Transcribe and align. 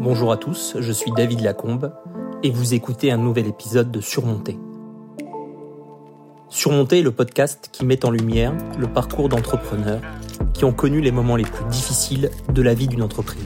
Bonjour 0.00 0.30
à 0.30 0.36
tous, 0.36 0.76
je 0.78 0.92
suis 0.92 1.10
David 1.10 1.40
Lacombe 1.40 1.92
et 2.44 2.50
vous 2.52 2.72
écoutez 2.72 3.10
un 3.10 3.16
nouvel 3.16 3.48
épisode 3.48 3.90
de 3.90 4.00
Surmonter. 4.00 4.56
Surmonter 6.48 7.00
est 7.00 7.02
le 7.02 7.10
podcast 7.10 7.68
qui 7.72 7.84
met 7.84 8.04
en 8.04 8.12
lumière 8.12 8.54
le 8.78 8.86
parcours 8.86 9.28
d'entrepreneurs 9.28 10.00
qui 10.54 10.64
ont 10.64 10.72
connu 10.72 11.00
les 11.00 11.10
moments 11.10 11.34
les 11.34 11.42
plus 11.42 11.64
difficiles 11.64 12.30
de 12.48 12.62
la 12.62 12.74
vie 12.74 12.86
d'une 12.86 13.02
entreprise. 13.02 13.42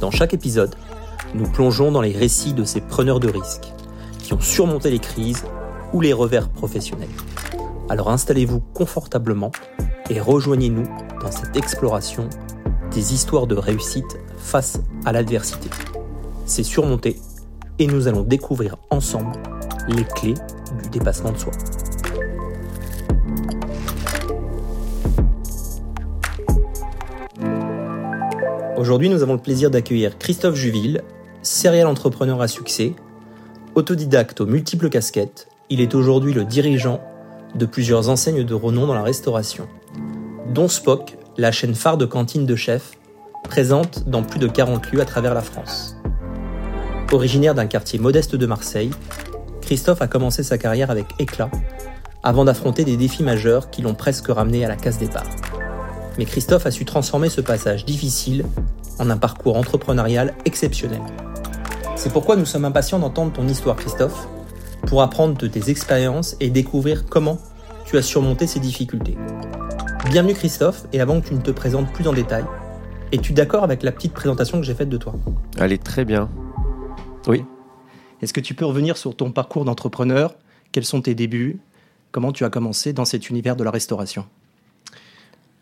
Dans 0.00 0.10
chaque 0.10 0.34
épisode, 0.34 0.74
nous 1.34 1.48
plongeons 1.48 1.92
dans 1.92 2.02
les 2.02 2.16
récits 2.16 2.52
de 2.52 2.64
ces 2.64 2.80
preneurs 2.80 3.20
de 3.20 3.28
risques 3.28 3.72
qui 4.18 4.34
ont 4.34 4.40
surmonté 4.40 4.90
les 4.90 4.98
crises 4.98 5.44
ou 5.92 6.00
les 6.00 6.12
revers 6.12 6.48
professionnels. 6.48 7.08
Alors 7.88 8.10
installez-vous 8.10 8.58
confortablement 8.74 9.52
et 10.10 10.20
rejoignez-nous 10.20 10.88
dans 11.22 11.30
cette 11.30 11.56
exploration 11.56 12.28
des 12.94 13.12
histoires 13.12 13.46
de 13.46 13.56
réussite 13.56 14.18
face 14.38 14.80
à 15.04 15.12
l'adversité. 15.12 15.68
C'est 16.46 16.62
surmonter 16.62 17.16
et 17.78 17.86
nous 17.86 18.06
allons 18.06 18.22
découvrir 18.22 18.76
ensemble 18.90 19.32
les 19.88 20.04
clés 20.04 20.34
du 20.82 20.88
dépassement 20.90 21.32
de 21.32 21.38
soi. 21.38 21.52
Aujourd'hui, 28.76 29.08
nous 29.08 29.22
avons 29.22 29.34
le 29.34 29.40
plaisir 29.40 29.70
d'accueillir 29.70 30.18
Christophe 30.18 30.54
Juville, 30.54 31.02
serial 31.42 31.86
entrepreneur 31.86 32.40
à 32.40 32.48
succès, 32.48 32.94
autodidacte 33.74 34.40
aux 34.40 34.46
multiples 34.46 34.88
casquettes. 34.88 35.48
Il 35.68 35.80
est 35.80 35.94
aujourd'hui 35.94 36.32
le 36.32 36.44
dirigeant 36.44 37.00
de 37.54 37.66
plusieurs 37.66 38.08
enseignes 38.08 38.44
de 38.44 38.54
renom 38.54 38.86
dans 38.86 38.94
la 38.94 39.02
restauration, 39.02 39.66
dont 40.48 40.68
Spock, 40.68 41.16
la 41.36 41.50
chaîne 41.50 41.74
phare 41.74 41.96
de 41.96 42.06
cantine 42.06 42.46
de 42.46 42.56
chefs, 42.56 42.92
présente 43.42 44.08
dans 44.08 44.22
plus 44.22 44.38
de 44.38 44.46
40 44.46 44.92
lieux 44.92 45.00
à 45.00 45.04
travers 45.04 45.34
la 45.34 45.42
France. 45.42 45.96
Originaire 47.12 47.54
d'un 47.54 47.66
quartier 47.66 47.98
modeste 47.98 48.36
de 48.36 48.46
Marseille, 48.46 48.90
Christophe 49.60 50.02
a 50.02 50.06
commencé 50.06 50.42
sa 50.42 50.58
carrière 50.58 50.90
avec 50.90 51.06
éclat, 51.18 51.50
avant 52.22 52.44
d'affronter 52.44 52.84
des 52.84 52.96
défis 52.96 53.22
majeurs 53.22 53.70
qui 53.70 53.82
l'ont 53.82 53.94
presque 53.94 54.28
ramené 54.28 54.64
à 54.64 54.68
la 54.68 54.76
case 54.76 54.98
départ. 54.98 55.26
Mais 56.18 56.24
Christophe 56.24 56.66
a 56.66 56.70
su 56.70 56.84
transformer 56.84 57.28
ce 57.28 57.40
passage 57.40 57.84
difficile 57.84 58.44
en 58.98 59.10
un 59.10 59.16
parcours 59.16 59.56
entrepreneurial 59.56 60.34
exceptionnel. 60.44 61.02
C'est 61.96 62.12
pourquoi 62.12 62.36
nous 62.36 62.46
sommes 62.46 62.64
impatients 62.64 62.98
d'entendre 62.98 63.32
ton 63.32 63.48
histoire, 63.48 63.76
Christophe, 63.76 64.28
pour 64.86 65.02
apprendre 65.02 65.36
de 65.36 65.48
tes 65.48 65.70
expériences 65.70 66.36
et 66.40 66.50
découvrir 66.50 67.06
comment 67.06 67.38
tu 67.84 67.98
as 67.98 68.02
surmonté 68.02 68.46
ces 68.46 68.60
difficultés. 68.60 69.16
Bienvenue 70.10 70.34
Christophe, 70.34 70.86
et 70.92 71.00
avant 71.00 71.20
que 71.20 71.28
tu 71.28 71.34
ne 71.34 71.40
te 71.40 71.50
présentes 71.50 71.90
plus 71.92 72.06
en 72.06 72.12
détail, 72.12 72.44
es-tu 73.10 73.32
d'accord 73.32 73.64
avec 73.64 73.82
la 73.82 73.90
petite 73.90 74.12
présentation 74.12 74.60
que 74.60 74.66
j'ai 74.66 74.74
faite 74.74 74.90
de 74.90 74.98
toi? 74.98 75.14
Allez, 75.58 75.78
très 75.78 76.04
bien. 76.04 76.30
Oui. 77.26 77.44
Est-ce 78.20 78.32
que 78.32 78.40
tu 78.40 78.54
peux 78.54 78.66
revenir 78.66 78.96
sur 78.96 79.16
ton 79.16 79.32
parcours 79.32 79.64
d'entrepreneur? 79.64 80.36
Quels 80.72 80.84
sont 80.84 81.00
tes 81.00 81.14
débuts? 81.14 81.58
Comment 82.12 82.32
tu 82.32 82.44
as 82.44 82.50
commencé 82.50 82.92
dans 82.92 83.06
cet 83.06 83.30
univers 83.30 83.56
de 83.56 83.64
la 83.64 83.70
restauration? 83.70 84.26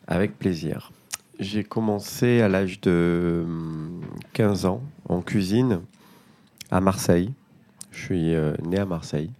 Avec 0.06 0.38
plaisir. 0.38 0.90
J'ai 1.38 1.64
commencé 1.64 2.40
à 2.40 2.48
l'âge 2.48 2.80
de 2.80 3.46
15 4.34 4.64
hum, 4.64 4.70
ans 4.70 4.82
en 5.08 5.22
cuisine 5.22 5.80
à 6.70 6.80
Marseille. 6.80 7.32
Je 7.92 8.04
suis 8.04 8.34
euh, 8.34 8.54
né 8.64 8.78
à 8.78 8.86
Marseille. 8.86 9.30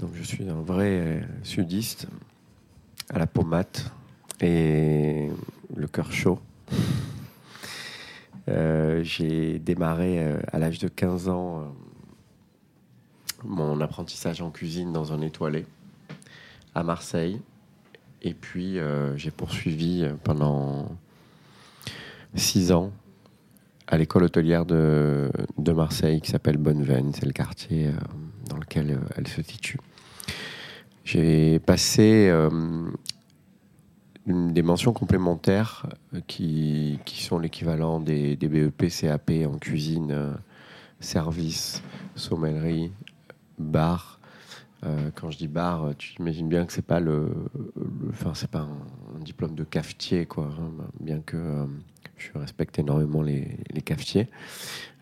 Donc 0.00 0.10
je 0.14 0.22
suis 0.22 0.48
un 0.48 0.60
vrai 0.60 0.88
euh, 0.88 1.20
sudiste 1.44 2.08
à 3.10 3.18
la 3.18 3.26
pommade 3.26 3.66
et 4.40 5.28
le 5.74 5.86
cœur 5.86 6.12
chaud. 6.12 6.38
Euh, 8.48 9.02
j'ai 9.02 9.58
démarré 9.58 10.24
à 10.50 10.58
l'âge 10.58 10.78
de 10.78 10.88
15 10.88 11.28
ans 11.28 11.74
mon 13.44 13.80
apprentissage 13.80 14.40
en 14.40 14.50
cuisine 14.50 14.92
dans 14.92 15.12
un 15.12 15.20
étoilé 15.20 15.66
à 16.74 16.82
Marseille. 16.82 17.40
Et 18.22 18.34
puis 18.34 18.78
j'ai 19.16 19.30
poursuivi 19.30 20.06
pendant 20.24 20.88
6 22.34 22.72
ans 22.72 22.92
à 23.90 23.98
l'école 23.98 24.24
hôtelière 24.24 24.64
de, 24.64 25.30
de 25.58 25.72
Marseille 25.72 26.20
qui 26.20 26.30
s'appelle 26.30 26.56
Bonneveine. 26.56 27.12
C'est 27.12 27.26
le 27.26 27.32
quartier 27.32 27.88
euh, 27.88 27.92
dans 28.48 28.56
lequel 28.56 28.92
euh, 28.92 28.98
elle 29.16 29.26
se 29.26 29.42
situe. 29.42 29.78
J'ai 31.12 31.58
passé 31.58 32.28
euh, 32.30 32.48
des 34.26 34.62
mentions 34.62 34.92
complémentaires 34.92 35.88
qui, 36.28 37.00
qui 37.04 37.24
sont 37.24 37.40
l'équivalent 37.40 37.98
des, 37.98 38.36
des, 38.36 38.46
BEP, 38.46 38.88
CAP 38.88 39.32
en 39.44 39.58
cuisine, 39.58 40.36
service, 41.00 41.82
sommellerie, 42.14 42.92
bar. 43.58 44.20
quand 45.16 45.32
je 45.32 45.38
dis 45.38 45.48
bar, 45.48 45.94
tu 45.98 46.14
imagines 46.20 46.48
bien 46.48 46.64
que 46.64 46.72
c'est 46.72 46.86
pas 46.86 47.00
le, 47.00 47.28
enfin 48.10 48.30
c'est 48.34 48.50
pas 48.50 48.68
un, 49.16 49.18
diplôme 49.18 49.56
de 49.56 49.64
cafetier 49.64 50.26
quoi, 50.26 50.44
hein, 50.44 50.70
bien 51.00 51.18
que 51.18 51.66
je 52.20 52.38
respecte 52.38 52.78
énormément 52.78 53.22
les, 53.22 53.58
cafetiers. 53.84 54.28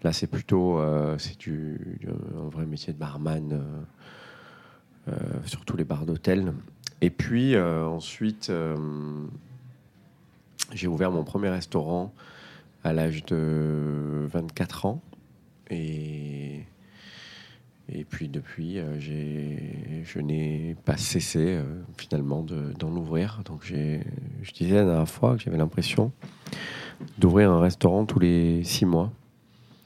Là, 0.03 0.13
c'est 0.13 0.29
plutôt 0.29 0.79
euh, 0.79 1.19
c'est 1.19 1.39
du, 1.39 2.01
un 2.37 2.49
vrai 2.49 2.67
métier 2.67 2.93
de 2.93 2.99
barman, 2.99 3.53
euh, 3.53 3.57
euh, 3.57 3.83
surtout 5.47 5.77
les 5.77 5.85
bars 5.85 6.07
d'hôtel. 6.07 6.53
Et 7.01 7.11
puis 7.11 7.57
ensuite, 7.57 8.53
j'ai 10.73 10.87
ouvert 10.87 11.11
mon 11.11 11.25
premier 11.25 11.49
restaurant 11.49 12.13
à 12.85 12.93
l'âge 12.93 13.25
de 13.27 14.27
24 14.33 14.87
ans. 14.87 15.01
Et, 15.71 16.65
et 17.89 18.05
puis 18.05 18.29
depuis, 18.29 18.79
je 18.99 20.19
n'ai 20.21 20.77
pas 20.85 20.97
cessé 20.97 21.61
finalement 21.97 22.43
d'en 22.43 22.91
ouvrir. 22.97 23.43
Donc 23.45 23.65
je 23.65 24.53
disais 24.53 24.75
la 24.75 24.85
dernière 24.85 25.09
fois 25.09 25.37
que 25.37 25.43
j'avais 25.43 25.59
l'impression 25.59 26.13
d'ouvrir 27.19 27.53
un 27.53 27.61
restaurant 27.61 28.05
tous 28.07 28.19
les 28.19 28.65
six 28.65 28.85
mois. 28.85 29.13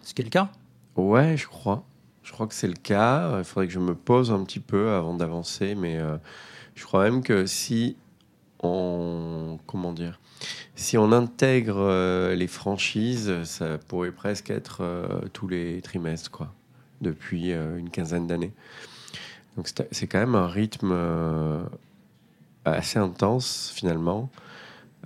Ce 0.03 0.15
qui 0.15 0.23
est 0.23 0.25
le 0.25 0.31
cas? 0.31 0.51
Ouais, 0.97 1.37
je 1.37 1.47
crois. 1.47 1.85
Je 2.33 2.35
crois 2.35 2.47
que 2.47 2.55
c'est 2.55 2.67
le 2.67 2.73
cas. 2.73 3.37
Il 3.37 3.45
faudrait 3.45 3.67
que 3.67 3.75
je 3.75 3.79
me 3.79 3.95
pose 3.95 4.33
un 4.33 4.43
petit 4.43 4.59
peu 4.59 4.93
avant 4.93 5.13
d'avancer, 5.13 5.75
mais 5.75 5.99
euh, 5.99 6.17
je 6.75 6.83
crois 6.83 7.05
même 7.05 7.23
que 7.23 7.45
si 7.45 7.95
on 8.63 9.59
comment 9.67 9.93
dire, 9.93 10.19
si 10.75 10.97
on 10.97 11.13
intègre 11.13 11.77
euh, 11.77 12.35
les 12.35 12.47
franchises, 12.47 13.45
ça 13.45 13.77
pourrait 13.77 14.13
presque 14.13 14.49
être 14.49 14.79
euh, 14.81 15.07
tous 15.35 15.47
les 15.47 15.83
trimestres, 15.83 16.31
quoi, 16.31 16.55
depuis 17.03 17.51
une 17.51 17.91
quinzaine 17.91 18.27
d'années. 18.27 18.55
Donc 19.59 19.69
c'est 19.91 20.07
quand 20.07 20.21
même 20.21 20.35
un 20.35 20.49
rythme 20.49 20.97
assez 22.65 22.99
intense 22.99 23.71
finalement. 23.77 24.31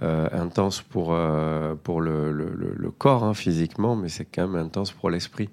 Euh, 0.02 0.28
intense 0.32 0.82
pour, 0.82 1.14
euh, 1.14 1.74
pour 1.74 2.02
le, 2.02 2.30
le, 2.30 2.90
corps, 2.90 3.24
hein, 3.24 3.32
physiquement, 3.32 3.96
mais 3.96 4.10
c'est 4.10 4.26
quand 4.26 4.46
même 4.46 4.66
intense 4.66 4.92
pour 4.92 5.08
l'esprit. 5.08 5.48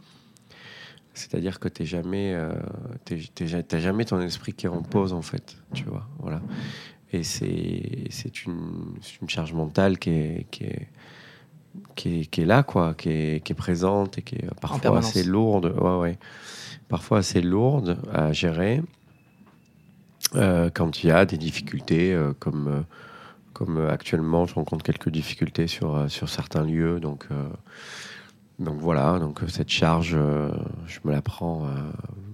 C'est-à-dire 1.13 1.59
que 1.59 1.67
tu 1.67 1.85
jamais, 1.85 2.33
euh, 2.33 2.53
jamais 3.71 4.05
ton 4.05 4.19
esprit 4.21 4.53
qui 4.53 4.67
repose, 4.67 5.13
en 5.13 5.21
fait, 5.21 5.57
tu 5.73 5.83
vois, 5.83 6.07
voilà. 6.19 6.41
Et 7.11 7.23
c'est 7.23 8.45
une, 8.45 8.95
une 9.21 9.29
charge 9.29 9.53
mentale 9.53 9.99
qui 9.99 10.09
est, 10.09 10.47
qui 10.49 10.63
est, 10.63 10.87
qui 11.95 12.21
est, 12.21 12.25
qui 12.25 12.41
est 12.41 12.45
là, 12.45 12.63
quoi, 12.63 12.95
qui 12.95 13.09
est, 13.09 13.43
qui 13.43 13.51
est, 13.51 13.55
présente 13.55 14.17
et 14.17 14.21
qui 14.23 14.35
est 14.35 14.59
parfois 14.59 14.97
assez 14.97 15.23
lourde, 15.23 15.75
ouais, 15.79 15.97
ouais, 15.97 16.17
parfois 16.89 17.19
assez 17.19 17.41
lourde 17.41 17.99
à 18.11 18.33
gérer 18.33 18.81
quand 20.73 21.03
il 21.03 21.07
y 21.07 21.11
a 21.11 21.25
des 21.25 21.37
difficultés 21.37 22.17
comme 22.39 22.85
comme 23.53 23.77
euh, 23.77 23.91
actuellement, 23.91 24.45
je 24.45 24.55
rencontre 24.55 24.83
quelques 24.83 25.09
difficultés 25.09 25.67
sur, 25.67 25.95
euh, 25.95 26.07
sur 26.09 26.29
certains 26.29 26.63
lieux. 26.63 26.99
Donc, 26.99 27.25
euh, 27.31 27.47
donc 28.59 28.79
voilà, 28.79 29.19
donc 29.19 29.39
cette 29.47 29.69
charge, 29.69 30.17
je 30.87 30.99
me 31.03 31.11
la 31.11 31.21
prends 31.21 31.67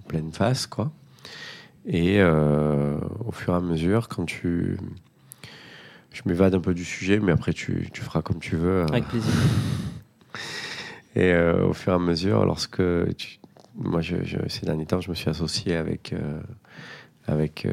pleine 0.08 0.32
face. 0.32 0.66
Quoi. 0.66 0.90
Et 1.86 2.22
au 2.22 3.32
fur 3.32 3.54
et 3.54 3.56
à 3.56 3.60
mesure, 3.60 4.08
quand 4.08 4.24
tu. 4.26 4.76
Je 6.12 6.22
m'évade 6.26 6.54
un 6.54 6.60
peu 6.60 6.74
du 6.74 6.84
sujet, 6.84 7.20
mais 7.20 7.32
après 7.32 7.52
tu, 7.52 7.88
tu 7.92 8.02
feras 8.02 8.20
comme 8.20 8.40
tu 8.40 8.56
veux. 8.56 8.82
Avec 8.88 9.06
plaisir. 9.06 9.32
Et 11.16 11.34
au 11.34 11.72
fur 11.72 11.92
et 11.92 11.96
à 11.96 11.98
mesure, 11.98 12.44
lorsque 12.44 12.82
moi, 13.74 14.00
je, 14.00 14.14
ces 14.48 14.66
derniers 14.66 14.86
temps, 14.86 15.00
je 15.00 15.10
me 15.10 15.14
suis 15.14 15.28
associé 15.28 15.74
avec, 15.74 16.14
avec 17.26 17.66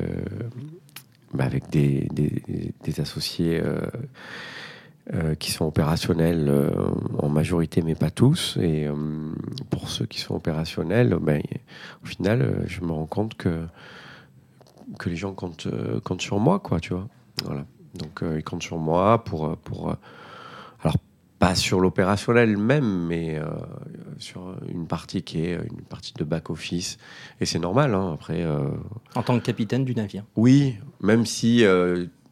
bah, 1.33 1.43
avec 1.43 1.69
des, 1.69 2.07
des, 2.09 3.01
associés 3.01 3.59
euh, 3.61 3.81
euh, 5.13 5.35
qui 5.35 5.51
sont 5.51 5.65
opérationnels 5.65 6.47
euh, 6.49 6.69
en 7.17 7.29
majorité, 7.29 7.81
mais 7.81 7.95
pas 7.95 8.09
tous. 8.09 8.57
Et 8.61 8.89
pour 9.69 9.89
ceux 9.89 10.05
qui 10.05 10.19
sont 10.19 10.35
opérationnels, 10.35 11.17
ben, 11.21 11.41
au 12.03 12.05
final, 12.05 12.63
je 12.67 12.81
me 12.81 12.91
rends 12.91 13.05
compte 13.05 13.35
que, 13.35 13.65
que 14.99 15.09
les 15.09 15.15
gens 15.15 15.33
comptent, 15.33 15.69
comptent 16.03 16.21
sur 16.21 16.39
moi, 16.39 16.59
quoi, 16.59 16.81
tu 16.81 16.93
vois. 16.93 17.07
Voilà. 17.45 17.65
Donc, 17.95 18.21
ils 18.35 18.43
comptent 18.43 18.63
sur 18.63 18.77
moi 18.79 19.23
pour, 19.23 19.55
pour 19.57 19.95
alors, 20.81 20.97
pas 21.39 21.55
sur 21.55 21.79
l'opérationnel 21.79 22.57
même, 22.57 23.05
mais 23.07 23.39
sur 24.17 24.57
une 24.67 24.87
partie 24.87 25.21
qui 25.21 25.45
est 25.45 25.53
une 25.53 25.83
partie 25.83 26.13
de 26.15 26.25
back-office. 26.25 26.97
Et 27.39 27.45
c'est 27.45 27.59
normal, 27.59 27.95
hein, 27.95 28.11
après. 28.13 28.45
En 29.15 29.23
tant 29.23 29.39
que 29.39 29.45
capitaine 29.45 29.85
du 29.85 29.95
navire 29.95 30.25
Oui, 30.35 30.75
même 30.99 31.25
si 31.25 31.63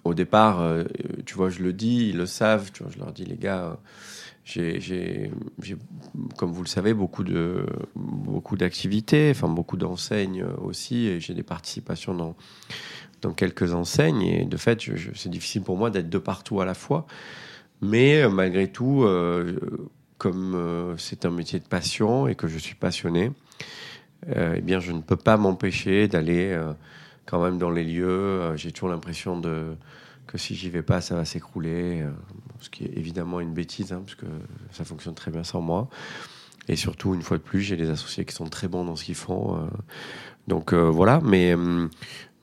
au 0.05 0.13
départ, 0.13 0.63
tu 1.25 1.35
vois, 1.35 1.49
je 1.49 1.61
le 1.61 1.73
dis, 1.73 2.09
ils 2.09 2.17
le 2.17 2.25
savent, 2.25 2.69
je 2.73 2.99
leur 2.99 3.11
dis, 3.11 3.25
les 3.25 3.37
gars 3.37 3.77
j'ai, 4.45 5.31
comme 6.37 6.51
vous 6.51 6.61
le 6.61 6.67
savez, 6.67 6.93
beaucoup 6.93 7.23
de 7.23 7.65
beaucoup 7.95 8.55
d'activités, 8.55 9.31
enfin 9.31 9.47
beaucoup 9.47 9.75
d'enseignes 9.75 10.45
aussi, 10.61 11.07
et 11.07 11.19
j'ai 11.19 11.33
des 11.33 11.43
participations 11.43 12.13
dans 12.13 12.35
dans 13.21 13.33
quelques 13.33 13.73
enseignes. 13.73 14.21
Et 14.21 14.45
de 14.45 14.57
fait, 14.57 14.79
c'est 15.15 15.29
difficile 15.29 15.63
pour 15.63 15.77
moi 15.77 15.89
d'être 15.89 16.09
de 16.09 16.17
partout 16.17 16.61
à 16.61 16.65
la 16.65 16.75
fois. 16.75 17.07
Mais 17.81 18.21
euh, 18.21 18.29
malgré 18.29 18.71
tout, 18.71 19.03
euh, 19.03 19.59
comme 20.17 20.53
euh, 20.55 20.95
c'est 20.97 21.25
un 21.25 21.31
métier 21.31 21.59
de 21.59 21.67
passion 21.67 22.27
et 22.27 22.35
que 22.35 22.47
je 22.47 22.57
suis 22.57 22.75
passionné, 22.75 23.31
eh 24.35 24.61
bien, 24.61 24.79
je 24.79 24.91
ne 24.91 25.01
peux 25.01 25.17
pas 25.17 25.37
m'empêcher 25.37 26.07
d'aller 26.07 26.59
quand 27.25 27.43
même 27.43 27.57
dans 27.57 27.69
les 27.69 27.83
lieux. 27.83 28.55
J'ai 28.55 28.71
toujours 28.71 28.89
l'impression 28.89 29.39
de 29.39 29.75
que 30.27 30.37
si 30.37 30.55
j'y 30.55 30.69
vais 30.69 30.81
pas, 30.81 31.01
ça 31.01 31.15
va 31.15 31.25
s'écrouler. 31.25 32.01
Euh, 32.01 32.11
ce 32.59 32.69
qui 32.69 32.85
est 32.85 32.97
évidemment 32.97 33.39
une 33.39 33.53
bêtise, 33.53 33.93
hein, 33.93 34.01
parce 34.05 34.15
que 34.15 34.25
ça 34.71 34.85
fonctionne 34.85 35.13
très 35.13 35.31
bien 35.31 35.43
sans 35.43 35.61
moi. 35.61 35.89
Et 36.67 36.75
surtout, 36.75 37.13
une 37.13 37.21
fois 37.21 37.37
de 37.37 37.43
plus, 37.43 37.61
j'ai 37.61 37.77
des 37.77 37.89
associés 37.89 38.25
qui 38.25 38.33
sont 38.33 38.45
très 38.45 38.67
bons 38.67 38.85
dans 38.85 38.95
ce 38.95 39.03
qu'ils 39.03 39.15
font. 39.15 39.55
Euh. 39.55 39.67
donc 40.47 40.73
euh, 40.73 40.89
voilà, 40.89 41.21
mais, 41.23 41.55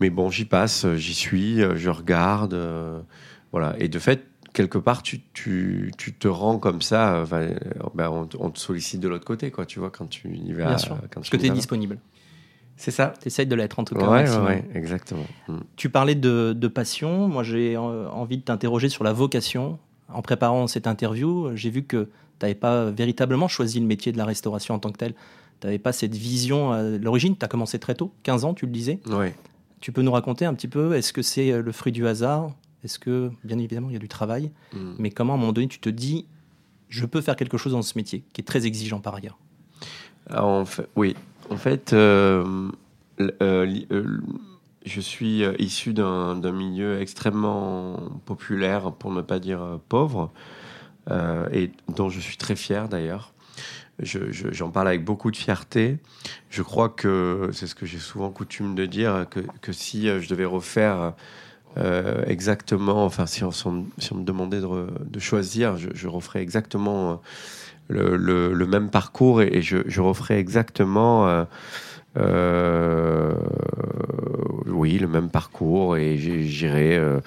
mais 0.01 0.11
bon, 0.11 0.31
j'y 0.31 0.45
passe, 0.45 0.87
j'y 0.95 1.15
suis, 1.15 1.57
je 1.59 1.91
regarde. 1.91 2.57
voilà. 3.51 3.75
Et 3.81 3.89
de 3.89 3.99
fait, 3.99 4.29
quelque 4.53 4.79
part, 4.79 5.03
tu, 5.03 5.23
tu, 5.33 5.93
tu 5.99 6.13
te 6.13 6.29
rends 6.29 6.59
comme 6.59 6.83
ça, 6.83 7.25
ben, 7.25 8.09
on, 8.09 8.29
on, 8.39 8.51
te 8.51 8.61
sollicite 8.61 9.01
de 9.01 9.09
l'autre 9.09 9.25
côté, 9.25 9.51
quoi, 9.51 9.67
tu 9.67 9.81
vois, 9.81 9.91
quand 9.91 10.07
tu 10.07 10.29
y 10.29 10.53
vas. 10.53 10.67
Bien 10.67 10.79
sûr, 10.79 10.97
quand 11.11 11.21
parce 11.21 11.31
que 11.31 11.37
tu 11.37 11.47
es 11.47 11.51
disponible. 11.51 11.99
C'est 12.77 12.91
ça. 12.91 13.15
Tu 13.21 13.29
essayes 13.29 13.47
de 13.47 13.55
l'être 13.55 13.79
en 13.79 13.85
tout 13.85 13.95
cas. 13.95 14.09
Ouais, 14.09 14.29
ouais, 14.39 14.65
exactement. 14.75 15.27
Mm. 15.49 15.59
Tu 15.77 15.89
parlais 15.89 16.15
de, 16.15 16.53
de 16.57 16.69
passion. 16.69 17.29
Moi, 17.29 17.43
j'ai 17.43 17.77
euh, 17.77 18.09
envie 18.11 18.39
de 18.39 18.43
t'interroger 18.43 18.89
sur 18.89 19.05
la 19.05 19.13
vocation. 19.13 19.79
En 20.09 20.23
préparant 20.23 20.67
cette 20.67 20.87
interview, 20.87 21.55
j'ai 21.55 21.71
vu 21.71 21.85
que 21.85 22.05
tu 22.05 22.11
n'avais 22.43 22.55
pas 22.55 22.91
véritablement 22.91 23.49
choisi 23.49 23.81
le 23.81 23.87
métier 23.87 24.13
de 24.13 24.19
la 24.19 24.25
restauration 24.25 24.75
en 24.75 24.79
tant 24.79 24.91
que 24.91 24.99
tel. 24.99 25.15
Tu 25.61 25.67
n'avais 25.67 25.79
pas 25.79 25.93
cette 25.93 26.15
vision 26.15 26.73
à 26.73 26.83
l'origine. 26.83 27.37
Tu 27.37 27.45
as 27.45 27.49
commencé 27.49 27.79
très 27.79 27.95
tôt, 27.95 28.13
15 28.25 28.45
ans, 28.45 28.55
tu 28.55 28.67
le 28.67 28.73
disais. 28.73 29.01
Ouais. 29.07 29.35
Tu 29.81 29.93
peux 29.93 30.03
nous 30.03 30.13
raconter 30.13 30.45
un 30.45 30.55
petit 30.55 30.69
peu, 30.69 30.95
est-ce 30.95 31.13
que 31.13 31.23
c'est 31.23 31.53
euh, 31.53 31.63
le 31.63 31.73
fruit 31.73 31.93
du 31.93 32.07
hasard? 32.07 32.51
Est-ce 32.85 32.99
que, 32.99 33.31
bien 33.45 33.59
évidemment, 33.59 33.91
il 33.91 33.93
y 33.93 33.97
a 33.97 34.01
du 34.01 34.09
travail 34.09 34.51
mm. 34.73 34.95
Mais 34.99 35.11
comment, 35.11 35.35
à 35.35 35.37
un 35.37 35.39
moment 35.39 35.53
donné, 35.53 35.69
tu 35.69 35.79
te 35.79 35.89
dis, 35.89 36.27
je 36.89 37.07
peux 37.07 37.21
faire 37.21 37.37
quelque 37.37 37.59
chose 37.59 37.73
dans 37.73 37.83
ce 37.83 37.97
métier, 37.97 38.25
qui 38.33 38.41
est 38.41 38.45
très 38.45 38.67
exigeant 38.67 39.01
par 39.01 39.15
ailleurs? 39.15 39.39
En 40.31 40.65
fait, 40.65 40.89
Oui, 40.95 41.17
en 41.51 41.57
fait, 41.57 41.93
euh, 41.93 42.71
euh, 43.21 43.81
euh, 43.93 44.21
je 44.85 45.01
suis 45.01 45.43
issu 45.59 45.93
d'un 45.93 46.53
milieu 46.53 47.01
extrêmement 47.01 47.97
populaire, 48.25 48.93
pour 48.93 49.13
ne 49.13 49.23
pas 49.23 49.39
dire 49.39 49.79
pauvre, 49.89 50.33
et 51.11 51.71
dont 51.89 52.09
je 52.09 52.21
suis 52.21 52.37
très 52.37 52.57
fier 52.57 52.89
d'ailleurs. 52.89 53.33
J'en 54.01 54.71
parle 54.71 54.89
avec 54.89 55.05
beaucoup 55.05 55.31
de 55.31 55.37
fierté. 55.37 55.99
Je 56.51 56.63
crois 56.63 56.89
que 56.89 57.51
c'est 57.53 57.67
ce 57.67 57.75
que 57.75 57.87
j'ai 57.87 57.99
souvent 57.99 58.31
coutume 58.31 58.75
de 58.75 58.87
dire, 58.87 59.27
que, 59.31 59.41
que 59.61 59.73
si 59.73 60.07
je 60.07 60.29
devais 60.29 60.45
refaire 60.47 61.13
exactement, 62.27 63.05
enfin 63.05 63.27
si 63.27 63.45
on, 63.45 63.51
me 63.53 64.25
demandait 64.25 64.61
de, 64.61 65.21
choisir, 65.21 65.77
je, 65.77 66.09
referais 66.09 66.43
exactement 66.43 67.21
le, 67.89 68.67
même 68.67 68.91
parcours 68.91 69.43
et, 69.43 69.63
je, 69.63 69.79
je, 69.87 70.01
referais 70.01 70.39
exactement, 70.39 71.29
euh, 71.29 71.45
euh, 72.17 73.35
oui, 74.67 74.99
le 74.99 75.09
même 75.09 75.29
parcours 75.29 75.97
et 75.97 76.17
j'irai 76.19 76.97
euh, 76.97 77.21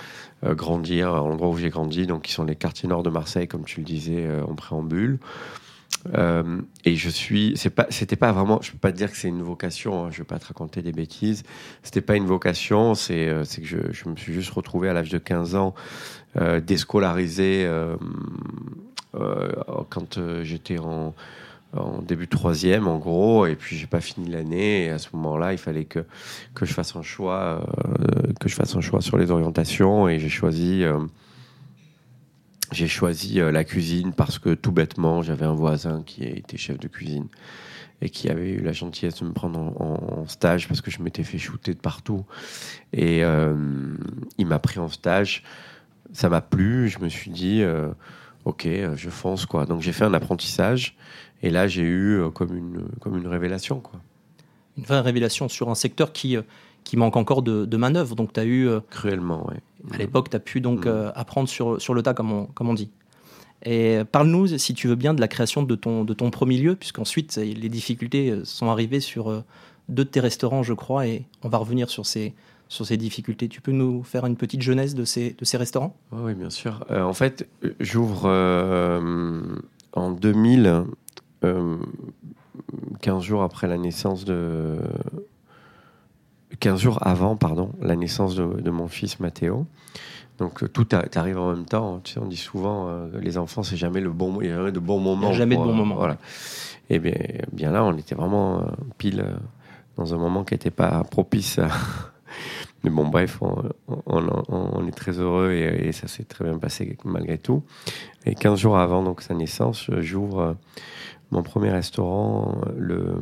grandir 0.43 1.13
à 1.13 1.17
l'endroit 1.17 1.49
où 1.49 1.57
j'ai 1.57 1.69
grandi, 1.69 2.07
donc 2.07 2.23
qui 2.23 2.31
sont 2.31 2.43
les 2.43 2.55
quartiers 2.55 2.89
nord 2.89 3.03
de 3.03 3.09
Marseille, 3.09 3.47
comme 3.47 3.63
tu 3.63 3.79
le 3.79 3.85
disais 3.85 4.27
en 4.47 4.55
préambule. 4.55 5.19
et 6.85 6.95
je 6.95 7.09
suis, 7.09 7.53
c'est 7.55 7.69
pas, 7.69 7.87
c'était 7.89 8.15
pas 8.15 8.31
vraiment, 8.31 8.59
je 8.61 8.71
peux 8.71 8.77
pas 8.77 8.91
te 8.91 8.97
dire 8.97 9.11
que 9.11 9.17
c'est 9.17 9.27
une 9.27 9.41
vocation, 9.41 10.05
hein, 10.05 10.09
je 10.11 10.19
vais 10.19 10.23
pas 10.23 10.39
te 10.39 10.47
raconter 10.47 10.81
des 10.81 10.91
bêtises. 10.91 11.43
C'était 11.83 12.01
pas 12.01 12.15
une 12.15 12.25
vocation, 12.25 12.93
c'est, 12.95 13.25
que 13.25 13.65
je, 13.65 13.77
je, 13.91 14.09
me 14.09 14.15
suis 14.15 14.33
juste 14.33 14.51
retrouvé 14.51 14.89
à 14.89 14.93
l'âge 14.93 15.09
de 15.09 15.17
15 15.17 15.55
ans, 15.55 15.73
déscolarisé 16.63 17.67
quand 19.89 20.17
euh, 20.17 20.43
j'étais 20.43 20.77
en, 20.79 21.13
début 22.03 22.25
de 22.25 22.29
troisième, 22.29 22.87
en 22.87 22.97
gros, 22.97 23.45
et 23.45 23.55
puis 23.55 23.75
j'ai 23.75 23.87
pas 23.87 23.99
fini 23.99 24.29
l'année. 24.29 24.85
Et 24.85 24.89
à 24.91 24.97
ce 24.97 25.09
moment-là, 25.13 25.51
il 25.51 25.57
fallait 25.57 25.83
que, 25.83 26.05
que 26.53 26.65
je 26.65 26.73
fasse 26.73 26.95
un 26.95 27.01
choix, 27.01 27.61
euh, 27.67 28.31
que 28.39 28.47
je 28.47 28.55
fasse 28.55 28.75
un 28.77 28.81
choix 28.81 29.01
sur 29.01 29.17
les 29.17 29.29
orientations, 29.29 30.07
et 30.07 30.19
j'ai 30.19 30.29
choisi. 30.29 30.83
j'ai 32.71 32.87
choisi 32.87 33.35
la 33.39 33.63
cuisine 33.65 34.13
parce 34.13 34.39
que 34.39 34.53
tout 34.53 34.71
bêtement, 34.71 35.21
j'avais 35.21 35.45
un 35.45 35.53
voisin 35.53 36.01
qui 36.05 36.23
était 36.23 36.57
chef 36.57 36.79
de 36.79 36.87
cuisine 36.87 37.27
et 38.01 38.09
qui 38.09 38.29
avait 38.29 38.51
eu 38.51 38.61
la 38.61 38.71
gentillesse 38.71 39.19
de 39.19 39.25
me 39.25 39.33
prendre 39.33 39.59
en, 39.59 40.25
stage 40.27 40.69
parce 40.69 40.79
que 40.79 40.91
je 40.91 41.01
m'étais 41.01 41.23
fait 41.23 41.37
shooter 41.37 41.73
de 41.73 41.79
partout. 41.79 42.25
Et 42.93 43.21
il 44.37 44.47
m'a 44.47 44.59
pris 44.59 44.79
en 44.79 44.87
stage. 44.87 45.43
Ça 46.13 46.29
m'a 46.29 46.39
plu. 46.41 46.87
Je 46.87 46.99
me 46.99 47.09
suis 47.09 47.31
dit, 47.31 47.63
ok, 48.45 48.65
euh, 48.67 48.95
je 48.95 49.09
fonce 49.09 49.45
quoi. 49.45 49.65
Donc 49.65 49.81
j'ai 49.81 49.91
fait 49.91 50.05
un 50.05 50.13
apprentissage 50.13 50.95
et 51.43 51.49
là 51.49 51.67
j'ai 51.67 51.81
eu 51.81 52.19
euh, 52.19 52.29
comme 52.29 52.55
une, 52.55 52.85
comme 53.01 53.17
une 53.17 53.27
révélation 53.27 53.79
quoi. 53.79 53.99
Une 54.77 54.83
vraie 54.83 55.01
révélation 55.01 55.49
sur 55.49 55.69
un 55.69 55.75
secteur 55.75 56.13
qui, 56.13 56.37
euh, 56.37 56.41
qui 56.83 56.97
manque 56.97 57.17
encore 57.17 57.41
de, 57.41 57.65
de 57.65 57.77
manœuvre. 57.77 58.15
Donc 58.15 58.33
tu 58.33 58.39
as 58.39 58.45
eu. 58.45 58.69
Cruellement, 58.89 59.47
oui. 59.49 59.55
À 59.93 59.97
l'époque, 59.97 60.29
tu 60.29 60.35
as 60.35 60.39
pu 60.39 60.61
donc 60.61 60.85
mm. 60.85 61.11
apprendre 61.15 61.47
sur, 61.47 61.79
sur 61.81 61.93
le 61.93 62.01
tas, 62.01 62.13
comme 62.13 62.31
on, 62.31 62.45
comme 62.47 62.69
on 62.69 62.73
dit. 62.73 62.89
Et 63.63 63.99
parle-nous, 64.11 64.57
si 64.57 64.73
tu 64.73 64.87
veux 64.87 64.95
bien, 64.95 65.13
de 65.13 65.21
la 65.21 65.27
création 65.27 65.63
de 65.63 65.75
ton, 65.75 66.03
de 66.03 66.13
ton 66.13 66.29
premier 66.29 66.57
lieu, 66.57 66.75
puisqu'ensuite 66.75 67.37
les 67.37 67.69
difficultés 67.69 68.41
sont 68.43 68.69
arrivées 68.69 68.99
sur 68.99 69.43
deux 69.87 70.03
de 70.03 70.09
tes 70.09 70.19
restaurants, 70.19 70.61
je 70.61 70.73
crois, 70.73 71.07
et 71.07 71.25
on 71.43 71.49
va 71.49 71.57
revenir 71.57 71.89
sur 71.89 72.05
ces, 72.05 72.33
sur 72.67 72.85
ces 72.85 72.97
difficultés. 72.97 73.47
Tu 73.47 73.61
peux 73.61 73.71
nous 73.71 74.03
faire 74.03 74.25
une 74.25 74.35
petite 74.35 74.61
jeunesse 74.61 74.95
de 74.95 75.05
ces, 75.05 75.35
de 75.37 75.45
ces 75.45 75.57
restaurants? 75.57 75.95
Oui, 76.11 76.33
bien 76.33 76.49
sûr. 76.49 76.85
Euh, 76.91 77.03
en 77.03 77.13
fait, 77.13 77.47
j'ouvre 77.79 78.23
euh, 78.25 79.41
en 79.93 80.11
2000, 80.11 80.83
15 81.41 81.45
euh, 81.45 83.19
jours 83.19 83.43
après 83.43 83.67
la 83.67 83.77
naissance 83.77 84.25
de... 84.25 84.77
15 86.59 86.79
jours 86.79 86.99
avant, 87.01 87.35
pardon, 87.35 87.71
la 87.81 87.95
naissance 87.95 88.35
de, 88.35 88.69
mon 88.69 88.87
fils 88.87 89.19
Mathéo. 89.19 89.65
Donc 90.37 90.71
tout 90.71 90.87
arrive 91.15 91.37
en 91.37 91.53
même 91.53 91.65
temps. 91.65 91.99
Tu 92.01 92.13
sais, 92.13 92.19
on 92.19 92.27
dit 92.27 92.37
souvent 92.37 93.07
les 93.19 93.37
enfants, 93.37 93.61
c'est 93.61 93.75
jamais 93.75 93.99
le 93.99 94.11
bon, 94.11 94.39
il 94.39 94.47
y 94.47 94.51
a 94.51 94.55
jamais 94.55 94.71
de 94.71 94.79
bon 94.79 94.99
moment. 94.99 95.33
jamais 95.33 95.57
de 95.57 95.61
bon 95.61 95.73
moment. 95.73 95.95
Voilà. 95.95 96.17
Et 96.89 96.99
bien, 96.99 97.13
bien 97.51 97.71
là, 97.71 97.83
on 97.83 97.97
était 97.97 98.15
vraiment 98.15 98.65
pile 98.97 99.25
dans 99.97 100.13
un 100.13 100.17
moment 100.17 100.45
qui 100.45 100.53
n'était 100.53 100.71
pas 100.71 101.03
propice 101.03 101.59
à, 101.59 101.67
mais 102.85 102.91
bon, 102.91 103.07
bref, 103.07 103.39
on, 103.41 104.87
est 104.87 104.91
très 104.91 105.13
heureux 105.13 105.51
et, 105.53 105.91
ça 105.91 106.07
s'est 106.07 106.23
très 106.23 106.45
bien 106.45 106.59
passé 106.59 106.95
malgré 107.03 107.39
tout. 107.39 107.63
Et 108.27 108.35
15 108.35 108.59
jours 108.59 108.77
avant 108.77 109.01
donc, 109.01 109.23
sa 109.23 109.33
naissance, 109.33 109.89
j'ouvre 110.01 110.39
euh, 110.39 110.53
mon 111.31 111.41
premier 111.41 111.71
restaurant 111.71 112.61
euh, 112.67 112.71
le 112.77 113.15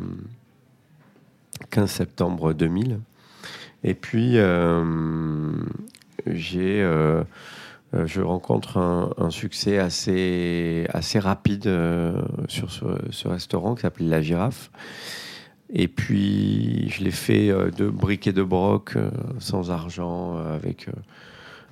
15 1.70 1.90
septembre 1.90 2.52
2000. 2.52 3.00
Et 3.86 3.94
puis, 3.94 4.38
euh, 4.38 4.84
j'ai, 6.28 6.86
je 7.94 8.22
rencontre 8.22 8.78
un, 8.78 9.30
succès 9.30 9.78
assez, 9.78 10.86
assez 10.90 11.20
rapide 11.20 11.72
sur 12.50 12.70
ce, 12.70 12.84
ce, 13.12 13.30
restaurant 13.30 13.76
qui 13.76 13.84
s'appelle 13.84 14.10
La 14.10 14.22
Girafe. 14.22 14.72
Et 15.70 15.88
puis, 15.88 16.90
je 16.90 17.04
l'ai 17.04 17.12
fait 17.12 17.50
euh, 17.50 17.72
de 17.72 17.90
briques 17.90 18.28
et 18.28 18.34
de 18.34 18.44
broc, 18.44 18.94
euh, 18.96 19.10
sans 19.40 19.72
argent, 19.72 20.38
euh, 20.38 20.56
avec, 20.56 20.88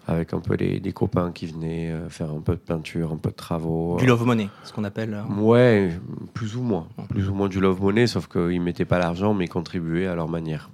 avec 0.07 0.33
un 0.33 0.39
peu 0.39 0.57
des, 0.57 0.79
des 0.79 0.91
copains 0.91 1.31
qui 1.31 1.45
venaient 1.45 1.93
faire 2.09 2.31
un 2.31 2.39
peu 2.39 2.53
de 2.53 2.59
peinture, 2.59 3.11
un 3.11 3.17
peu 3.17 3.29
de 3.29 3.35
travaux. 3.35 3.97
Du 3.97 4.05
love 4.05 4.25
money, 4.25 4.49
ce 4.63 4.73
qu'on 4.73 4.83
appelle. 4.83 5.23
Ouais, 5.37 5.91
plus 6.33 6.55
ou 6.55 6.61
moins. 6.61 6.87
Plus 7.09 7.29
ou 7.29 7.33
moins 7.33 7.49
du 7.49 7.59
love 7.59 7.81
money, 7.81 8.07
sauf 8.07 8.27
qu'ils 8.27 8.59
ne 8.59 8.63
mettaient 8.63 8.85
pas 8.85 8.99
l'argent, 8.99 9.33
mais 9.33 9.45
ils 9.45 9.49
contribuaient 9.49 10.07
à 10.07 10.15
leur 10.15 10.29
manière. 10.29 10.69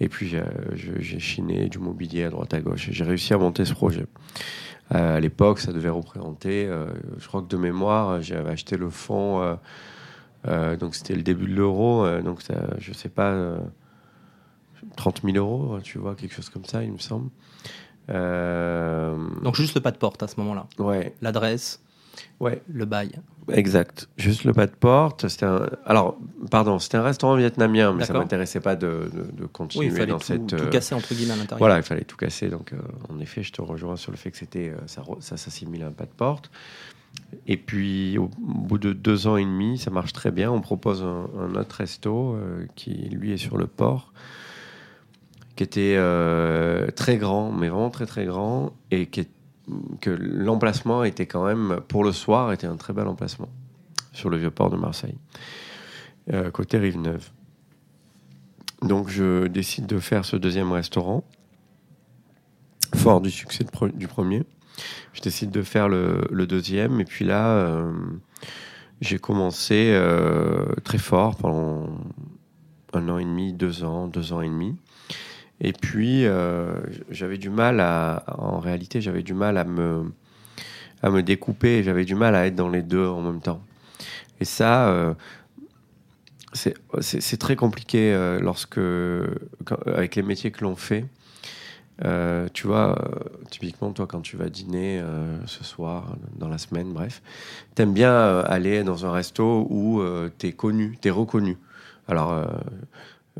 Et 0.00 0.08
puis, 0.08 0.32
j'ai 0.76 1.18
chiné 1.18 1.68
du 1.68 1.78
mobilier 1.78 2.24
à 2.24 2.30
droite 2.30 2.54
à 2.54 2.60
gauche. 2.60 2.88
J'ai 2.92 3.02
réussi 3.02 3.34
à 3.34 3.38
monter 3.38 3.64
ce 3.64 3.74
projet. 3.74 4.06
à 4.90 5.18
l'époque, 5.18 5.58
ça 5.58 5.72
devait 5.72 5.88
représenter, 5.88 6.70
je 7.18 7.26
crois 7.26 7.42
que 7.42 7.48
de 7.48 7.56
mémoire, 7.56 8.22
j'avais 8.22 8.50
acheté 8.50 8.76
le 8.76 8.90
fonds 8.90 9.58
donc 10.44 10.94
c'était 10.94 11.14
le 11.14 11.22
début 11.22 11.46
de 11.46 11.54
l'euro, 11.54 12.04
euh, 12.04 12.22
donc 12.22 12.42
ça, 12.42 12.54
je 12.78 12.92
sais 12.92 13.08
pas, 13.08 13.58
30 14.96 15.18
euh, 15.24 15.32
000 15.32 15.36
euros, 15.36 15.80
tu 15.82 15.98
vois, 15.98 16.14
quelque 16.14 16.34
chose 16.34 16.48
comme 16.48 16.64
ça, 16.64 16.82
il 16.82 16.92
me 16.92 16.98
semble. 16.98 17.30
Donc 18.08 19.54
juste 19.54 19.74
le 19.74 19.80
pas 19.80 19.90
de 19.90 19.98
porte 19.98 20.22
à 20.22 20.28
ce 20.28 20.38
moment-là. 20.40 20.66
Ouais. 20.78 21.14
L'adresse. 21.20 21.82
Ouais. 22.40 22.62
Le 22.68 22.84
bail. 22.84 23.12
Exact. 23.52 24.08
Juste 24.16 24.44
le 24.44 24.52
pas 24.52 24.66
de 24.66 24.72
porte. 24.72 25.28
C'était 25.28 25.46
un... 25.46 25.68
Alors, 25.86 26.18
pardon, 26.50 26.78
c'était 26.78 26.98
un 26.98 27.02
restaurant 27.02 27.36
vietnamien, 27.36 27.92
mais 27.92 28.02
ça 28.02 28.08
D'accord. 28.08 28.22
m'intéressait 28.22 28.60
pas 28.60 28.76
de, 28.76 29.10
de, 29.12 29.22
de 29.22 29.42
Oui, 29.42 29.48
continuer 29.52 29.86
il 29.86 29.92
fallait 29.92 30.06
dans 30.06 30.18
tout, 30.18 30.26
cette. 30.26 30.46
tout 30.46 30.56
euh, 30.56 30.68
casser 30.68 30.94
entre 30.94 31.14
guillemets 31.14 31.32
à 31.32 31.36
l'intérieur. 31.36 31.58
Voilà, 31.58 31.78
il 31.78 31.82
fallait 31.82 32.04
tout 32.04 32.16
casser. 32.16 32.48
Donc, 32.48 32.72
euh, 32.72 32.78
en 33.08 33.18
effet, 33.20 33.42
je 33.42 33.52
te 33.52 33.62
rejoins 33.62 33.96
sur 33.96 34.10
le 34.10 34.16
fait 34.18 34.30
que 34.30 34.36
c'était, 34.36 34.68
euh, 34.70 34.76
ça, 34.86 35.02
ça 35.20 35.36
s'assimile 35.36 35.82
à 35.82 35.86
un 35.86 35.92
pas 35.92 36.04
de 36.04 36.10
porte. 36.10 36.50
Et 37.46 37.56
puis, 37.56 38.18
au 38.18 38.30
bout 38.38 38.78
de 38.78 38.92
deux 38.92 39.26
ans 39.26 39.36
et 39.36 39.44
demi, 39.44 39.78
ça 39.78 39.90
marche 39.90 40.12
très 40.12 40.30
bien. 40.30 40.50
On 40.50 40.60
propose 40.60 41.02
un, 41.02 41.54
autre 41.54 41.76
resto 41.76 42.34
euh, 42.34 42.66
qui, 42.74 42.92
lui, 43.10 43.32
est 43.32 43.38
sur 43.38 43.58
le 43.58 43.66
port, 43.66 44.12
qui 45.56 45.64
était 45.64 45.96
euh, 45.96 46.90
très 46.90 47.18
grand, 47.18 47.52
mais 47.52 47.68
vraiment 47.68 47.90
très 47.90 48.06
très 48.06 48.24
grand, 48.24 48.72
et 48.90 49.06
que 49.06 50.10
l'emplacement 50.10 51.04
était 51.04 51.26
quand 51.26 51.44
même, 51.44 51.80
pour 51.88 52.02
le 52.04 52.12
soir, 52.12 52.52
était 52.52 52.66
un 52.66 52.76
très 52.76 52.92
bel 52.92 53.06
emplacement 53.06 53.50
sur 54.12 54.30
le 54.30 54.38
vieux 54.38 54.50
port 54.50 54.70
de 54.70 54.76
Marseille, 54.76 55.16
euh, 56.32 56.50
côté 56.50 56.78
Rive-Neuve. 56.78 57.30
Donc, 58.82 59.08
je 59.08 59.46
décide 59.48 59.86
de 59.86 59.98
faire 59.98 60.24
ce 60.24 60.36
deuxième 60.36 60.72
restaurant 60.72 61.24
fort 62.94 63.20
du 63.20 63.30
succès 63.30 63.64
du 63.94 64.08
premier. 64.08 64.44
Je 65.12 65.20
décide 65.20 65.50
de 65.50 65.62
faire 65.62 65.88
le, 65.88 66.46
deuxième. 66.46 67.00
Et 67.00 67.04
puis 67.04 67.24
là, 67.24 67.48
euh, 67.48 67.92
j'ai 69.00 69.18
commencé 69.18 69.90
euh, 69.92 70.66
très 70.84 70.98
fort 70.98 71.36
pendant 71.36 71.88
un 72.92 73.08
an 73.08 73.18
et 73.18 73.24
demi, 73.24 73.52
deux 73.52 73.84
ans, 73.84 74.06
deux 74.08 74.32
ans 74.32 74.40
et 74.40 74.48
demi. 74.48 74.76
Et 75.60 75.72
puis, 75.72 76.24
euh, 76.24 76.80
j'avais 77.10 77.38
du 77.38 77.50
mal 77.50 77.80
à, 77.80 78.22
en 78.38 78.60
réalité, 78.60 79.00
j'avais 79.00 79.22
du 79.22 79.34
mal 79.34 79.58
à 79.58 79.64
me, 79.64 80.12
à 81.02 81.10
me 81.10 81.22
découper. 81.22 81.82
J'avais 81.82 82.04
du 82.04 82.14
mal 82.14 82.34
à 82.34 82.46
être 82.46 82.54
dans 82.54 82.68
les 82.68 82.82
deux 82.82 83.06
en 83.06 83.20
même 83.22 83.40
temps. 83.40 83.60
Et 84.40 84.44
ça, 84.44 85.16
c'est 86.52 87.36
très 87.38 87.56
compliqué 87.56 88.16
lorsque, 88.40 88.78
avec 89.86 90.14
les 90.14 90.22
métiers 90.22 90.52
que 90.52 90.62
l'on 90.62 90.76
fait. 90.76 91.06
Euh, 92.04 92.48
tu 92.52 92.66
vois, 92.66 92.96
euh, 92.98 93.18
typiquement, 93.50 93.92
toi, 93.92 94.06
quand 94.06 94.20
tu 94.20 94.36
vas 94.36 94.48
dîner 94.48 95.00
euh, 95.00 95.36
ce 95.46 95.64
soir, 95.64 96.16
dans 96.36 96.48
la 96.48 96.58
semaine, 96.58 96.92
bref, 96.92 97.22
t'aimes 97.74 97.92
bien 97.92 98.40
aller 98.40 98.84
dans 98.84 99.06
un 99.06 99.12
resto 99.12 99.66
où 99.70 100.02
t'es 100.38 100.52
connu, 100.52 100.98
t'es 101.00 101.10
reconnu. 101.10 101.58
Alors, 102.06 102.46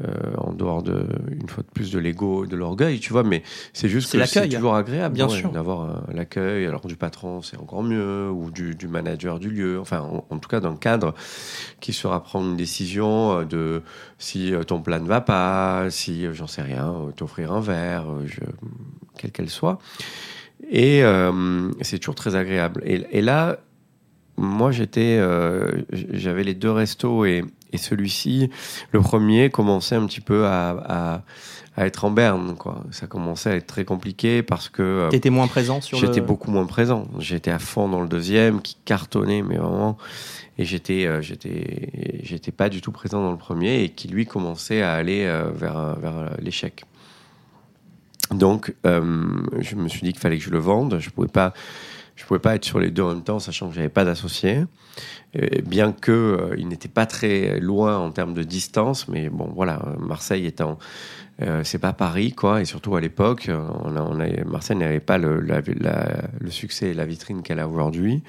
euh, 0.03 0.35
en 0.37 0.53
dehors 0.53 0.83
de, 0.83 1.07
une 1.31 1.49
fois 1.49 1.63
de 1.65 1.69
plus, 1.73 1.91
de 1.91 1.99
l'ego, 1.99 2.47
de 2.47 2.55
l'orgueil, 2.57 3.01
tu 3.01 3.13
vois, 3.13 3.23
mais 3.25 3.43
c'est 3.73 3.89
juste 3.89 4.13
que 4.13 4.25
c'est 4.25 4.49
toujours 4.49 4.75
agréable 4.75 5.15
Bien 5.15 5.29
ouais, 5.29 5.37
sûr. 5.39 5.51
d'avoir 5.51 5.83
euh, 5.83 5.95
l'accueil. 6.15 6.67
Alors, 6.67 6.87
du 6.87 6.97
patron, 6.97 7.43
c'est 7.43 7.57
encore 7.57 7.83
mieux, 7.83 8.31
ou 8.31 8.51
du, 8.51 8.75
du 8.75 8.87
manager 8.89 9.39
du 9.39 9.51
lieu, 9.51 9.79
enfin, 9.81 10.01
en, 10.01 10.25
en 10.31 10.39
tout 10.39 10.49
cas, 10.49 10.61
d'un 10.61 10.77
cadre 10.77 11.15
qui 11.81 11.93
sera 11.93 12.23
prendre 12.23 12.47
une 12.49 12.57
décision 12.57 13.41
euh, 13.41 13.45
de 13.45 13.83
si 14.19 14.53
ton 14.67 14.81
plat 14.81 15.01
ne 15.01 15.07
va 15.09 15.21
pas, 15.21 15.87
si, 15.91 16.27
j'en 16.33 16.47
sais 16.47 16.63
rien, 16.63 16.95
t'offrir 17.17 17.53
un 17.53 17.61
verre, 17.61 18.05
je- 18.27 18.41
quelle 19.17 19.33
qu'elle 19.33 19.51
soit. 19.51 19.79
Et 20.71 21.03
euh, 21.05 21.71
c'est 21.83 21.99
toujours 21.99 22.15
très 22.15 22.35
agréable. 22.37 22.83
Et, 22.85 23.05
et 23.13 23.21
là, 23.23 23.59
moi, 24.39 24.71
j'étais, 24.71 25.19
euh, 25.19 25.83
j'avais 25.93 26.45
les 26.45 26.55
deux 26.55 26.71
restos 26.71 27.25
et, 27.25 27.45
et 27.73 27.77
celui-ci, 27.77 28.51
le 28.93 29.01
premier, 29.01 29.51
commençait 29.51 29.97
un 29.97 30.07
petit 30.07 30.21
peu 30.21 30.47
à, 30.47 30.71
à, 30.71 31.23
à 31.77 31.87
être 31.87 32.05
en 32.05 32.11
berne. 32.11 32.55
Quoi. 32.57 32.85
Ça 32.93 33.07
commençait 33.07 33.51
à 33.51 33.57
être 33.57 33.67
très 33.67 33.85
compliqué 33.85 34.43
parce 34.43 34.69
que 34.69 34.83
euh, 34.83 35.09
T'étais 35.11 35.31
moins 35.31 35.49
présent 35.49 35.81
sur 35.81 35.99
J'étais 35.99 36.21
le... 36.21 36.27
beaucoup 36.27 36.51
moins 36.51 36.67
présent. 36.67 37.09
J'étais 37.19 37.51
à 37.51 37.59
fond 37.59 37.89
dans 37.89 38.01
le 38.01 38.09
deuxième, 38.09 38.63
qui 38.63 38.77
cartonnait, 38.85 39.43
mais 39.43 39.57
vraiment. 39.57 39.99
Et 40.57 40.65
j'étais, 40.65 41.07
euh, 41.07 41.21
j'étais, 41.21 42.21
j'étais 42.23 42.53
pas 42.53 42.69
du 42.69 42.81
tout 42.81 42.93
présent 42.93 43.21
dans 43.21 43.33
le 43.33 43.39
premier, 43.39 43.83
et 43.83 43.89
qui 43.91 44.09
lui 44.09 44.25
commençait 44.25 44.83
à 44.83 44.93
aller 44.95 45.25
vers, 45.55 45.97
vers 45.99 46.37
l'échec. 46.41 46.85
Donc, 48.31 48.75
je 48.85 49.75
me 49.75 49.89
suis 49.89 50.03
dit 50.03 50.13
qu'il 50.13 50.21
fallait 50.21 50.39
que 50.39 50.45
je 50.45 50.51
le 50.51 50.59
vende. 50.59 50.99
Je 51.01 51.11
pouvais 51.11 51.29
pas, 51.29 51.55
je 52.19 52.25
pouvais 52.25 52.41
pas 52.41 52.57
être 52.57 52.65
sur 52.65 52.81
les 52.81 52.91
deux 52.91 53.03
en 53.03 53.15
même 53.15 53.23
temps, 53.23 53.39
sachant 53.39 53.69
que 53.69 53.75
j'avais 53.75 53.89
pas 53.89 54.05
d'associé. 54.05 54.65
Bien 55.65 55.93
que 55.93 56.11
euh, 56.53 56.65
n'était 56.65 56.89
pas 56.89 57.07
très 57.07 57.61
loin 57.61 57.97
en 57.97 58.11
termes 58.11 58.35
de 58.35 58.43
distance, 58.43 59.07
mais 59.09 59.29
bon, 59.29 59.53
voilà, 59.55 59.81
Marseille 60.01 60.47
étant 60.47 60.79
euh, 61.41 61.63
c'est 61.63 61.79
pas 61.79 61.93
Paris, 61.93 62.33
quoi, 62.33 62.61
et 62.61 62.65
surtout 62.65 62.97
à 62.97 63.01
l'époque, 63.01 63.49
euh, 63.49 64.45
Marseille 64.45 64.77
n'avait 64.77 64.99
pas 64.99 65.19
le, 65.19 65.41
succès 66.49 66.89
et 66.89 66.95
la 66.95 67.07
vitrine 67.07 67.43
qu'elle 67.43 67.61
a 67.61 67.69
aujourd'hui, 67.69 68.25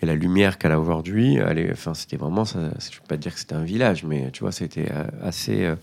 et 0.00 0.06
la 0.06 0.14
lumière 0.14 0.58
qu'elle 0.58 0.70
a 0.70 0.78
aujourd'hui. 0.78 1.38
Enfin, 1.72 1.94
c'était 1.94 2.16
vraiment, 2.16 2.44
je 2.44 2.58
ne 2.58 2.68
peux 2.68 3.08
pas 3.08 3.16
dire 3.16 3.34
que 3.34 3.40
c'était 3.40 3.56
un 3.56 3.64
village, 3.64 4.04
mais 4.04 4.30
tu 4.30 4.44
vois, 4.44 4.52
c'était 4.52 4.86
euh, 4.92 5.04
assez 5.20 5.64
euh, 5.64 5.74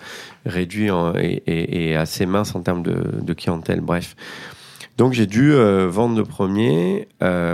réduit 0.45 0.89
et, 1.17 1.95
assez 1.97 2.25
mince 2.25 2.55
en 2.55 2.61
termes 2.61 2.83
de 2.83 3.33
clientèle. 3.33 3.81
Bref. 3.81 4.15
Donc 4.97 5.11
j'ai 5.11 5.25
dû 5.25 5.51
euh, 5.51 5.87
vendre 5.89 6.17
le 6.17 6.23
premier, 6.23 7.09
euh, 7.21 7.53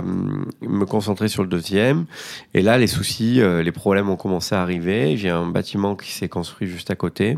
me 0.60 0.84
concentrer 0.84 1.28
sur 1.28 1.42
le 1.42 1.48
deuxième. 1.48 2.06
Et 2.54 2.62
là, 2.62 2.78
les 2.78 2.86
soucis, 2.86 3.40
euh, 3.40 3.62
les 3.62 3.72
problèmes 3.72 4.08
ont 4.10 4.16
commencé 4.16 4.54
à 4.54 4.62
arriver. 4.62 5.16
J'ai 5.16 5.30
un 5.30 5.46
bâtiment 5.46 5.96
qui 5.96 6.12
s'est 6.12 6.28
construit 6.28 6.68
juste 6.68 6.90
à 6.90 6.94
côté. 6.94 7.36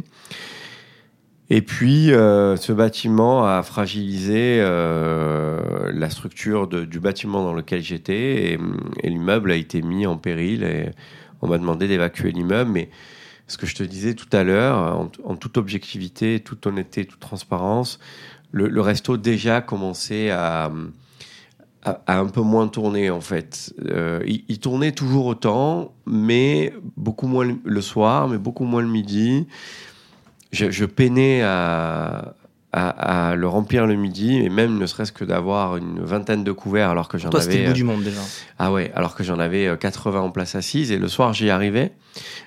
Et 1.51 1.61
puis, 1.61 2.07
ce 2.07 2.73
bâtiment 2.73 3.47
a 3.47 3.63
fragilisé 3.63 4.61
la 4.63 6.09
structure 6.09 6.67
du 6.67 7.01
bâtiment 7.01 7.45
dans 7.45 7.53
lequel 7.53 7.83
j'étais 7.83 8.55
et, 8.55 9.09
l'immeuble 9.09 9.53
a 9.53 9.55
été 9.55 9.83
mis 9.83 10.07
en 10.07 10.17
péril 10.17 10.65
et 10.65 10.89
on 11.43 11.49
m'a 11.49 11.59
demandé 11.59 11.87
d'évacuer 11.87 12.33
l'immeuble. 12.33 12.71
Mais 12.71 12.89
ce 13.47 13.59
que 13.59 13.67
je 13.67 13.75
te 13.75 13.83
disais 13.83 14.15
tout 14.15 14.35
à 14.35 14.43
l'heure, 14.43 14.99
en 15.23 15.37
toute 15.37 15.59
objectivité, 15.59 16.41
toute 16.41 16.67
honnêteté, 16.67 17.05
toute 17.05 17.21
transparence, 17.21 18.01
le, 18.55 18.81
resto 18.81 19.17
déjà 19.17 19.61
commençait 19.61 20.31
à, 20.31 20.71
un 22.07 22.27
peu 22.27 22.41
moins 22.41 22.69
tourner 22.69 23.11
en 23.11 23.21
fait. 23.21 23.75
Euh, 23.85 24.21
il, 24.27 24.59
tournait 24.59 24.93
toujours 24.93 25.27
autant, 25.27 25.93
mais 26.07 26.73
beaucoup 26.97 27.27
moins 27.27 27.45
le- 27.45 27.59
le 27.65 27.81
soir, 27.83 28.29
mais 28.29 28.39
beaucoup 28.39 28.65
moins 28.65 28.81
le 28.81 28.89
midi 28.89 29.47
je, 30.55 30.71
je 30.71 30.85
peinais 30.85 31.43
à, 31.43 32.35
à, 32.77 33.31
à 33.31 33.35
le 33.37 33.47
remplir 33.47 33.87
le 33.87 33.95
midi, 33.95 34.37
et 34.39 34.49
même 34.49 34.79
ne 34.79 34.87
serait-ce 34.87 35.13
que 35.13 35.25
d'avoir 35.25 35.77
une 35.77 36.01
vingtaine 36.01 36.43
de 36.43 36.51
couverts 36.51 36.91
alors 36.91 37.07
que 37.09 37.19
j'en 37.19 37.31
Toi, 37.31 37.41
c'était 37.41 37.55
avais. 37.55 37.63
le 37.63 37.67
bout 37.67 37.71
euh, 37.71 37.75
du 37.75 37.85
monde 37.85 38.03
déjà. 38.03 38.21
Ah 38.59 38.73
ouais, 38.73 38.91
alors 38.97 39.15
que 39.15 39.23
j'en 39.23 39.39
avais 39.39 39.69
euh, 39.69 39.77
80 39.77 40.21
en 40.21 40.31
place 40.31 40.57
assise, 40.57 40.91
et 40.91 40.99
le 40.99 41.07
soir 41.07 41.33
j'y 41.33 41.51
arrivais, 41.51 41.93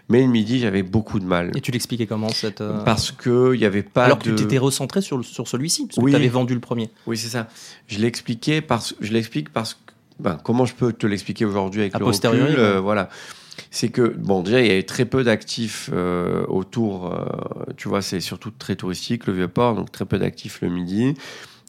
mais 0.10 0.22
le 0.22 0.27
midi 0.27 0.60
j'avais 0.60 0.84
beaucoup 0.84 1.19
de 1.22 1.25
mal. 1.25 1.51
Et 1.55 1.62
tu 1.62 1.72
l'expliquais 1.72 2.07
comment 2.07 2.27
cette. 2.29 2.60
euh, 2.62 2.84
Parce 2.84 3.12
que 3.12 3.53
il 3.55 3.62
y 3.62 3.65
avait 3.65 3.84
pas 3.84 4.03
Alors 4.05 4.19
que 4.19 4.25
tu 4.25 4.36
t'étais 4.36 4.57
recentré 4.57 5.01
sur, 5.01 5.24
sur 5.24 5.48
celui-ci, 5.48 5.86
parce 5.88 5.96
que 5.98 6.01
Oui. 6.01 6.12
tu 6.12 6.17
avais 6.17 6.27
vendu 6.27 6.53
le 6.53 6.60
premier. 6.60 6.89
Oui, 7.07 7.17
c'est 7.17 7.29
ça. 7.29 7.48
Je 7.88 8.00
l'expliquais 8.00 8.60
parce, 8.62 8.96
je 9.00 9.13
l'explique 9.13 9.50
parce 9.53 9.75
que, 9.75 9.79
ben, 10.19 10.38
comment 10.43 10.65
je 10.65 10.74
peux 10.74 10.91
te 10.91 11.07
l'expliquer 11.07 11.46
aujourd'hui 11.46 11.81
avec 11.81 11.96
A 11.96 12.00
le 12.00 12.05
posteriori, 12.05 12.50
recul, 12.50 12.60
euh. 12.60 12.79
Voilà. 12.81 13.07
C'est 13.72 13.90
que, 13.90 14.02
bon, 14.02 14.44
déjà, 14.44 14.62
il 14.62 14.68
y 14.68 14.72
avait 14.72 14.84
très 14.84 15.06
peu 15.06 15.24
d'actifs 15.24 15.90
euh, 15.94 16.46
autour. 16.48 17.14
euh, 17.14 17.26
tu 17.76 17.88
vois, 17.88 18.02
c'est 18.02 18.20
surtout 18.20 18.52
très 18.52 18.76
touristique, 18.76 19.28
le 19.28 19.34
Vieux-Port, 19.34 19.76
donc 19.76 19.92
très 19.92 20.06
peu 20.06 20.20
d'actifs 20.20 20.62
le 20.62 20.70
midi. 20.70 21.14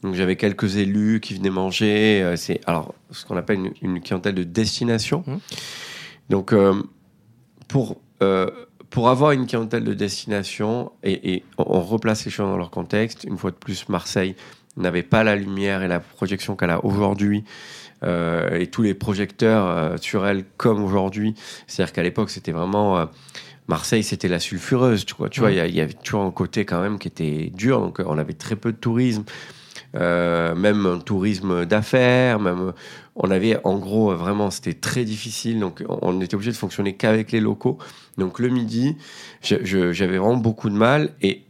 Donc 0.03 0.15
j'avais 0.15 0.37
quelques 0.37 0.77
élus 0.77 1.21
qui 1.21 1.35
venaient 1.35 1.51
manger. 1.51 2.23
euh, 2.23 2.37
c'est 2.37 2.61
alors 2.67 2.95
ce 3.11 3.25
qu'on 3.25 3.37
appelle 3.37 3.59
une, 3.59 3.73
une 3.83 4.01
clientèle 4.01 4.35
de 4.35 4.45
destination. 4.45 5.25
Mhm. 5.27 5.41
Donc 6.31 6.55
pour 7.69 8.01
pour 8.91 9.09
avoir 9.11 9.33
une 9.33 9.47
clientèle 9.47 9.85
de 9.85 9.95
destination 9.95 10.93
et, 11.03 11.35
et 11.35 11.45
on, 11.59 11.65
on 11.77 11.81
replace 11.81 12.25
les 12.25 12.31
choses 12.31 12.49
dans 12.49 12.57
leur 12.57 12.71
contexte. 12.71 13.25
Une 13.25 13.37
fois 13.37 13.51
de 13.51 13.57
plus, 13.57 13.89
Marseille 13.89 14.35
n'avait 14.77 15.03
pas 15.03 15.25
la 15.25 15.37
lumière 15.37 15.83
et 15.83 15.89
la 15.89 16.01
projection 16.01 16.57
qu'elle 16.57 16.71
a 16.71 16.85
aujourd'hui. 16.85 17.45
Euh, 18.03 18.59
et 18.59 18.69
tous 18.69 18.83
les 18.83 18.95
projecteurs 18.95 19.67
euh, 19.67 19.97
sur 20.01 20.27
elle 20.27 20.45
comme 20.57 20.83
aujourd'hui. 20.85 21.35
C'est-à-dire 21.67 21.93
qu'à 21.93 22.03
l'époque, 22.03 22.31
c'était 22.31 22.53
vraiment 22.53 22.99
euh, 22.99 23.07
Marseille, 23.67 24.03
c'était 24.03 24.29
la 24.29 24.39
sulfureuse. 24.39 25.05
Tu 25.05 25.41
vois, 25.41 25.51
il 25.51 25.75
y 25.75 25.81
avait 25.81 25.93
toujours 25.93 26.23
un 26.23 26.31
côté 26.31 26.65
quand 26.65 26.81
même 26.81 26.99
qui 26.99 27.09
était 27.09 27.53
dur. 27.55 27.81
Donc, 27.81 28.01
on 28.05 28.17
avait 28.17 28.33
très 28.33 28.57
peu 28.57 28.73
de 28.73 28.79
tourisme, 28.79 29.25
même 29.95 30.87
un 30.87 30.99
tourisme 30.99 31.67
d'affaires. 31.67 32.41
Même, 32.41 32.73
on 33.15 33.31
avait 33.31 33.59
en 33.65 33.79
gros 33.79 34.15
vraiment, 34.15 34.51
c'était 34.51 34.73
très 34.73 35.05
difficile. 35.05 35.61
Donc, 35.61 35.85
on, 35.87 36.19
était 36.23 36.35
obligé 36.35 36.51
de 36.51 36.57
fonctionner 36.57 36.95
qu'avec 36.97 37.31
les 37.31 37.41
locaux. 37.41 37.77
Donc, 38.17 38.39
le 38.39 38.49
midi, 38.49 38.97
j'avais 39.43 40.19
vraiment 40.19 40.37
beaucoup 40.37 40.71
de 40.71 40.77
mal. 40.77 41.11
Et 41.21 41.43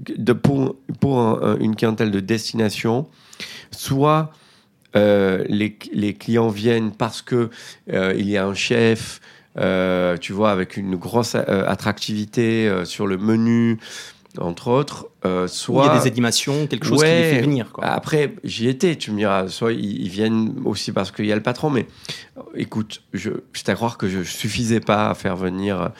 de, 0.00 0.32
pour, 0.32 0.76
pour 1.00 1.20
un- 1.20 1.40
un- 1.42 1.58
une 1.58 1.76
clientèle 1.76 2.10
de 2.10 2.20
destination, 2.20 3.08
soit 3.72 4.32
euh, 4.96 5.44
les, 5.48 5.76
les 5.92 6.14
clients 6.14 6.48
viennent 6.48 6.92
parce 6.92 7.20
que 7.22 7.50
euh, 7.92 8.14
il 8.16 8.28
y 8.28 8.36
a 8.36 8.46
un 8.46 8.54
chef, 8.54 9.20
euh, 9.58 10.16
tu 10.16 10.32
vois, 10.32 10.50
avec 10.50 10.76
une 10.76 10.96
grosse 10.96 11.34
attractivité 11.34 12.70
sur 12.84 13.06
le 13.06 13.18
menu, 13.18 13.78
entre 14.38 14.68
autres. 14.68 15.08
Soit... 15.46 15.84
Il 15.84 15.86
y 15.86 15.90
a 15.90 16.00
des 16.00 16.06
animations, 16.06 16.66
quelque 16.66 16.86
chose 16.86 17.02
qui 17.02 17.08
les 17.08 17.30
fait 17.30 17.40
venir. 17.42 17.70
Quoi. 17.72 17.84
Après, 17.84 18.34
j'y 18.44 18.68
étais, 18.68 18.96
tu 18.96 19.10
me 19.10 19.18
diras. 19.18 19.48
Soit 19.48 19.72
ils, 19.72 20.08
viennent 20.08 20.54
aussi 20.64 20.92
parce 20.92 21.10
qu'il 21.10 21.26
y 21.26 21.32
a 21.32 21.36
le 21.36 21.42
patron, 21.42 21.70
mais 21.70 21.86
écoute, 22.54 23.02
je, 23.12 23.30
c'est 23.52 23.68
à 23.68 23.74
croire 23.74 23.98
que 23.98 24.08
je 24.08 24.22
suffisais 24.22 24.80
pas 24.80 25.10
à 25.10 25.14
faire 25.14 25.36
venir 25.36 25.90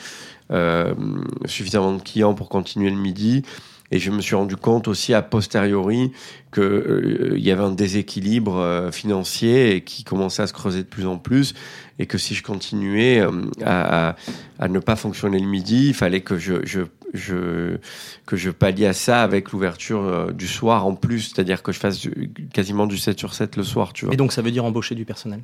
suffisamment 1.45 1.93
de 1.93 2.03
clients 2.03 2.33
pour 2.33 2.49
continuer 2.49 2.91
le 2.91 2.97
midi. 2.97 3.43
Et 3.91 3.99
je 3.99 4.11
me 4.11 4.21
suis 4.21 4.35
rendu 4.35 4.57
compte 4.57 4.89
aussi 4.89 5.15
a 5.15 5.23
posteriori 5.23 6.13
qu'il 6.53 6.63
euh, 6.63 7.39
y 7.39 7.51
avait 7.51 7.63
un 7.63 7.73
déséquilibre 7.73 8.57
euh, 8.57 8.91
financier 8.91 9.77
et 9.77 9.81
qui 9.83 10.05
commençait 10.05 10.43
à 10.43 10.47
se 10.47 10.53
creuser 10.53 10.83
de 10.83 10.89
plus 10.89 11.07
en 11.07 11.19
plus. 11.19 11.55
Et 11.99 12.07
que 12.07 12.17
si 12.17 12.35
je 12.35 12.43
continuais 12.43 13.21
euh, 13.21 13.31
à, 13.65 14.11
à, 14.11 14.17
à, 14.59 14.69
ne 14.69 14.79
pas 14.79 14.97
fonctionner 14.97 15.39
le 15.39 15.49
midi, 15.49 15.89
il 15.89 15.95
fallait 15.95 16.21
que 16.21 16.39
je, 16.39 16.65
je 16.65 16.83
je, 17.15 17.79
que 18.27 18.37
je 18.37 18.51
pallie 18.51 18.85
à 18.85 18.93
ça 18.93 19.23
avec 19.23 19.53
l'ouverture 19.53 20.31
du 20.35 20.47
soir 20.47 20.87
en 20.87 20.95
plus, 20.95 21.33
c'est-à-dire 21.33 21.63
que 21.63 21.73
je 21.73 21.79
fasse 21.79 22.07
quasiment 22.53 22.87
du 22.87 22.99
7 22.99 23.19
sur 23.19 23.33
7 23.33 23.57
le 23.57 23.63
soir, 23.63 23.95
tu 23.95 24.05
vois. 24.05 24.13
Et 24.13 24.19
donc 24.19 24.31
ça 24.31 24.43
veut 24.43 24.51
dire 24.51 24.67
embaucher 24.67 24.95
du 24.95 25.07
personnel? 25.07 25.41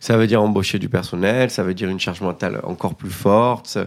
Ça 0.00 0.16
veut 0.16 0.26
dire 0.26 0.40
embaucher 0.42 0.78
du 0.78 0.88
personnel, 0.88 1.50
ça 1.50 1.64
veut 1.64 1.74
dire 1.74 1.90
une 1.90 2.00
charge 2.00 2.22
mentale 2.22 2.60
encore 2.62 2.94
plus 2.94 3.10
forte, 3.10 3.78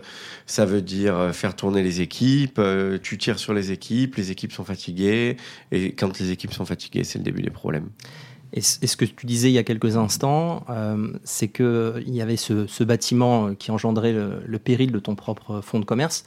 ça, 0.45 0.65
veut 0.65 0.83
dire 0.83 1.31
faire 1.33 1.55
tourner 1.55 1.81
les 1.81 2.01
équipes, 2.01 2.61
tu 3.01 3.17
tires 3.17 3.39
sur 3.39 3.55
les 3.55 3.71
équipes, 3.71 4.17
les 4.17 4.29
équipes 4.29 4.51
sont 4.51 4.63
fatiguées, 4.63 5.37
et 5.71 5.93
quand 5.93 6.19
les 6.19 6.29
équipes 6.29 6.53
sont 6.55 6.65
fatiguées, 6.65 7.03
c'est 7.03 7.19
le 7.19 7.23
début 7.23 7.41
des 7.41 7.49
problèmes. 7.49 7.89
Et, 8.53 8.61
ce 8.61 8.95
que 8.95 9.05
tu 9.05 9.25
disais 9.25 9.49
il 9.49 9.53
y 9.53 9.57
a 9.57 9.63
quelques 9.63 9.97
instants, 9.97 10.65
euh, 10.69 11.11
c'est 11.23 11.49
qu'il 11.49 12.03
y 12.07 12.21
avait 12.21 12.37
ce, 12.37 12.67
ce, 12.67 12.83
bâtiment 12.83 13.53
qui 13.53 13.71
engendrait 13.71 14.13
le, 14.13 14.41
le, 14.45 14.59
péril 14.59 14.91
de 14.91 14.99
ton 14.99 15.15
propre 15.15 15.61
fonds 15.61 15.79
de 15.79 15.85
commerce 15.85 16.23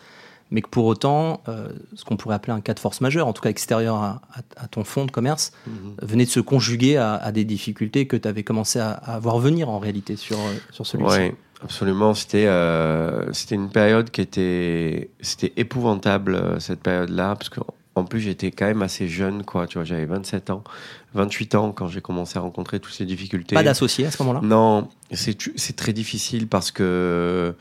mais 0.50 0.62
que 0.62 0.68
pour 0.68 0.86
autant, 0.86 1.42
euh, 1.48 1.68
ce 1.94 2.04
qu'on 2.04 2.16
pourrait 2.16 2.34
appeler 2.34 2.52
un 2.52 2.60
cas 2.60 2.74
de 2.74 2.80
force 2.80 3.00
majeure, 3.00 3.26
en 3.26 3.32
tout 3.32 3.42
cas 3.42 3.50
extérieur 3.50 3.96
à, 3.96 4.22
à, 4.32 4.64
à 4.64 4.68
ton 4.68 4.84
fonds 4.84 5.04
de 5.04 5.10
commerce, 5.10 5.52
mmh. 5.66 5.70
venait 6.02 6.24
de 6.24 6.30
se 6.30 6.40
conjuguer 6.40 6.96
à, 6.96 7.14
à 7.14 7.32
des 7.32 7.44
difficultés 7.44 8.06
que 8.06 8.16
tu 8.16 8.26
avais 8.26 8.42
commencé 8.42 8.78
à, 8.78 9.18
voir 9.20 9.38
venir 9.38 9.68
en 9.68 9.78
réalité 9.78 10.16
sur, 10.16 10.38
sur 10.70 10.86
celui-ci. 10.86 11.18
Oui, 11.18 11.32
absolument. 11.62 12.14
C'était 12.14 12.46
euh, 12.46 13.30
c'était 13.32 13.56
une 13.56 13.70
période 13.70 14.10
qui 14.10 14.20
était, 14.20 15.10
c'était 15.20 15.52
épouvantable, 15.56 16.34
euh, 16.34 16.58
cette 16.60 16.80
période-là, 16.80 17.34
parce 17.36 17.50
qu'en 17.98 18.04
plus, 18.04 18.20
j'étais 18.20 18.50
quand 18.50 18.66
même 18.66 18.82
assez 18.82 19.08
jeune, 19.08 19.42
quoi. 19.44 19.66
Tu 19.66 19.78
vois, 19.78 19.84
j'avais 19.84 20.06
27 20.06 20.50
ans, 20.50 20.62
28 21.14 21.54
ans 21.54 21.72
quand 21.72 21.88
j'ai 21.88 22.00
commencé 22.00 22.38
à 22.38 22.42
rencontrer 22.42 22.80
toutes 22.80 22.94
ces 22.94 23.04
difficultés. 23.04 23.54
Pas 23.54 23.62
d'associé 23.62 24.06
à 24.06 24.10
ce 24.10 24.22
moment-là? 24.22 24.40
Non, 24.42 24.88
c'est 25.12 25.76
très 25.76 25.92
difficile 25.92 26.48
parce 26.48 26.70
que 26.70 27.54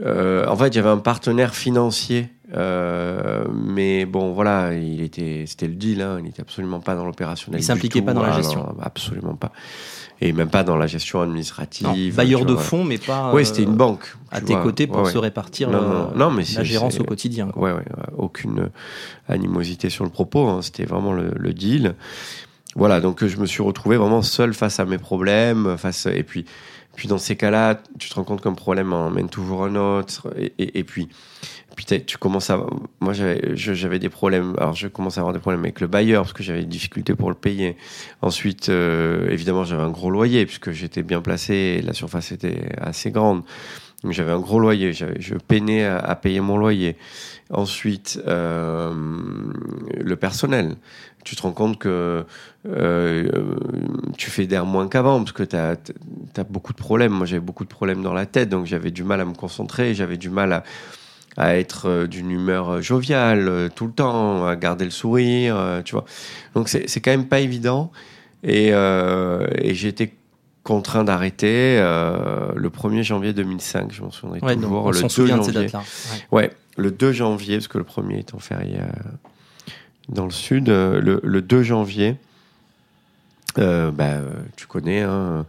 euh, 0.00 0.46
en 0.46 0.56
fait, 0.56 0.72
j'avais 0.72 0.88
un 0.88 0.98
partenaire 0.98 1.54
financier, 1.54 2.30
euh, 2.54 3.44
mais 3.52 4.06
bon, 4.06 4.32
voilà, 4.32 4.74
il 4.74 5.02
était, 5.02 5.44
c'était 5.46 5.66
le 5.66 5.74
deal, 5.74 6.00
hein, 6.00 6.16
il 6.18 6.24
n'était 6.24 6.40
absolument 6.40 6.80
pas 6.80 6.94
dans 6.94 7.04
l'opérationnel. 7.04 7.60
Il 7.60 7.64
s'impliquait 7.64 8.02
pas 8.02 8.14
dans 8.14 8.22
la 8.22 8.32
gestion. 8.32 8.60
Non, 8.60 8.76
absolument 8.80 9.34
pas. 9.34 9.52
Et 10.24 10.32
même 10.32 10.48
pas 10.48 10.62
dans 10.62 10.76
la 10.76 10.86
gestion 10.86 11.20
administrative. 11.20 12.14
Bailleur 12.14 12.44
de 12.44 12.54
fonds, 12.56 12.84
mais 12.84 12.98
pas. 12.98 13.32
Oui, 13.34 13.44
c'était 13.44 13.64
une 13.64 13.74
banque. 13.74 14.16
À 14.30 14.40
tes 14.40 14.54
vois. 14.54 14.62
côtés 14.62 14.86
pour 14.86 15.02
ouais, 15.02 15.10
se 15.10 15.18
répartir 15.18 15.68
non, 15.68 15.82
non, 15.82 16.10
non, 16.14 16.30
mais 16.30 16.44
la 16.56 16.64
gérance 16.64 16.98
au 17.00 17.04
quotidien. 17.04 17.48
Quoi. 17.48 17.62
Ouais, 17.62 17.72
ouais, 17.72 17.84
aucune 18.16 18.70
animosité 19.28 19.90
sur 19.90 20.04
le 20.04 20.10
propos. 20.10 20.46
Hein, 20.48 20.60
c'était 20.62 20.84
vraiment 20.84 21.12
le, 21.12 21.32
le, 21.34 21.52
deal. 21.52 21.94
Voilà, 22.76 23.00
donc 23.00 23.26
je 23.26 23.36
me 23.36 23.46
suis 23.46 23.62
retrouvé 23.62 23.96
vraiment 23.96 24.22
seul 24.22 24.54
face 24.54 24.80
à 24.80 24.84
mes 24.84 24.98
problèmes, 24.98 25.76
face 25.76 26.06
et 26.06 26.22
puis 26.22 26.46
puis 26.94 27.08
dans 27.08 27.18
ces 27.18 27.36
cas-là, 27.36 27.80
tu 27.98 28.10
te 28.10 28.14
rends 28.14 28.24
compte 28.24 28.42
qu'un 28.42 28.52
problème 28.52 28.92
emmène 28.92 29.28
toujours 29.28 29.64
un 29.64 29.76
autre. 29.76 30.28
Et, 30.36 30.52
et, 30.58 30.78
et 30.80 30.84
puis, 30.84 31.08
puis 31.76 31.84
tu 31.84 32.18
commences 32.18 32.50
à. 32.50 32.64
Moi, 33.00 33.12
j'avais 33.12 33.98
des 33.98 34.08
problèmes. 34.08 34.54
Alors, 34.58 34.74
je 34.74 34.88
commence 34.88 35.18
à 35.18 35.20
avoir 35.20 35.32
des 35.32 35.40
problèmes 35.40 35.62
avec 35.62 35.80
le 35.80 35.86
bailleur 35.86 36.22
parce 36.22 36.32
que 36.32 36.42
j'avais 36.42 36.60
des 36.60 36.66
difficultés 36.66 37.14
pour 37.14 37.28
le 37.28 37.34
payer. 37.34 37.76
Ensuite, 38.20 38.68
euh, 38.68 39.28
évidemment, 39.30 39.64
j'avais 39.64 39.82
un 39.82 39.90
gros 39.90 40.10
loyer 40.10 40.46
puisque 40.46 40.70
j'étais 40.72 41.02
bien 41.02 41.20
placé 41.20 41.54
et 41.54 41.82
la 41.82 41.92
surface 41.92 42.32
était 42.32 42.68
assez 42.78 43.10
grande. 43.10 43.42
Donc, 44.02 44.12
j'avais 44.12 44.32
un 44.32 44.40
gros 44.40 44.58
loyer. 44.58 44.92
Je 44.92 45.34
peinais 45.36 45.84
à, 45.84 46.14
payer 46.16 46.40
mon 46.40 46.58
loyer. 46.58 46.96
Ensuite, 47.50 48.20
euh, 48.26 48.92
le 49.94 50.16
personnel 50.16 50.76
tu 51.24 51.36
te 51.36 51.42
rends 51.42 51.52
compte 51.52 51.78
que 51.78 52.24
euh, 52.66 53.30
tu 54.16 54.30
fais 54.30 54.46
d'air 54.46 54.66
moins 54.66 54.88
qu'avant 54.88 55.18
parce 55.20 55.32
que 55.32 55.42
tu 55.42 55.56
as, 55.56 56.44
beaucoup 56.44 56.72
de 56.72 56.78
problèmes. 56.78 57.12
Moi, 57.12 57.26
j'avais 57.26 57.40
beaucoup 57.40 57.64
de 57.64 57.68
problèmes 57.68 58.02
dans 58.02 58.14
la 58.14 58.26
tête, 58.26 58.48
donc 58.48 58.66
j'avais 58.66 58.90
du 58.90 59.04
mal 59.04 59.20
à 59.20 59.24
me 59.24 59.34
concentrer, 59.34 59.94
j'avais 59.94 60.16
du 60.16 60.30
mal 60.30 60.52
à, 60.52 60.64
à 61.36 61.56
être 61.56 61.88
euh, 61.88 62.06
d'une 62.06 62.30
humeur 62.30 62.82
joviale 62.82 63.48
euh, 63.48 63.68
tout 63.74 63.86
le 63.86 63.92
temps, 63.92 64.46
à 64.46 64.56
garder 64.56 64.84
le 64.84 64.90
sourire, 64.90 65.82
tu 65.84 65.92
vois. 65.92 66.04
Donc, 66.54 66.68
c'est 66.68 67.00
quand 67.00 67.10
même 67.10 67.28
pas 67.28 67.40
évident. 67.40 67.90
Et, 68.44 68.70
euh, 68.72 69.46
et 69.56 69.74
j'ai 69.74 69.88
été 69.88 70.14
contraint 70.64 71.04
d'arrêter 71.04 71.78
euh, 71.78 72.52
le 72.54 72.68
1er 72.70 73.02
janvier 73.02 73.32
2005, 73.32 73.92
je 73.92 74.02
m'en 74.02 74.10
souviendrai 74.10 74.40
ouais, 74.46 74.54
toujours. 74.54 74.92
Le 74.92 75.02
2 75.02 75.26
janvier. 75.26 75.60
Ouais. 75.60 75.70
ouais. 76.30 76.50
le 76.76 76.90
2 76.90 77.12
janvier, 77.12 77.56
parce 77.56 77.68
que 77.68 77.78
le 77.78 77.84
premier 77.84 78.18
est 78.18 78.34
en 78.34 78.38
férié 78.38 78.78
dans 80.08 80.24
le 80.24 80.30
sud, 80.30 80.68
euh, 80.68 81.00
le, 81.00 81.20
le 81.22 81.42
2 81.42 81.62
janvier. 81.62 82.16
Euh, 83.58 83.90
bah, 83.90 84.18
tu 84.56 84.66
connais, 84.66 85.02
hein, 85.02 85.44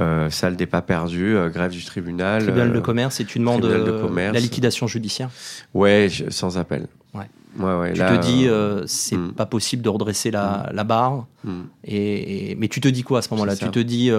euh, 0.00 0.30
salle 0.30 0.56
des 0.56 0.66
pas 0.66 0.82
perdus, 0.82 1.36
euh, 1.36 1.48
grève 1.48 1.70
du 1.70 1.84
tribunal. 1.84 2.42
Tribunal 2.42 2.72
de 2.72 2.80
commerce 2.80 3.20
et 3.20 3.24
tu 3.24 3.38
demandes 3.38 3.62
de 3.62 4.12
la 4.16 4.40
liquidation 4.40 4.86
judiciaire 4.86 5.30
Ouais, 5.74 6.08
je, 6.10 6.30
sans 6.30 6.58
appel. 6.58 6.86
Ouais. 7.14 7.28
Ouais, 7.58 7.74
ouais, 7.78 7.92
tu 7.94 8.00
là, 8.00 8.18
te 8.18 8.26
dis, 8.26 8.48
c'est 8.86 9.16
mm. 9.16 9.32
pas 9.32 9.46
possible 9.46 9.82
de 9.82 9.88
redresser 9.88 10.30
la, 10.30 10.68
mm. 10.70 10.76
la 10.76 10.84
barre. 10.84 11.26
Mm. 11.44 11.60
Et, 11.84 12.50
et, 12.50 12.54
mais 12.56 12.68
tu 12.68 12.80
te 12.80 12.88
dis 12.88 13.02
quoi 13.02 13.20
à 13.20 13.22
ce 13.22 13.30
moment-là? 13.30 13.56
Tu 13.56 13.70
te 13.70 13.78
dis, 13.78 14.10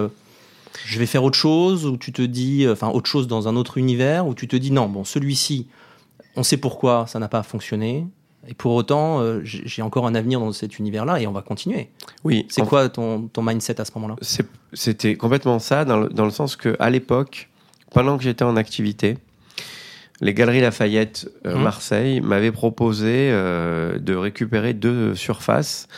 je 0.84 0.98
vais 0.98 1.06
faire 1.06 1.22
autre 1.22 1.38
chose 1.38 1.86
Ou 1.86 1.96
tu 1.96 2.12
te 2.12 2.22
dis, 2.22 2.66
enfin, 2.68 2.88
autre 2.88 3.08
chose 3.08 3.28
dans 3.28 3.46
un 3.46 3.56
autre 3.56 3.78
univers 3.78 4.26
Ou 4.26 4.34
tu 4.34 4.48
te 4.48 4.56
dis, 4.56 4.72
non, 4.72 4.88
bon, 4.88 5.04
celui-ci, 5.04 5.68
on 6.36 6.42
sait 6.42 6.56
pourquoi 6.56 7.06
ça 7.06 7.18
n'a 7.18 7.28
pas 7.28 7.42
fonctionné. 7.42 8.06
Et 8.46 8.54
pour 8.54 8.72
autant, 8.74 9.20
euh, 9.20 9.40
j'ai 9.42 9.82
encore 9.82 10.06
un 10.06 10.14
avenir 10.14 10.40
dans 10.40 10.52
cet 10.52 10.78
univers-là 10.78 11.20
et 11.20 11.26
on 11.26 11.32
va 11.32 11.42
continuer. 11.42 11.90
Oui. 12.24 12.46
C'est 12.48 12.64
quoi 12.64 12.88
ton, 12.88 13.28
ton 13.28 13.42
mindset 13.42 13.80
à 13.80 13.84
ce 13.84 13.90
moment-là? 13.96 14.16
C'était 14.72 15.16
complètement 15.16 15.58
ça, 15.58 15.84
dans 15.84 15.98
le, 16.00 16.08
dans 16.08 16.24
le 16.24 16.30
sens 16.30 16.56
que 16.56 16.76
à 16.78 16.88
l'époque, 16.88 17.50
pendant 17.92 18.16
que 18.16 18.22
j'étais 18.22 18.44
en 18.44 18.56
activité, 18.56 19.18
les 20.20 20.34
Galeries 20.34 20.60
Lafayette 20.60 21.30
euh, 21.46 21.56
mmh. 21.56 21.62
Marseille 21.62 22.20
m'avaient 22.20 22.52
proposé 22.52 23.30
euh, 23.30 23.98
de 23.98 24.14
récupérer 24.14 24.72
deux 24.72 25.14
surfaces 25.14 25.88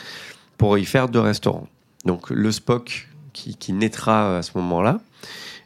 pour 0.57 0.77
y 0.77 0.85
faire 0.85 1.09
deux 1.09 1.21
restaurants. 1.21 1.67
Donc 2.05 2.29
le 2.31 2.51
Spock 2.51 3.07
qui, 3.33 3.55
qui 3.55 3.71
naîtra 3.71 4.37
à 4.39 4.41
ce 4.41 4.51
moment-là 4.55 4.99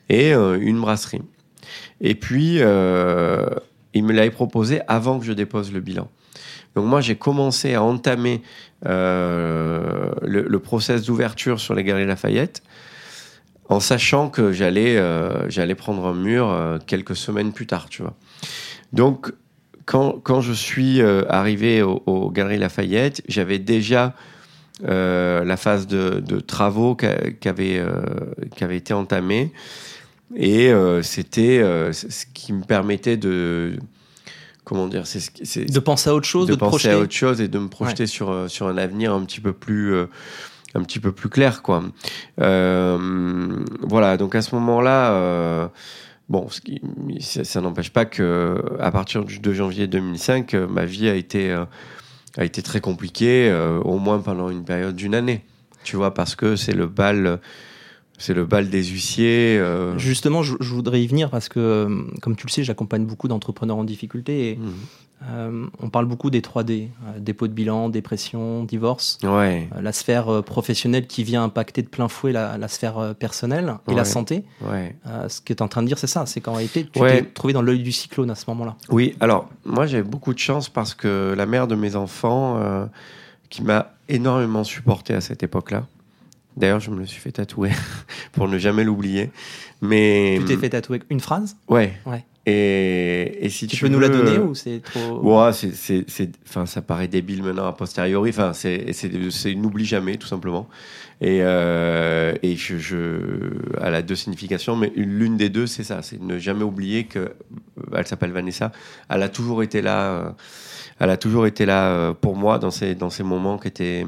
et 0.10 0.34
une 0.34 0.80
brasserie. 0.82 1.24
Et 2.00 2.14
puis, 2.14 2.58
ils 2.58 2.64
me 4.04 4.12
l'avaient 4.12 4.30
proposé 4.30 4.82
avant 4.88 5.18
que 5.18 5.26
je 5.26 5.34
dépose 5.34 5.74
le 5.74 5.80
bilan. 5.80 6.08
Donc 6.76 6.86
moi, 6.86 7.02
j'ai 7.02 7.16
commencé 7.16 7.74
à 7.74 7.82
entamer 7.82 8.42
euh, 8.86 10.12
le, 10.22 10.44
le, 10.44 10.60
process 10.60 11.04
d'ouverture 11.04 11.60
sur 11.60 11.74
les 11.74 11.84
Galeries 11.84 12.06
Lafayette 12.06 12.62
en 13.70 13.80
sachant 13.80 14.30
que 14.30 14.52
j'allais 14.52 14.98
euh, 14.98 15.76
prendre 15.76 16.06
un 16.06 16.14
mur 16.14 16.50
euh, 16.50 16.78
quelques 16.86 17.16
semaines 17.16 17.54
plus 17.54 17.66
tard, 17.66 17.88
tu 17.90 18.02
vois. 18.02 18.14
Donc 18.94 19.34
quand, 19.86 20.20
quand 20.22 20.42
je 20.42 20.54
suis 20.54 21.02
arrivé 21.02 21.82
aux 21.82 22.04
au 22.06 22.30
Galeries 22.30 22.58
Lafayette, 22.58 23.22
j'avais 23.28 23.60
déjà 23.60 24.14
la 24.82 25.58
phase 25.58 25.88
de, 25.88 26.40
travaux 26.42 26.96
qui 26.96 27.48
avait 27.48 27.78
été 28.72 28.94
entamée 28.94 29.52
et 30.36 30.72
c'était 31.02 31.60
ce 31.92 32.26
qui 32.34 32.52
me 32.52 32.64
permettait 32.64 33.18
de 33.18 33.78
comment 34.66 34.88
dire 34.88 35.08
c'est 35.08 35.72
de 35.72 35.80
penser 35.80 36.10
à 36.10 36.14
autre 36.16 36.28
chose 36.28 36.48
de, 36.48 36.54
de 36.54 36.58
penser 36.58 36.70
projeter. 36.70 36.92
à 36.92 37.00
autre 37.00 37.14
chose 37.14 37.40
et 37.40 37.48
de 37.48 37.60
me 37.60 37.70
projeter 37.70 38.04
ouais. 38.04 38.08
sur 38.08 38.50
sur 38.50 38.68
un 38.68 38.78
avenir 38.78 39.14
un 39.14 39.24
petit 39.24 39.40
peu 39.40 39.54
plus 39.54 39.94
euh, 39.94 40.08
un 40.74 40.84
petit 40.84 41.00
peu 41.00 41.14
plus 41.14 41.30
clair 41.30 41.62
quoi 41.62 41.84
euh, 42.42 43.64
voilà 43.82 44.18
donc 44.18 44.36
à 44.36 44.42
ce 44.42 44.54
moment 44.56 44.82
là 44.82 45.12
euh, 45.12 45.68
bon 46.28 46.50
ce 46.50 46.60
qui, 46.60 46.82
ça, 47.22 47.46
ça 47.46 47.62
n'empêche 47.62 47.92
pas 47.92 48.06
que 48.06 48.62
à 48.80 48.92
partir 48.92 49.24
du 49.24 49.40
2 49.40 49.54
janvier 49.54 49.88
2005 49.88 50.54
ma 50.56 50.84
vie 50.84 51.08
a 51.08 51.16
été 51.16 51.56
a 52.38 52.44
été 52.44 52.62
très 52.62 52.82
compliquée 52.82 53.54
au 53.86 54.00
moins 54.00 54.20
pendant 54.20 54.50
une 54.50 54.66
période 54.66 54.96
d'une 54.96 55.16
année 55.16 55.46
tu 55.84 55.96
vois 55.96 56.14
parce 56.14 56.36
que 56.36 56.56
c'est 56.56 56.74
le 56.74 56.88
bal 56.88 57.40
C'est 58.18 58.34
le 58.34 58.46
bal 58.46 58.70
des 58.70 58.84
huissiers. 58.84 59.58
euh, 59.60 59.98
Justement, 59.98 60.42
je, 60.44 60.56
je 60.60 60.74
voudrais 60.74 61.02
y 61.04 61.08
venir 61.08 61.30
parce 61.30 61.50
que, 61.50 61.60
euh, 61.60 62.02
comme 62.22 62.36
tu 62.36 62.48
le 62.48 62.52
sais, 62.52 62.64
j'accompagne 62.64 63.06
beaucoup 63.06 63.28
d'entrepreneurs 63.28 63.78
en 63.78 63.84
difficulté 63.84 64.52
et 64.52 64.56
mhm. 64.56 64.74
euh, 65.30 65.66
on 65.82 65.90
parle 65.90 66.06
beaucoup 66.06 66.30
des 66.30 66.40
3D, 66.42 66.88
euh, 67.08 67.20
dépôt 67.20 67.48
de 67.48 67.54
bilan, 67.54 67.90
dépression, 67.90 68.64
divorce, 68.64 69.18
Ouais, 69.24 69.68
euh, 69.76 69.82
la 69.82 69.92
sphère 69.92 70.30
euh, 70.30 70.42
professionnelle 70.42 71.08
qui 71.08 71.24
vient 71.24 71.44
impacter 71.44 71.82
de 71.82 71.88
plein 71.90 72.08
fouet 72.08 72.32
la, 72.32 72.58
la 72.58 72.68
sphère 72.70 72.98
euh, 73.00 73.14
personnelle 73.14 73.76
et 73.88 73.92
Ouais. 73.92 73.98
la 73.98 74.06
santé. 74.06 74.44
ouais. 74.62 74.96
Euh, 75.08 75.28
ce 75.28 75.42
que 75.42 75.48
tu 75.54 75.58
es 75.58 75.62
en 75.62 75.68
train 75.68 75.82
de 75.84 75.88
dire, 75.88 75.98
c'est 75.98 76.08
ça, 76.08 76.26
c'est 76.26 76.40
qu'en 76.42 76.54
réalité, 76.54 76.86
tu 76.92 77.00
Ouais. 77.02 77.22
t'es 77.22 77.28
trouvé 77.30 77.52
dans 77.54 77.62
l'œil 77.62 77.84
du 77.84 77.92
cyclone 77.92 78.30
à 78.32 78.36
ce 78.36 78.46
moment-là. 78.48 78.76
Oui, 78.90 79.16
alors 79.20 79.50
moi 79.66 79.88
j'avais 79.88 80.04
beaucoup 80.04 80.34
de 80.34 80.40
chance 80.40 80.70
parce 80.70 80.94
que 80.94 81.34
la 81.36 81.46
mère 81.46 81.68
de 81.68 81.76
mes 81.76 81.96
enfants, 81.98 82.58
euh, 82.62 82.86
qui 83.50 83.62
m'a 83.62 83.92
énormément 84.08 84.64
supporté 84.64 85.14
à 85.14 85.22
cette 85.22 85.44
époque-là, 85.44 85.86
d'ailleurs 86.58 86.80
je 86.80 86.90
me 86.92 86.98
le 87.00 87.06
suis 87.06 87.20
fait 87.20 87.32
tatouer 87.32 87.72
pour 88.34 88.48
ne 88.48 88.58
jamais 88.58 88.84
l'oublier, 88.84 89.32
mais 89.82 90.38
Tu 90.40 90.46
t'es 90.46 90.58
fait 90.58 90.70
tatouer 90.70 91.02
une 91.10 91.20
phrase? 91.20 91.58
Ouais, 91.68 91.94
Ouais. 92.06 92.24
Et, 92.48 93.44
et 93.44 93.50
si 93.50 93.66
Tu, 93.66 93.76
tu, 93.76 93.82
peux 93.82 93.90
nous 93.90 94.00
la 94.00 94.08
donner 94.10 94.38
euh, 94.38 94.42
ou 94.44 94.54
c'est 94.54 94.80
trop. 94.84 95.20
Ouais, 95.20 95.52
c'est, 95.52 95.74
c'est, 95.74 96.06
c'est, 96.08 96.30
enfin, 96.48 96.68
ça 96.68 96.84
paraît 96.84 97.08
débile 97.08 97.42
maintenant 97.42 97.66
a 97.66 97.74
posteriori. 97.74 98.30
Enfin, 98.30 98.54
c'est, 98.54 98.94
c'est, 98.94 99.10
c'est 99.32 99.56
n'oublie 99.56 99.84
jamais, 99.86 100.18
tout 100.18 100.28
simplement. 100.28 100.70
Et, 101.22 101.40
euh, 101.42 102.36
et 102.44 102.56
je, 102.56 102.78
je, 102.78 103.18
elle 103.82 103.96
a 103.96 104.04
deux 104.04 104.16
significations, 104.16 104.76
mais 104.76 104.92
une- 104.96 105.18
l'une 105.18 105.38
des 105.38 105.50
deux, 105.50 105.66
c'est 105.66 105.84
ça, 105.84 106.04
c'est 106.04 106.22
ne 106.22 106.38
jamais 106.38 106.64
oublier 106.64 107.06
que, 107.06 107.34
elle 107.96 108.06
s'appelle 108.06 108.32
Vanessa. 108.32 108.72
Elle 109.10 109.24
a 109.24 109.30
toujours 109.30 109.64
été 109.64 109.82
là. 109.82 110.12
euh, 110.12 110.30
elle 111.00 111.10
a 111.10 111.18
toujours 111.18 111.48
été 111.48 111.66
là 111.66 111.88
euh, 111.94 112.14
pour 112.14 112.36
moi 112.36 112.60
dans 112.60 112.70
ces, 112.70 112.94
dans 112.94 113.10
ces 113.10 113.24
moments 113.24 113.58
qui 113.58 113.70
étaient, 113.70 114.06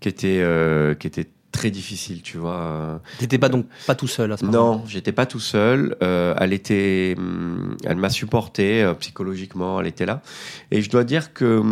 qui 0.00 0.08
étaient, 0.08 0.40
euh, 0.42 0.94
qui 0.94 1.06
étaient 1.06 1.28
très 1.54 1.70
difficiles, 1.70 2.20
tu 2.20 2.36
vois. 2.36 2.56
euh, 2.58 2.96
T'étais 3.18 3.38
pas 3.38 3.48
donc 3.48 3.66
pas 3.86 3.94
tout 3.94 4.08
seul 4.08 4.32
à 4.32 4.36
ce 4.36 4.44
moment 4.44 4.76
non, 4.76 4.84
j'étais 4.86 5.12
pas 5.12 5.24
tout 5.24 5.40
seul. 5.40 5.96
Euh, 6.02 6.34
elle 6.38 6.52
était, 6.52 7.14
hum, 7.16 7.76
elle 7.84 7.96
m'a 7.96 8.10
supporté 8.10 8.82
euh, 8.82 8.92
psychologiquement. 8.94 9.80
Elle 9.80 9.86
était 9.86 10.04
là. 10.04 10.20
Et 10.72 10.82
je 10.82 10.90
dois 10.90 11.04
dire 11.04 11.32
que 11.32 11.62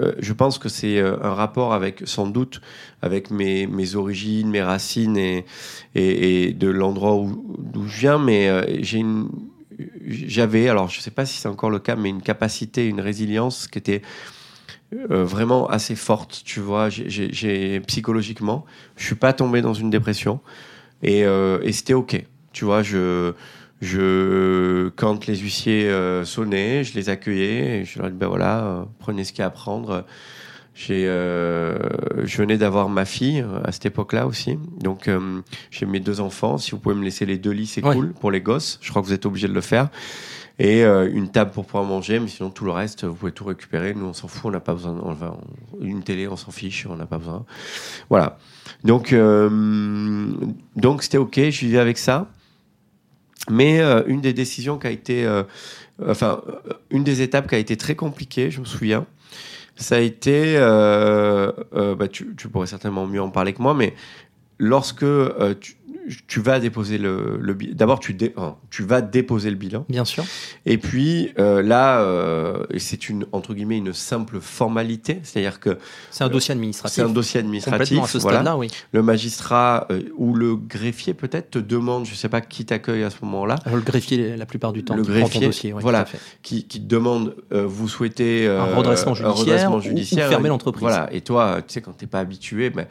euh, 0.00 0.12
je 0.18 0.32
pense 0.32 0.58
que 0.58 0.68
c'est 0.68 1.00
un 1.00 1.34
rapport 1.34 1.74
avec, 1.74 2.02
sans 2.06 2.26
doute, 2.28 2.60
avec 3.02 3.30
mes, 3.30 3.66
mes 3.66 3.96
origines, 3.96 4.48
mes 4.48 4.62
racines 4.62 5.16
et, 5.16 5.44
et, 5.94 6.44
et 6.44 6.52
de 6.52 6.68
l'endroit 6.68 7.16
où, 7.16 7.56
d'où 7.58 7.86
je 7.88 7.98
viens. 8.00 8.18
Mais 8.18 8.82
j'ai 8.82 8.98
une, 8.98 9.28
j'avais, 10.06 10.68
alors 10.68 10.88
je 10.88 11.00
sais 11.00 11.10
pas 11.10 11.26
si 11.26 11.38
c'est 11.38 11.48
encore 11.48 11.70
le 11.70 11.80
cas, 11.80 11.96
mais 11.96 12.08
une 12.08 12.22
capacité, 12.22 12.86
une 12.86 13.00
résilience 13.00 13.66
qui 13.68 13.78
était 13.78 14.02
euh, 15.10 15.24
vraiment 15.24 15.68
assez 15.68 15.94
forte, 15.94 16.42
tu 16.44 16.60
vois. 16.60 16.88
J'ai- 16.88 17.80
psychologiquement, 17.86 18.64
je 18.96 19.04
suis 19.04 19.14
pas 19.14 19.32
tombé 19.32 19.60
dans 19.62 19.74
une 19.74 19.90
dépression 19.90 20.40
et, 21.02 21.24
euh, 21.24 21.58
et 21.62 21.72
c'était 21.72 21.94
ok. 21.94 22.24
Tu 22.52 22.64
vois, 22.64 22.82
je, 22.82 23.32
je, 23.82 24.88
quand 24.96 25.26
les 25.26 25.36
huissiers 25.36 25.88
euh, 25.88 26.24
sonnaient, 26.24 26.84
je 26.84 26.94
les 26.94 27.08
accueillais 27.08 27.80
et 27.80 27.84
je 27.84 27.98
leur 27.98 28.08
disais, 28.08 28.18
ben 28.18 28.28
voilà, 28.28 28.86
prenez 28.98 29.24
ce 29.24 29.32
qu'il 29.32 29.40
y 29.40 29.42
a 29.42 29.46
à 29.46 29.50
prendre. 29.50 30.04
J'ai, 30.74 31.06
je 31.06 32.36
venais 32.36 32.56
d'avoir 32.56 32.88
ma 32.88 33.04
fille 33.04 33.44
à 33.64 33.72
cette 33.72 33.86
époque-là 33.86 34.28
aussi. 34.28 34.58
Donc, 34.80 35.10
j'ai 35.72 35.86
mes 35.86 35.98
deux 35.98 36.20
enfants. 36.20 36.56
Si 36.56 36.70
vous 36.70 36.78
pouvez 36.78 36.94
me 36.94 37.02
laisser 37.02 37.26
les 37.26 37.36
deux 37.36 37.50
lits, 37.50 37.66
c'est 37.66 37.84
Ouais. 37.84 37.94
cool 37.96 38.12
pour 38.12 38.30
les 38.30 38.40
gosses. 38.40 38.78
Je 38.80 38.90
crois 38.90 39.02
que 39.02 39.06
vous 39.08 39.12
êtes 39.12 39.26
obligé 39.26 39.48
de 39.48 39.52
le 39.54 39.60
faire. 39.60 39.88
Et 40.58 40.82
euh, 40.82 41.08
une 41.12 41.30
table 41.30 41.52
pour 41.52 41.64
pouvoir 41.66 41.84
manger, 41.84 42.18
mais 42.18 42.26
sinon 42.26 42.50
tout 42.50 42.64
le 42.64 42.72
reste, 42.72 43.04
vous 43.04 43.14
pouvez 43.14 43.32
tout 43.32 43.44
récupérer. 43.44 43.94
Nous, 43.94 44.06
on 44.06 44.12
s'en 44.12 44.26
fout, 44.26 44.46
on 44.46 44.50
n'a 44.50 44.60
pas 44.60 44.74
besoin. 44.74 44.96
Une 45.80 46.02
télé, 46.02 46.26
on 46.26 46.36
s'en 46.36 46.50
fiche, 46.50 46.86
on 46.90 46.96
n'a 46.96 47.06
pas 47.06 47.18
besoin. 47.18 47.44
Voilà. 48.10 48.38
Donc, 48.82 49.12
euh, 49.12 50.32
donc 50.74 51.04
c'était 51.04 51.18
ok. 51.18 51.36
Je 51.36 51.60
vivais 51.60 51.78
avec 51.78 51.96
ça. 51.96 52.28
Mais 53.48 53.80
euh, 53.80 54.02
une 54.08 54.20
des 54.20 54.32
décisions 54.32 54.78
qui 54.78 54.88
a 54.88 54.90
été, 54.90 55.26
enfin, 56.04 56.42
une 56.90 57.04
des 57.04 57.22
étapes 57.22 57.48
qui 57.48 57.54
a 57.54 57.58
été 57.58 57.76
très 57.76 57.94
compliquée, 57.94 58.50
je 58.50 58.60
me 58.60 58.64
souviens, 58.64 59.06
ça 59.76 59.96
a 59.96 60.00
été, 60.00 60.58
bah, 60.58 62.08
tu, 62.08 62.34
tu 62.36 62.48
pourrais 62.48 62.66
certainement 62.66 63.06
mieux 63.06 63.22
en 63.22 63.30
parler 63.30 63.52
que 63.52 63.62
moi, 63.62 63.74
mais 63.74 63.94
lorsque 64.58 65.06
tu, 65.60 65.77
tu 66.26 66.40
vas 66.40 66.60
déposer 66.60 66.98
le, 66.98 67.38
le 67.40 67.54
d'abord 67.54 68.00
tu, 68.00 68.14
dé- 68.14 68.32
enfin, 68.36 68.56
tu 68.70 68.82
vas 68.82 69.00
déposer 69.02 69.50
le 69.50 69.56
bilan, 69.56 69.84
Bien 69.88 70.04
sûr. 70.04 70.24
et 70.66 70.78
puis 70.78 71.32
euh, 71.38 71.62
là, 71.62 72.00
euh, 72.00 72.64
c'est 72.78 73.08
une 73.08 73.26
entre 73.32 73.54
guillemets 73.54 73.78
une 73.78 73.92
simple 73.92 74.40
formalité, 74.40 75.20
c'est-à-dire 75.22 75.60
que 75.60 75.78
C'est 76.10 76.24
un 76.24 76.28
dossier 76.28 76.52
administratif. 76.52 76.94
c'est 76.96 77.02
un 77.02 77.08
dossier 77.12 77.40
administratif. 77.40 77.78
Complètement 77.78 78.04
à 78.04 78.08
ce 78.08 78.18
voilà. 78.18 78.38
stade-là, 78.38 78.56
oui. 78.56 78.68
Le 78.92 79.02
magistrat 79.02 79.86
euh, 79.90 80.02
ou 80.16 80.34
le 80.34 80.56
greffier 80.56 81.14
peut-être 81.14 81.50
te 81.52 81.58
demande, 81.58 82.06
je 82.06 82.14
sais 82.14 82.28
pas 82.28 82.40
qui 82.40 82.64
t'accueille 82.64 83.02
à 83.04 83.10
ce 83.10 83.16
moment-là, 83.22 83.56
le 83.72 83.80
greffier, 83.80 84.36
la 84.36 84.46
plupart 84.46 84.72
du 84.72 84.84
temps, 84.84 84.94
Le 84.96 85.02
qui 85.02 85.08
prend 85.10 85.20
ton 85.20 85.24
greffier, 85.26 85.46
dossier. 85.46 85.72
voilà. 85.72 86.06
qui, 86.42 86.64
qui 86.66 86.80
te 86.80 86.86
demande, 86.88 87.36
vous 87.50 87.88
souhaitez 87.88 88.46
Un 88.48 88.74
redressement 88.74 89.14
judiciaire 89.14 89.34
redressement 89.38 89.74
ou- 89.74 89.78
ou 89.78 89.82
judiciaire, 89.82 90.28
fermer 90.28 90.48
l'entreprise. 90.48 90.82
Voilà. 90.82 91.08
Et 91.12 91.20
toi, 91.20 91.60
tu 91.66 91.72
sais, 91.74 91.80
quand 91.80 91.92
t'es 91.92 92.06
pas 92.06 92.20
habitué, 92.20 92.70
ben, 92.70 92.86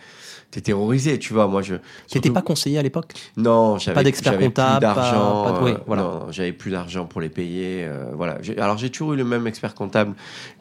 t'es 0.51 0.61
terrorisé, 0.61 1.19
tu 1.19 1.33
vois. 1.33 1.47
Moi, 1.47 1.61
je. 1.61 1.75
T'étais 1.75 1.83
surtout- 2.27 2.33
pas 2.33 2.41
conseiller 2.41 2.77
à 2.77 2.81
l'époque? 2.81 3.13
Non, 3.35 3.77
j'avais 3.77 3.95
pas 3.95 4.03
d'expert 4.03 4.37
comptable, 4.37 4.81
d'argent. 4.81 5.43
pas- 5.43 5.51
pas 5.53 5.63
oui, 5.63 5.71
euh, 5.71 5.77
voilà. 5.87 6.21
J'avais 6.31 6.53
plus 6.53 6.71
d'argent 6.71 7.05
pour 7.05 7.21
les 7.21 7.29
payer. 7.29 7.83
euh, 7.85 8.11
voilà. 8.15 8.37
Alors 8.57 8.77
j'ai 8.77 8.89
toujours 8.89 9.13
eu 9.13 9.17
le 9.17 9.23
même 9.25 9.45
expert 9.47 9.75
comptable 9.75 10.13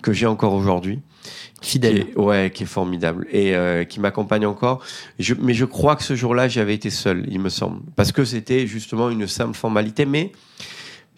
que 0.02 0.12
j'ai 0.12 0.26
encore 0.26 0.52
aujourd'hui. 0.54 1.00
qui 1.60 1.70
Fidèle. 1.72 1.98
est- 1.98 2.16
ouais, 2.18 2.52
qui 2.54 2.62
est 2.64 2.66
formidable 2.66 3.26
et 3.32 3.56
euh, 3.56 3.82
qui 3.84 3.98
m'accompagne 3.98 4.44
encore. 4.46 4.82
Je, 5.18 5.34
mais 5.40 5.54
je 5.54 5.64
crois 5.64 5.96
que 5.96 6.02
ce 6.04 6.14
jour-là, 6.14 6.46
j'avais 6.48 6.74
été 6.74 6.90
seul, 6.90 7.24
il 7.28 7.40
me 7.40 7.48
semble, 7.48 7.80
parce 7.96 8.12
que 8.12 8.24
c'était 8.24 8.66
justement 8.66 9.08
une 9.10 9.26
simple 9.26 9.56
formalité. 9.56 10.04
Mais 10.06 10.30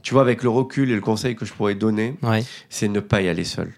tu 0.02 0.14
vois, 0.14 0.22
avec 0.22 0.42
le 0.44 0.48
recul 0.48 0.90
et 0.90 0.94
le 0.94 1.00
conseil 1.00 1.34
que 1.36 1.44
je 1.44 1.52
pourrais 1.52 1.74
donner, 1.74 2.14
Ouais. 2.22 2.42
c'est 2.70 2.88
ne 2.88 3.00
pas 3.00 3.20
y 3.20 3.28
aller 3.28 3.44
seul. 3.44 3.72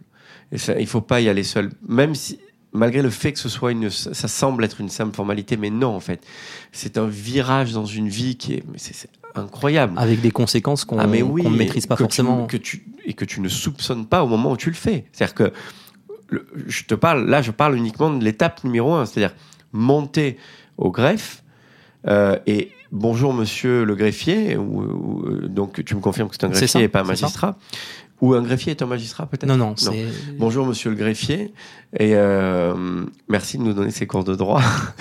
Et 0.53 0.59
ça, 0.59 0.79
il 0.79 0.87
faut 0.87 1.01
pas 1.01 1.21
y 1.21 1.29
aller 1.29 1.43
seul, 1.45 1.71
même 1.89 2.15
si, 2.15 2.39
malgré 2.73 3.03
le 3.03 3.11
fait 3.11 3.33
que 3.33 3.39
ce 3.39 3.49
soit 3.49 3.73
une, 3.73 3.91
ça 3.91 4.29
semble 4.29 4.65
être 4.65 4.81
une 4.81 4.89
simple 4.89 5.15
formalité, 5.15 5.57
mais 5.57 5.71
non 5.71 5.95
en 5.95 6.01
fait, 6.01 6.23
c'est 6.73 6.99
un 6.99 7.07
virage 7.07 7.73
dans 7.73 7.87
une 7.87 8.09
vie 8.09 8.37
qui 8.37 8.55
est, 8.55 8.65
mais 8.71 8.79
c'est 8.79 8.95
c'est 8.95 9.11
incroyable. 9.35 9.95
Avec 9.97 10.21
des 10.21 10.31
conséquences 10.33 10.85
qu'on 10.85 10.99
Ah, 10.99 11.07
oui, 11.07 11.45
ne 11.45 11.49
maîtrise 11.51 11.87
pas 11.87 11.95
que 11.95 11.99
tu- 12.03 12.05
forcément. 12.05 12.47
que 12.47 12.57
tu, 12.57 12.85
et 13.05 13.13
que 13.15 13.25
tu 13.25 13.41
ne 13.41 13.49
soupçonnes 13.49 14.07
pas 14.07 14.25
au 14.25 14.27
moment 14.27 14.51
où 14.53 14.57
tu 14.57 14.71
le 14.71 14.75
fais. 14.77 15.05
C'est-à-dire 15.13 15.35
que 15.35 15.53
le- 16.29 16.47
je 16.67 16.83
te 16.85 16.95
parle, 16.95 17.27
là, 17.29 17.41
je 17.43 17.51
parle 17.53 17.77
uniquement 17.77 18.11
de 18.11 18.25
l'étape 18.25 18.65
numéro 18.65 18.93
un, 18.95 19.07
c'est-à-dire 19.07 19.35
monter 19.73 20.37
au 20.79 20.91
greffe 20.91 21.43
euh, 22.09 22.39
et 22.47 22.73
bonjour 22.93 23.33
monsieur 23.35 23.85
le 23.85 23.95
greffier, 23.95 24.57
ou, 24.57 24.83
ou, 24.83 25.27
euh, 25.27 25.49
donc 25.49 25.85
tu 25.85 25.95
me 25.95 26.01
confirmes 26.01 26.29
que 26.29 26.35
c'est 26.35 26.45
un 26.45 26.49
greffier 26.49 26.67
ça, 26.67 26.81
et 26.81 26.89
pas 26.89 27.01
un 27.01 27.05
magistrat, 27.05 27.57
ou 28.21 28.35
un 28.35 28.43
greffier 28.43 28.73
est 28.73 28.83
un 28.83 28.87
magistrat 28.87 29.27
peut-être 29.27 29.47
Non, 29.47 29.57
non, 29.57 29.75
c'est. 29.77 30.07
Bonjour 30.39 30.67
Monsieur 30.67 30.91
le 30.91 30.97
greffier 30.97 31.53
et 31.99 32.15
euh, 32.15 32.75
merci 33.29 33.59
de 33.59 33.63
nous 33.65 33.73
donner 33.73 33.91
ces 33.91 34.07
cours 34.07 34.23
de 34.25 34.35
droit. 34.37 34.63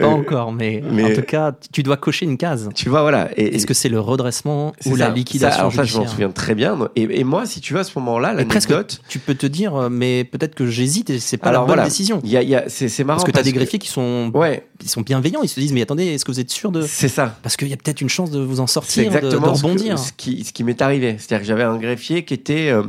Pas 0.00 0.06
encore, 0.06 0.52
mais, 0.52 0.82
mais- 0.90 1.04
en 1.04 1.14
tout 1.14 1.22
cas, 1.22 1.52
tu 1.72 1.82
dois 1.82 1.96
cocher 1.96 2.24
une 2.24 2.38
case. 2.38 2.70
tu 2.74 2.88
vois 2.88 3.02
voilà. 3.02 3.28
Est-ce 3.38 3.66
que 3.66 3.74
c'est 3.74 3.88
le 3.88 4.00
redressement 4.00 4.72
ou 4.86 4.96
la 4.96 5.10
liquidation 5.10 5.54
Ça, 5.54 5.60
alors 5.60 5.72
ça, 5.72 5.84
je 5.84 5.98
m'en 5.98 6.06
souviens 6.06 6.30
très 6.30 6.54
bien. 6.54 6.88
Et, 6.96 7.20
et 7.20 7.24
moi, 7.24 7.44
si 7.46 7.60
tu 7.60 7.74
veux, 7.74 7.80
à 7.80 7.84
ce 7.84 7.98
moment-là, 7.98 8.32
l'anecdote. 8.32 9.00
tu 9.08 9.18
peux 9.18 9.34
te 9.34 9.46
dire, 9.46 9.74
euh, 9.76 9.88
mais 9.90 10.24
peut-être 10.24 10.54
que 10.54 10.66
j'hésite 10.66 11.10
et 11.10 11.18
c'est 11.20 11.36
pas 11.36 11.50
Alors 11.50 11.62
la 11.62 11.66
bonne 11.66 11.74
voilà, 11.76 11.84
décision. 11.88 12.20
y 12.24 12.36
a, 12.36 12.42
il 12.42 12.48
y 12.48 12.54
a- 12.54 12.64
c'est, 12.68 12.88
c'est 12.88 13.04
marrant 13.04 13.18
Parce 13.18 13.26
que 13.26 13.32
tu 13.32 13.38
as 13.38 13.42
des 13.42 13.52
greffiers 13.52 13.78
qui 13.78 13.88
sont, 13.88 14.30
Ouais, 14.34 14.66
ils 14.82 14.88
sont 14.88 15.00
bienveillants, 15.02 15.42
ils 15.42 15.48
se 15.48 15.58
disent, 15.60 15.72
mais 15.72 15.82
attendez, 15.82 16.04
est-ce 16.06 16.24
que 16.24 16.32
vous 16.32 16.40
êtes 16.40 16.50
sûr 16.50 16.70
de. 16.72 16.82
c'est 16.82 17.08
ça. 17.08 17.38
Parce 17.42 17.56
qu'il 17.56 17.68
y 17.68 17.72
a 17.72 17.76
peut-être 17.76 18.00
une 18.00 18.08
chance 18.08 18.30
de 18.30 18.40
vous 18.40 18.60
en 18.60 18.66
sortir, 18.66 19.04
de, 19.04 19.10
de 19.10 19.16
exactement 19.16 19.54
ce, 19.54 19.62
que- 19.62 19.66
rebondir. 19.66 19.98
ce 19.98 20.12
qui, 20.12 20.44
ce 20.44 20.52
qui 20.52 20.64
m'est 20.64 20.80
arrivé. 20.82 21.16
C'est-à-dire 21.18 21.40
que 21.40 21.46
j'avais 21.46 21.62
un 21.62 21.78
greffier 21.78 22.24
qui 22.24 22.34
était, 22.34 22.70
euh, 22.70 22.82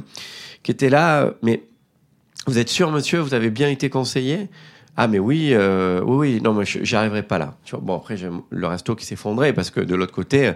qui 0.63 0.71
était 0.71 0.89
là, 0.89 1.23
euh, 1.23 1.32
mais 1.41 1.63
vous 2.47 2.58
êtes 2.58 2.69
sûr, 2.69 2.91
monsieur, 2.91 3.19
vous 3.19 3.34
avez 3.34 3.49
bien 3.49 3.69
été 3.69 3.89
conseillé? 3.89 4.49
Ah, 4.95 5.08
mais 5.08 5.17
oui, 5.17 5.49
euh, 5.53 6.01
oui, 6.06 6.34
oui, 6.36 6.41
non, 6.43 6.53
mais 6.53 6.65
j'y 6.65 6.95
arriverai 6.95 7.23
pas 7.23 7.38
là. 7.39 7.56
Bon, 7.82 7.95
après, 7.95 8.15
j'ai 8.15 8.29
le 8.49 8.67
resto 8.67 8.95
qui 8.95 9.06
s'effondrait 9.06 9.51
parce 9.53 9.71
que 9.71 9.79
de 9.79 9.95
l'autre 9.95 10.13
côté, 10.13 10.51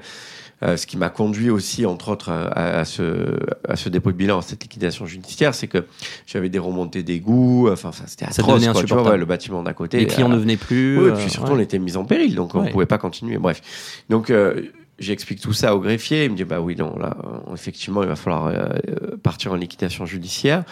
ce 0.62 0.88
qui 0.88 0.98
m'a 0.98 1.10
conduit 1.10 1.50
aussi, 1.52 1.86
entre 1.86 2.10
autres, 2.10 2.30
à, 2.32 2.80
à 2.80 2.86
ce, 2.86 3.38
à 3.68 3.76
ce 3.76 3.90
dépôt 3.90 4.12
de 4.12 4.18
bilan, 4.18 4.40
à 4.40 4.42
cette 4.42 4.64
liquidation 4.64 5.06
judiciaire, 5.06 5.54
c'est 5.54 5.68
que 5.68 5.86
j'avais 6.26 6.50
des 6.50 6.58
remontées 6.60 7.04
d'égout, 7.04 7.70
enfin, 7.72 7.92
ça, 7.92 8.06
c'était 8.08 8.26
Ça 8.26 8.42
atroce, 8.42 8.56
devenait 8.62 8.72
quoi, 8.74 8.84
tu 8.84 8.94
vois, 8.94 9.04
ouais, 9.12 9.18
le 9.18 9.26
bâtiment 9.26 9.62
d'à 9.62 9.74
côté. 9.74 10.00
Les 10.00 10.08
clients 10.08 10.32
euh, 10.32 10.36
ne 10.36 10.40
venaient 10.40 10.58
plus. 10.58 10.98
oui, 11.00 11.08
et 11.08 11.12
euh, 11.12 11.16
puis 11.16 11.30
surtout, 11.30 11.52
ouais. 11.52 11.58
on 11.58 11.62
était 11.62 11.78
mis 11.80 11.96
en 11.96 12.06
péril, 12.06 12.34
donc 12.34 12.56
on 12.56 12.60
Ouais. 12.62 12.68
ne 12.68 12.72
pouvait 12.72 12.86
pas 12.88 12.98
continuer. 12.98 13.38
Bref. 13.38 13.62
Donc, 14.10 14.30
euh, 14.32 14.64
j'explique 14.98 15.40
tout 15.42 15.54
ça 15.54 15.76
au 15.76 15.80
greffier. 15.80 16.26
Il 16.26 16.32
me 16.32 16.36
dit, 16.36 16.44
bah 16.44 16.60
oui, 16.60 16.76
non, 16.76 16.98
là, 16.98 17.16
euh, 17.24 17.54
effectivement, 17.54 18.02
il 18.02 18.10
va 18.10 18.16
falloir 18.16 18.48
euh, 18.48 18.54
euh, 18.90 19.18
partir 19.22 19.52
en 19.52 19.56
liquidation 19.56 20.08
judiciaire. 20.08 20.64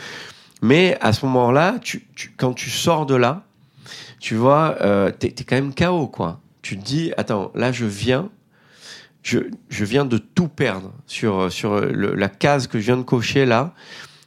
Mais 0.63 0.97
à 1.01 1.13
ce 1.13 1.25
moment-là, 1.27 1.75
tu, 1.83 2.07
tu- 2.15 2.33
quand 2.35 2.53
tu 2.53 2.71
sors 2.71 3.05
de 3.05 3.13
là, 3.13 3.43
tu 4.19 4.33
vois, 4.33 4.77
euh, 4.81 5.11
t'es 5.11 5.27
es 5.27 5.43
quand 5.43 5.55
même 5.57 5.75
KO, 5.75 6.07
quoi. 6.07 6.39
Tu 6.63 6.75
te 6.79 6.83
dis, 6.83 7.11
attends, 7.17 7.51
là, 7.53 7.71
je 7.71 7.85
viens, 7.85 8.29
je, 9.25 9.39
je 9.69 9.85
viens 9.85 10.05
de 10.05 10.19
tout 10.19 10.47
perdre 10.47 10.93
sur, 11.07 11.51
sur 11.51 11.81
le- 11.81 12.13
la 12.13 12.29
case 12.29 12.67
que 12.67 12.79
je 12.79 12.85
viens 12.85 12.97
de 12.97 13.01
cocher 13.03 13.45
là. 13.47 13.73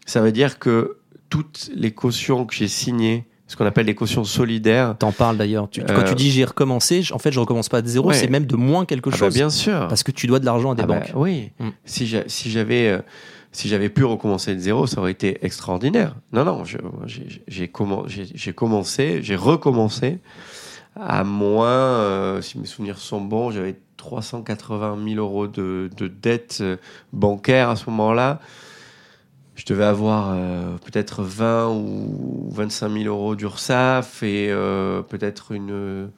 Ça 0.07 0.21
veut 0.21 0.33
dire 0.33 0.59
que 0.59 0.97
toutes 1.31 1.71
les 1.75 1.93
cautions 1.93 2.45
que 2.47 2.55
j'ai 2.55 2.67
signées 2.69 3.25
ce 3.47 3.57
qu'on 3.57 3.65
appelle 3.65 3.87
les 3.87 3.95
cautions 3.95 4.25
solidaires. 4.25 4.95
T'en 4.99 5.13
parles 5.13 5.37
d'ailleurs. 5.39 5.71
Tu- 5.71 5.81
Quand 5.83 5.95
Euh, 6.01 6.03
tu 6.03 6.15
dis 6.17 6.31
j'ai 6.31 6.45
recommencé, 6.45 7.03
en 7.13 7.19
fait, 7.19 7.33
je 7.33 7.41
recommence 7.41 7.71
pas 7.71 7.81
de 7.81 7.87
zéro, 7.89 8.09
Ouais. 8.09 8.15
c'est 8.15 8.29
même 8.29 8.45
de 8.45 8.57
moins 8.57 8.85
quelque 8.85 9.09
Ah 9.09 9.13
bah, 9.13 9.17
chose. 9.19 9.35
bien 9.35 9.49
sûr. 9.51 9.87
Parce 9.89 10.03
que 10.03 10.11
tu 10.11 10.27
dois 10.27 10.39
de 10.41 10.45
l'argent 10.45 10.73
à 10.73 10.75
des 10.75 10.83
Ah 10.83 10.87
bah, 10.87 10.99
banques. 11.01 11.13
oui. 11.15 11.51
Mm. 11.59 11.69
Si 11.87 12.07
j'a- 12.07 12.25
si 12.29 12.51
j'avais 12.51 12.89
euh, 12.89 12.99
si 13.53 13.69
j'avais 13.69 13.89
pu 13.89 14.05
recommencer 14.05 14.55
de 14.55 14.61
zéro, 14.61 14.87
ça 14.87 15.01
aurait 15.01 15.13
été 15.13 15.39
extraordinaire. 15.47 16.15
Non, 16.35 16.45
non, 16.45 16.63
j'ai 17.47 17.69
commencé, 17.69 19.21
j'ai 19.23 19.37
recommencé 19.37 20.19
à 20.99 21.25
moins, 21.25 21.69
euh, 21.71 22.41
si 22.43 22.59
mes 22.59 22.67
souvenirs 22.67 22.99
sont 22.99 23.21
bons, 23.21 23.51
j'avais 23.51 23.79
380 23.97 24.97
000 25.05 25.17
euros 25.21 25.47
de, 25.49 25.91
de 25.97 26.09
dette 26.09 26.59
euh, 26.61 26.77
bancaire 27.13 27.71
à 27.71 27.77
ce 27.77 27.89
moment-là. 27.91 28.41
Je 29.55 29.65
devais 29.67 29.85
avoir 29.85 30.33
euh, 30.35 30.77
peut-être 30.85 31.23
20 31.23 31.69
ou 31.71 32.49
25 32.53 32.91
000 32.91 33.05
euros 33.07 33.35
d'URSSAF 33.35 34.23
et 34.23 34.49
peut-être 35.09 35.53
une 35.53 36.11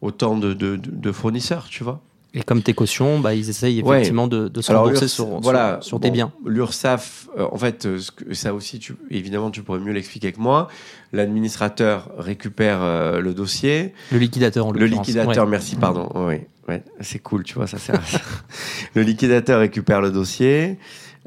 autant 0.00 0.36
de- 0.38 0.54
de 0.54 1.12
fournisseurs, 1.12 1.66
tu 1.68 1.84
vois. 1.84 2.00
Et 2.34 2.42
comme 2.42 2.60
tes 2.62 2.74
cautions, 2.74 3.20
bah, 3.20 3.34
ils 3.34 3.48
essayent 3.48 3.82
Ouais. 3.82 3.96
effectivement 3.96 4.26
de, 4.28 4.48
de 4.48 4.60
se 4.60 4.70
rembourser 4.70 5.08
sur, 5.08 5.40
voilà, 5.40 5.78
sur 5.80 5.98
tes 5.98 6.08
bon, 6.08 6.14
biens. 6.14 6.32
L'URSSAF, 6.44 7.26
euh, 7.38 7.46
en 7.50 7.56
fait, 7.56 7.86
euh, 7.86 7.98
ça 8.32 8.52
aussi, 8.52 8.78
tu, 8.78 8.94
évidemment, 9.10 9.50
tu 9.50 9.62
pourrais 9.62 9.78
mieux 9.78 9.92
l'expliquer 9.92 10.32
que 10.32 10.38
moi. 10.40 10.68
L'administrateur 11.14 12.10
récupère 12.18 12.80
euh, 12.82 13.20
le 13.20 13.32
dossier. 13.32 13.94
Le 14.12 14.18
liquidateur, 14.18 14.66
en 14.66 14.72
Le 14.72 14.84
liquidateur, 14.84 15.44
Ouais. 15.44 15.50
merci, 15.50 15.76
pardon. 15.76 16.10
Oui, 16.14 16.36
ouais, 16.68 16.82
c'est 17.00 17.18
cool, 17.18 17.44
tu 17.44 17.54
vois, 17.54 17.66
ça 17.66 17.78
sert 17.78 17.94
à 17.94 18.02
ça. 18.04 18.20
le 18.94 19.00
liquidateur 19.02 19.60
récupère 19.60 20.02
le 20.02 20.10
dossier. 20.10 20.78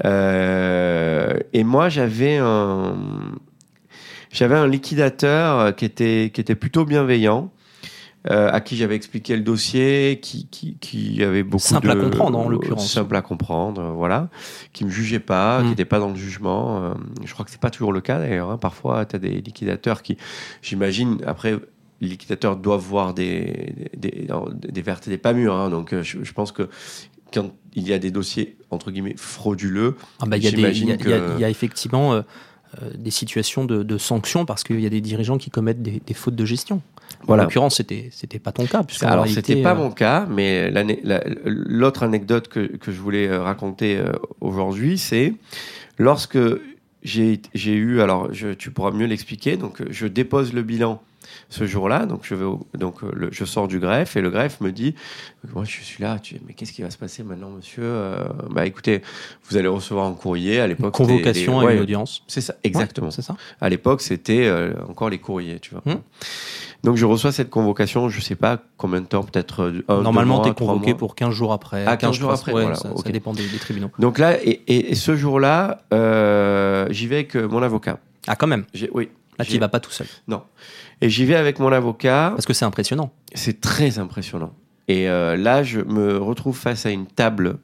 euh, 0.06 1.34
et 1.54 1.64
moi, 1.64 1.90
j'avais 1.90 2.38
un, 2.38 2.96
j'avais 4.32 4.56
un 4.56 4.68
liquidateur 4.68 5.76
qui 5.76 5.86
était, 5.86 6.32
qui 6.34 6.42
était 6.42 6.56
plutôt 6.56 6.86
bienveillant. 6.86 7.52
Euh, 8.30 8.50
à 8.52 8.62
qui 8.62 8.76
j'avais 8.78 8.96
expliqué 8.96 9.36
le 9.36 9.42
dossier, 9.42 10.20
qui, 10.22 10.46
qui, 10.48 10.76
qui 10.80 11.24
avait 11.24 11.42
beaucoup 11.44 11.64
Simple 11.64 11.88
de... 11.88 11.92
à 11.92 11.96
comprendre, 11.96 12.38
en 12.40 12.48
l'occurrence. 12.50 12.92
Simple 12.94 13.16
à 13.16 13.22
comprendre, 13.22 13.82
euh, 13.82 13.92
voilà. 13.92 14.30
Qui 14.74 14.86
me 14.86 14.90
jugeait 14.92 15.20
pas, 15.20 15.60
Mm. 15.60 15.64
qui 15.64 15.70
n'était 15.70 15.86
pas 15.86 16.00
dans 16.00 16.10
le 16.10 16.16
jugement. 16.16 16.84
euh, 16.84 16.94
je 17.26 17.34
crois 17.34 17.46
que 17.46 17.52
c'est 17.52 17.60
pas 17.60 17.72
toujours 17.72 17.94
le 17.94 18.02
cas 18.02 18.20
d'ailleurs. 18.20 18.52
hein. 18.52 18.58
Parfois, 18.58 19.06
tu 19.06 19.16
as 19.16 19.20
des 19.20 19.42
liquidateurs 19.42 20.02
qui, 20.04 20.18
j'imagine, 20.62 21.18
après, 21.26 21.56
les 22.00 22.08
liquidateurs 22.10 22.58
doivent 22.58 22.82
voir 22.82 23.14
des, 23.14 23.74
des, 23.98 24.28
des, 24.28 24.72
des 24.72 24.82
vertes 24.82 25.08
et 25.08 25.12
des 25.12 25.18
pas 25.18 25.34
mûres. 25.34 25.56
hein. 25.56 25.70
donc, 25.70 25.94
je, 26.02 26.24
je 26.24 26.34
pense 26.34 26.52
que 26.52 26.70
quand 27.34 27.52
il 27.74 27.88
y 27.88 27.94
a 27.94 28.00
des 28.00 28.12
dossiers, 28.12 28.58
entre 28.72 28.92
guillemets, 28.92 29.16
frauduleux, 29.18 29.96
Ah 30.20 30.26
bah, 30.28 30.38
il 30.38 30.44
y, 30.44 30.48
a 30.48 30.50
y, 30.70 30.76
y 31.40 31.42
y 31.42 31.44
effectivement 31.46 32.14
euh, 32.14 32.22
des 32.98 33.12
situations 33.12 33.66
de, 33.66 33.84
de 33.84 33.98
sanctions 33.98 34.46
parce 34.46 34.64
qu'il 34.64 34.80
y 34.80 34.86
a 34.86 34.90
des 34.90 35.02
dirigeants 35.02 35.38
qui 35.38 35.50
commettent 35.50 35.82
des, 35.82 36.02
des 36.06 36.14
fautes 36.14 36.36
de 36.36 36.46
gestion. 36.46 36.82
Voilà. 37.28 37.44
En 37.44 37.46
l'occurrence, 37.46 37.76
c'était 37.76 38.10
c'était 38.12 38.40
pas 38.40 38.52
ton 38.52 38.66
cas. 38.66 38.84
Alors, 39.02 39.26
c'était 39.28 39.62
pas 39.62 39.74
euh, 39.74 39.76
mon 39.76 39.92
cas, 39.92 40.26
mais 40.30 40.72
la- 40.72 41.22
l'autre 41.46 42.04
anecdote 42.04 42.48
que, 42.48 42.78
que 42.78 42.92
je 42.92 43.00
voulais 43.02 43.28
euh, 43.28 43.44
raconter 43.44 43.98
euh, 43.98 44.12
aujourd'hui, 44.40 44.98
c'est 44.98 45.34
lorsque 45.98 46.38
j'ai 47.04 47.40
eu, 47.66 48.00
alors 48.02 48.34
je, 48.34 48.50
tu 48.54 48.72
pourras 48.72 48.92
mieux 48.92 49.08
l'expliquer, 49.08 49.58
donc 49.58 49.82
euh, 49.82 49.86
je 49.90 50.08
dépose 50.08 50.54
le 50.54 50.62
bilan 50.64 51.02
ce 51.52 51.68
jour-là, 51.68 52.06
donc 52.08 52.22
je 52.24 52.34
vais 52.34 52.46
au- 52.46 52.66
donc 52.74 53.04
euh, 53.04 53.12
le- 53.14 53.30
je 53.32 53.44
sors 53.46 53.68
du 53.68 53.78
greffe 53.80 54.16
et 54.16 54.22
le 54.22 54.30
greffe 54.32 54.62
me 54.62 54.72
dit, 54.72 54.96
moi 55.54 55.64
je 55.66 55.82
suis 55.84 56.02
là, 56.02 56.18
tu, 56.18 56.38
mais 56.48 56.54
qu'est-ce 56.54 56.72
qui 56.72 56.82
va 56.82 56.90
se 56.90 56.98
passer 56.98 57.24
maintenant, 57.24 57.50
monsieur 57.50 57.84
Euh, 57.84 58.24
Bah 58.50 58.66
écoutez, 58.66 59.02
vous 59.50 59.58
allez 59.58 59.68
recevoir 59.68 60.06
un 60.08 60.14
courrier 60.14 60.60
à 60.62 60.68
l'époque. 60.68 60.94
convocation 60.94 61.60
ouais, 61.60 61.76
une 61.76 61.82
audience. 61.82 62.24
C'est 62.28 62.40
ça, 62.42 62.54
Ouais, 62.54 62.60
exactement. 62.64 63.12
c'est 63.12 63.22
ça. 63.22 63.36
À 63.60 63.68
l'époque, 63.70 64.02
c'était 64.02 64.46
euh, 64.48 64.74
encore 64.90 65.10
les 65.10 65.20
courriers, 65.20 65.60
tu 65.60 65.72
vois. 65.76 65.84
Hmm. 65.86 66.00
Donc 66.84 66.96
je 66.96 67.06
reçois 67.06 67.32
cette 67.34 67.50
convocation, 67.50 68.08
je 68.10 68.22
sais 68.22 68.36
pas 68.36 68.58
combien 68.78 69.02
de 69.02 69.06
temps, 69.06 69.24
peut-être 69.24 69.72
un, 69.90 70.02
Normalement, 70.02 70.42
tu 70.42 70.50
es 70.50 70.54
convoqué 70.54 70.96
pour 70.96 71.16
15 71.16 71.34
jours 71.34 71.52
après. 71.54 71.84
Ah, 71.86 71.98
15 71.98 72.16
jours 72.16 72.32
après, 72.32 72.54
Ouais, 72.54 72.62
voilà, 72.62 72.76
ça, 72.78 72.90
dépend 73.12 73.34
des, 73.34 73.46
des 73.48 73.58
tribunaux. 73.58 73.92
Donc 74.00 74.18
là, 74.18 74.42
et, 74.44 74.62
et- 74.68 74.92
et 74.92 74.96
ce 74.96 75.16
jour-là, 75.18 75.84
euh, 75.94 76.88
j'y 76.92 77.08
vais 77.08 77.16
avec 77.16 77.36
mon 77.36 77.62
avocat. 77.62 78.00
Ah, 78.26 78.36
quand 78.38 78.48
même. 78.48 78.64
Oui. 78.94 79.10
Là, 79.38 79.46
tu 79.46 79.52
J'ai- 79.52 79.58
y 79.58 79.60
vas 79.60 79.70
pas 79.70 79.80
tout 79.80 79.92
seul. 79.92 80.08
Et 81.02 81.10
j'y 81.10 81.26
vais 81.26 81.36
avec 81.36 81.60
mon 81.60 81.72
avocat. 81.72 82.32
Parce 82.36 82.46
que 82.46 82.54
c'est 82.54 82.66
impressionnant. 82.66 83.12
C'est 83.34 83.60
très 83.62 84.00
impressionnant. 84.00 84.54
Et 84.88 85.10
euh, 85.10 85.36
là, 85.38 85.64
je 85.64 85.80
me 85.82 86.18
retrouve 86.18 86.58
face 86.58 86.86
à 86.86 86.92
une 86.92 87.06
table 87.08 87.60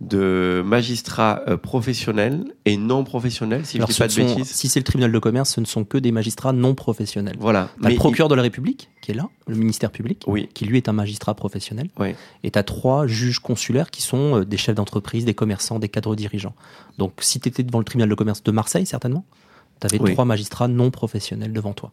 de 0.00 0.62
magistrats 0.66 1.42
euh, 1.46 1.56
professionnels 1.56 2.44
et 2.64 2.76
non 2.76 3.04
professionnels, 3.04 3.64
si 3.64 3.76
Alors, 3.76 3.86
je 3.86 3.92
dis 3.92 3.94
ce 3.94 3.98
pas 4.02 4.08
de 4.08 4.12
sont- 4.12 4.34
bêtises. 4.36 4.50
si 4.50 4.68
c'est 4.68 4.80
le 4.80 4.84
tribunal 4.84 5.12
de 5.12 5.18
commerce, 5.20 5.50
ce 5.54 5.60
ne 5.60 5.64
sont 5.64 5.84
que 5.84 5.96
des 5.96 6.10
magistrats 6.10 6.52
non 6.52 6.74
professionnels. 6.74 7.36
Voilà. 7.38 7.68
T'as 7.80 7.88
le 7.88 7.94
il- 7.94 7.98
procureur 7.98 8.28
de 8.28 8.34
la 8.34 8.42
République 8.42 8.90
qui 9.00 9.12
est 9.12 9.14
là, 9.14 9.28
le 9.46 9.54
ministère 9.54 9.92
public, 9.92 10.24
Oui. 10.26 10.48
qui 10.54 10.64
lui 10.64 10.76
est 10.76 10.88
un 10.88 10.92
magistrat 10.92 11.34
professionnel. 11.34 11.88
Et 12.42 12.50
tu 12.50 12.58
as 12.58 12.62
trois 12.64 13.06
juges 13.06 13.38
consulaires 13.38 13.90
qui 13.92 14.02
sont 14.02 14.40
euh, 14.40 14.44
des 14.44 14.56
chefs 14.56 14.74
d'entreprise, 14.74 15.24
des 15.24 15.34
commerçants, 15.34 15.78
des 15.78 15.88
cadres 15.88 16.16
dirigeants. 16.16 16.54
Donc 16.98 17.12
si 17.20 17.38
tu 17.38 17.48
étais 17.48 17.62
devant 17.62 17.78
le 17.78 17.84
tribunal 17.84 18.08
de 18.08 18.14
commerce 18.16 18.42
de 18.42 18.50
Marseille, 18.50 18.86
certainement, 18.86 19.24
tu 19.80 19.86
avais 19.86 20.00
Oui. 20.02 20.12
trois 20.14 20.24
magistrats 20.24 20.66
non 20.68 20.90
professionnels 20.90 21.52
devant 21.52 21.74
toi. 21.74 21.92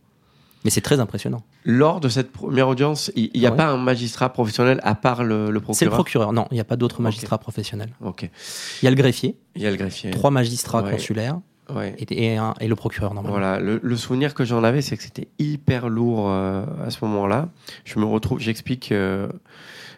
Mais 0.66 0.70
c'est 0.72 0.82
très 0.82 1.00
impressionnant. 1.00 1.42
Lors 1.64 2.00
de 2.02 2.10
cette 2.10 2.32
première 2.34 2.68
audience, 2.68 3.12
il 3.16 3.32
n'y 3.34 3.46
a 3.46 3.52
Ouais. 3.52 3.56
pas 3.58 3.68
un 3.68 3.78
magistrat 3.78 4.30
professionnel 4.34 4.80
à 4.84 4.94
part 4.94 5.24
le, 5.24 5.52
le 5.52 5.60
procureur? 5.62 5.76
C'est 5.78 5.86
le 5.86 5.92
procureur. 5.92 6.34
Non, 6.34 6.48
il 6.52 6.56
n'y 6.56 6.60
a 6.60 6.66
pas 6.66 6.76
d'autres 6.76 7.02
magistrats 7.02 7.38
professionnels. 7.38 7.92
Ok. 8.02 8.24
Il 8.82 8.86
y 8.86 8.88
a 8.88 8.92
le 8.92 8.98
greffier, 8.98 9.38
Il 9.56 9.62
y 9.62 9.68
a 9.68 9.72
le 9.72 9.78
greffier. 9.78 10.12
trois 10.12 10.32
magistrats 10.32 10.84
Ouais. 10.84 10.92
consulaires 10.92 11.40
Ouais. 11.74 11.96
et, 12.00 12.26
et 12.34 12.36
un- 12.38 12.56
et 12.60 12.68
le 12.68 12.76
procureur, 12.76 13.14
normalement. 13.14 13.38
Voilà, 13.38 13.60
le, 13.62 13.80
le 13.82 13.96
souvenir 13.96 14.34
que 14.34 14.44
j'en 14.44 14.64
avais, 14.64 14.82
c'est 14.82 14.98
que 14.98 15.04
c'était 15.04 15.30
hyper 15.40 15.88
lourd 15.88 16.26
euh, 16.30 16.66
à 16.86 16.90
ce 16.90 17.06
moment-là. 17.06 17.48
Je 17.86 17.98
me 18.00 18.06
retrouve, 18.06 18.40
j'explique, 18.40 18.92
euh, 18.92 19.30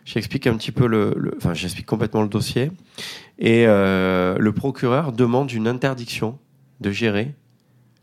j'explique 0.06 0.46
un 0.48 0.56
petit 0.58 0.72
peu 0.72 0.86
le, 0.86 1.14
le- 1.18 1.34
enfin, 1.38 1.54
j'explique 1.56 1.86
complètement 1.88 2.22
le 2.22 2.28
dossier. 2.30 2.72
Et 3.40 3.66
euh, 3.68 4.38
le 4.38 4.52
procureur 4.52 5.12
demande 5.12 5.52
une 5.52 5.68
interdiction 5.68 6.38
de 6.82 6.92
gérer 6.92 7.34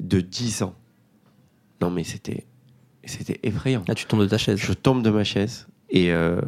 de 0.00 0.20
10 0.20 0.62
ans. 0.62 0.74
Non, 1.80 1.90
mais 1.90 2.02
c'était, 2.02 2.44
c'était 3.08 3.40
effrayant. 3.42 3.82
Là, 3.88 3.94
tu 3.94 4.06
tombes 4.06 4.20
de 4.20 4.26
ta 4.26 4.38
chaise. 4.38 4.58
Je 4.58 4.72
tombe 4.72 5.02
de 5.02 5.10
ma 5.10 5.24
chaise 5.24 5.66
et 5.90 6.12
euh, 6.12 6.40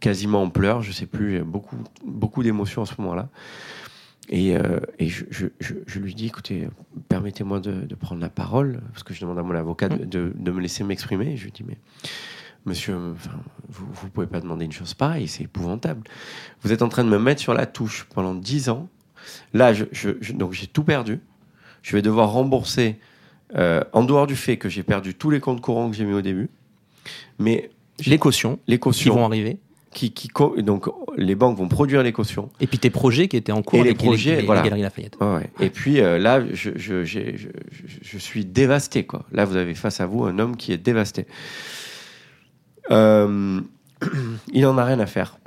quasiment 0.00 0.42
en 0.42 0.50
pleurs, 0.50 0.82
je 0.82 0.92
sais 0.92 1.06
plus, 1.06 1.32
j'ai 1.32 1.42
beaucoup, 1.42 1.76
beaucoup 2.06 2.42
d'émotions 2.42 2.82
à 2.82 2.86
ce 2.86 2.94
moment-là. 2.98 3.28
Et, 4.30 4.56
euh, 4.56 4.80
et 4.98 5.08
je, 5.08 5.24
je- 5.30 5.46
je- 5.58 5.74
je 5.86 5.98
lui 6.00 6.14
dis, 6.14 6.26
écoutez, 6.26 6.68
permettez-moi 7.08 7.60
de, 7.60 7.72
de 7.72 7.94
prendre 7.94 8.20
la 8.20 8.28
parole, 8.28 8.80
parce 8.92 9.02
que 9.02 9.14
je 9.14 9.20
demande 9.22 9.38
à 9.38 9.42
mon 9.42 9.54
avocat 9.54 9.88
de, 9.88 10.04
de- 10.04 10.32
de 10.34 10.50
me 10.50 10.60
laisser 10.60 10.84
m'exprimer. 10.84 11.36
Je 11.36 11.44
lui 11.44 11.50
dis, 11.52 11.64
mais 11.66 11.78
monsieur, 12.66 12.94
enfin, 13.14 13.30
vous 13.70 13.86
ne 14.06 14.10
pouvez 14.10 14.26
pas 14.26 14.40
demander 14.40 14.66
une 14.66 14.72
chose 14.72 14.92
pareille, 14.92 15.28
c'est 15.28 15.44
épouvantable. 15.44 16.02
Vous 16.62 16.72
êtes 16.72 16.82
en 16.82 16.88
train 16.90 17.04
de 17.04 17.08
me 17.08 17.18
mettre 17.18 17.40
sur 17.40 17.54
la 17.54 17.64
touche 17.64 18.06
pendant 18.14 18.34
10 18.34 18.68
ans. 18.68 18.88
Là, 19.54 19.72
donc 20.34 20.52
j'ai 20.52 20.66
tout 20.66 20.84
perdu. 20.84 21.20
Je 21.82 21.96
vais 21.96 22.02
devoir 22.02 22.30
rembourser, 22.30 22.98
euh, 23.56 23.82
en 23.92 24.04
dehors 24.04 24.26
du 24.26 24.36
fait 24.36 24.56
que 24.56 24.68
j'ai 24.68 24.82
perdu 24.82 25.14
tous 25.14 25.30
les 25.30 25.40
comptes 25.40 25.60
courants 25.60 25.90
que 25.90 25.96
j'ai 25.96 26.04
mis 26.04 26.14
au 26.14 26.22
début. 26.22 26.48
Mais 27.38 27.70
Les 28.06 28.18
cautions 28.18 28.58
les 28.66 28.76
qui 28.76 28.80
cautions, 28.80 29.14
vont 29.14 29.24
arriver. 29.26 29.58
qui, 29.94 30.12
qui 30.12 30.28
donc 30.62 30.86
les 31.16 31.34
banques 31.34 31.56
vont 31.56 31.68
produire 31.68 32.02
les 32.02 32.12
cautions. 32.12 32.50
Et 32.60 32.66
puis 32.66 32.78
tes 32.78 32.90
projets 32.90 33.26
qui 33.28 33.36
étaient 33.36 33.52
en 33.52 33.62
cours 33.62 33.80
Et 33.80 33.84
les 33.84 33.94
projets, 33.94 34.32
les, 34.36 34.40
les 34.42 34.46
voilà. 34.46 34.62
Galeries 34.62 34.82
Lafayette. 34.82 35.16
Ouais. 35.20 35.48
Et 35.60 35.70
puis 35.70 36.00
euh, 36.00 36.18
là, 36.18 36.42
je, 36.52 36.70
je, 36.76 37.04
je- 37.04 37.30
je 38.02 38.18
suis 38.18 38.44
dévasté. 38.44 39.04
Quoi. 39.04 39.24
Là, 39.32 39.44
vous 39.44 39.56
avez 39.56 39.74
face 39.74 40.00
à 40.00 40.06
vous 40.06 40.24
un 40.24 40.38
homme 40.38 40.56
qui 40.56 40.72
est 40.72 40.78
dévasté. 40.78 41.26
Euh, 42.90 43.60
il 44.52 44.66
en 44.66 44.78
a 44.78 44.84
rien 44.84 45.00
à 45.00 45.06
faire. 45.06 45.38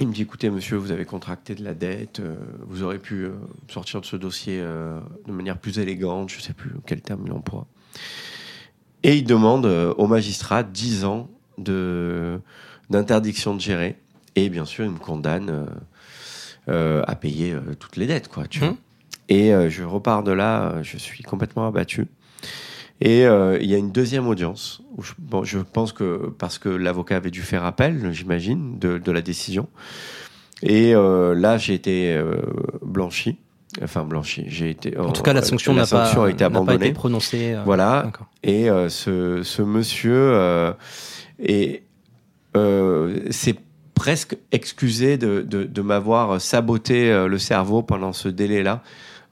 Il 0.00 0.08
me 0.08 0.14
dit 0.14 0.22
écoutez, 0.22 0.48
monsieur, 0.48 0.78
vous 0.78 0.92
avez 0.92 1.04
contracté 1.04 1.54
de 1.54 1.62
la 1.62 1.74
dette, 1.74 2.20
euh, 2.20 2.34
vous 2.66 2.82
aurez 2.82 2.98
pu 2.98 3.24
euh, 3.24 3.32
sortir 3.68 4.00
de 4.00 4.06
ce 4.06 4.16
dossier 4.16 4.58
euh, 4.58 4.98
de 5.26 5.32
manière 5.32 5.58
plus 5.58 5.78
élégante, 5.78 6.30
je 6.30 6.40
sais 6.40 6.54
plus 6.54 6.70
quel 6.86 7.02
terme 7.02 7.20
il 7.26 7.32
emploie. 7.32 7.66
Et 9.02 9.16
il 9.16 9.24
demande 9.24 9.66
au 9.66 10.06
magistrat 10.06 10.62
10 10.62 11.04
ans 11.04 11.28
de, 11.58 12.40
d'interdiction 12.88 13.54
de 13.54 13.60
gérer. 13.60 13.96
Et 14.36 14.48
bien 14.48 14.64
sûr, 14.64 14.86
il 14.86 14.90
me 14.90 14.98
condamne 14.98 15.66
à 16.66 17.14
payer 17.14 17.56
toutes 17.78 17.96
les 17.96 18.06
dettes, 18.06 18.28
quoi. 18.28 18.46
Tu 18.46 18.58
vois. 18.58 18.76
Et 19.30 19.52
je 19.70 19.84
repars 19.84 20.22
de 20.22 20.32
là, 20.32 20.82
je 20.82 20.98
suis 20.98 21.24
complètement 21.24 21.66
abattu. 21.66 22.08
Et 23.00 23.26
euh, 23.26 23.58
il 23.60 23.70
y 23.70 23.74
a 23.74 23.78
une 23.78 23.92
deuxième 23.92 24.26
audience. 24.28 24.82
Où 24.96 25.02
je, 25.02 25.12
bon, 25.18 25.42
je 25.42 25.58
pense 25.58 25.92
que 25.92 26.30
parce 26.38 26.58
que 26.58 26.68
l'avocat 26.68 27.16
avait 27.16 27.30
dû 27.30 27.40
faire 27.42 27.64
appel, 27.64 28.12
j'imagine, 28.12 28.78
de, 28.78 28.98
de 28.98 29.12
la 29.12 29.22
décision. 29.22 29.68
Et 30.62 30.94
euh, 30.94 31.34
là, 31.34 31.56
j'ai 31.56 31.74
été 31.74 32.14
euh, 32.14 32.36
blanchi. 32.82 33.38
Enfin, 33.82 34.04
blanchi. 34.04 34.44
J'ai 34.48 34.68
été. 34.68 34.98
En 34.98 35.12
tout 35.12 35.22
cas, 35.22 35.32
la 35.32 35.42
sanction 35.42 35.72
n'a 35.72 35.86
pas, 35.86 36.10
a 36.10 36.28
été 36.28 36.44
n'a 36.44 36.50
pas 36.50 36.58
abandonnée. 36.58 36.86
été 36.86 36.94
prononcée. 36.94 37.56
Voilà. 37.64 38.10
Et 38.42 38.68
ce, 38.88 39.42
ce 39.42 39.62
monsieur 39.62 40.74
est, 41.38 41.82
euh, 42.56 43.20
s'est 43.30 43.54
presque 43.94 44.36
excusé 44.50 45.16
de, 45.18 45.40
de, 45.40 45.64
de 45.64 45.82
m'avoir 45.82 46.40
saboté 46.40 47.10
le 47.28 47.38
cerveau 47.38 47.82
pendant 47.82 48.12
ce 48.12 48.28
délai-là 48.28 48.82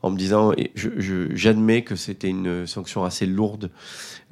en 0.02 0.10
me 0.10 0.16
disant, 0.16 0.52
j'admets 0.76 1.82
que 1.82 1.96
c'était 1.96 2.28
une 2.28 2.66
sanction 2.66 3.04
assez 3.04 3.26
lourde 3.26 3.70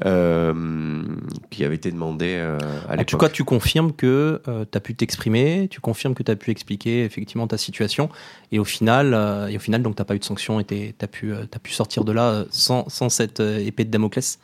euh, 0.04 1.02
qui 1.50 1.64
avait 1.64 1.74
été 1.74 1.90
demandée 1.90 2.36
euh, 2.38 2.58
à 2.88 2.92
En 2.92 2.96
tout 2.98 2.98
l'époque. 3.16 3.20
cas, 3.20 3.28
tu 3.28 3.44
confirmes 3.44 3.92
que 3.92 4.40
tu 4.44 4.76
as 4.76 4.80
pu 4.80 4.94
t'exprimer, 4.94 5.68
tu 5.70 5.80
confirmes 5.80 6.14
que 6.14 6.22
tu 6.22 6.30
as 6.30 6.36
pu 6.36 6.50
expliquer 6.50 7.04
effectivement 7.04 7.46
ta 7.46 7.58
situation, 7.58 8.08
et 8.52 8.58
au 8.58 8.64
final, 8.64 9.14
euh, 9.14 9.48
et 9.48 9.56
au 9.56 9.60
final 9.60 9.82
donc 9.82 9.96
tu 9.96 10.00
n'as 10.02 10.04
pas 10.06 10.14
eu 10.14 10.18
de 10.18 10.24
sanction 10.24 10.60
et 10.60 10.64
tu 10.64 10.94
as, 11.00 11.08
pu, 11.08 11.32
euh, 11.32 11.46
t'as 11.50 11.58
pu 11.58 11.72
sortir 11.72 12.04
de 12.04 12.12
là 12.12 12.28
euh, 12.30 12.44
sans, 12.50 12.88
sans 12.88 13.08
cette 13.08 13.40
euh, 13.40 13.58
épée 13.58 13.84
de 13.84 13.90
Damoclès 13.90 14.38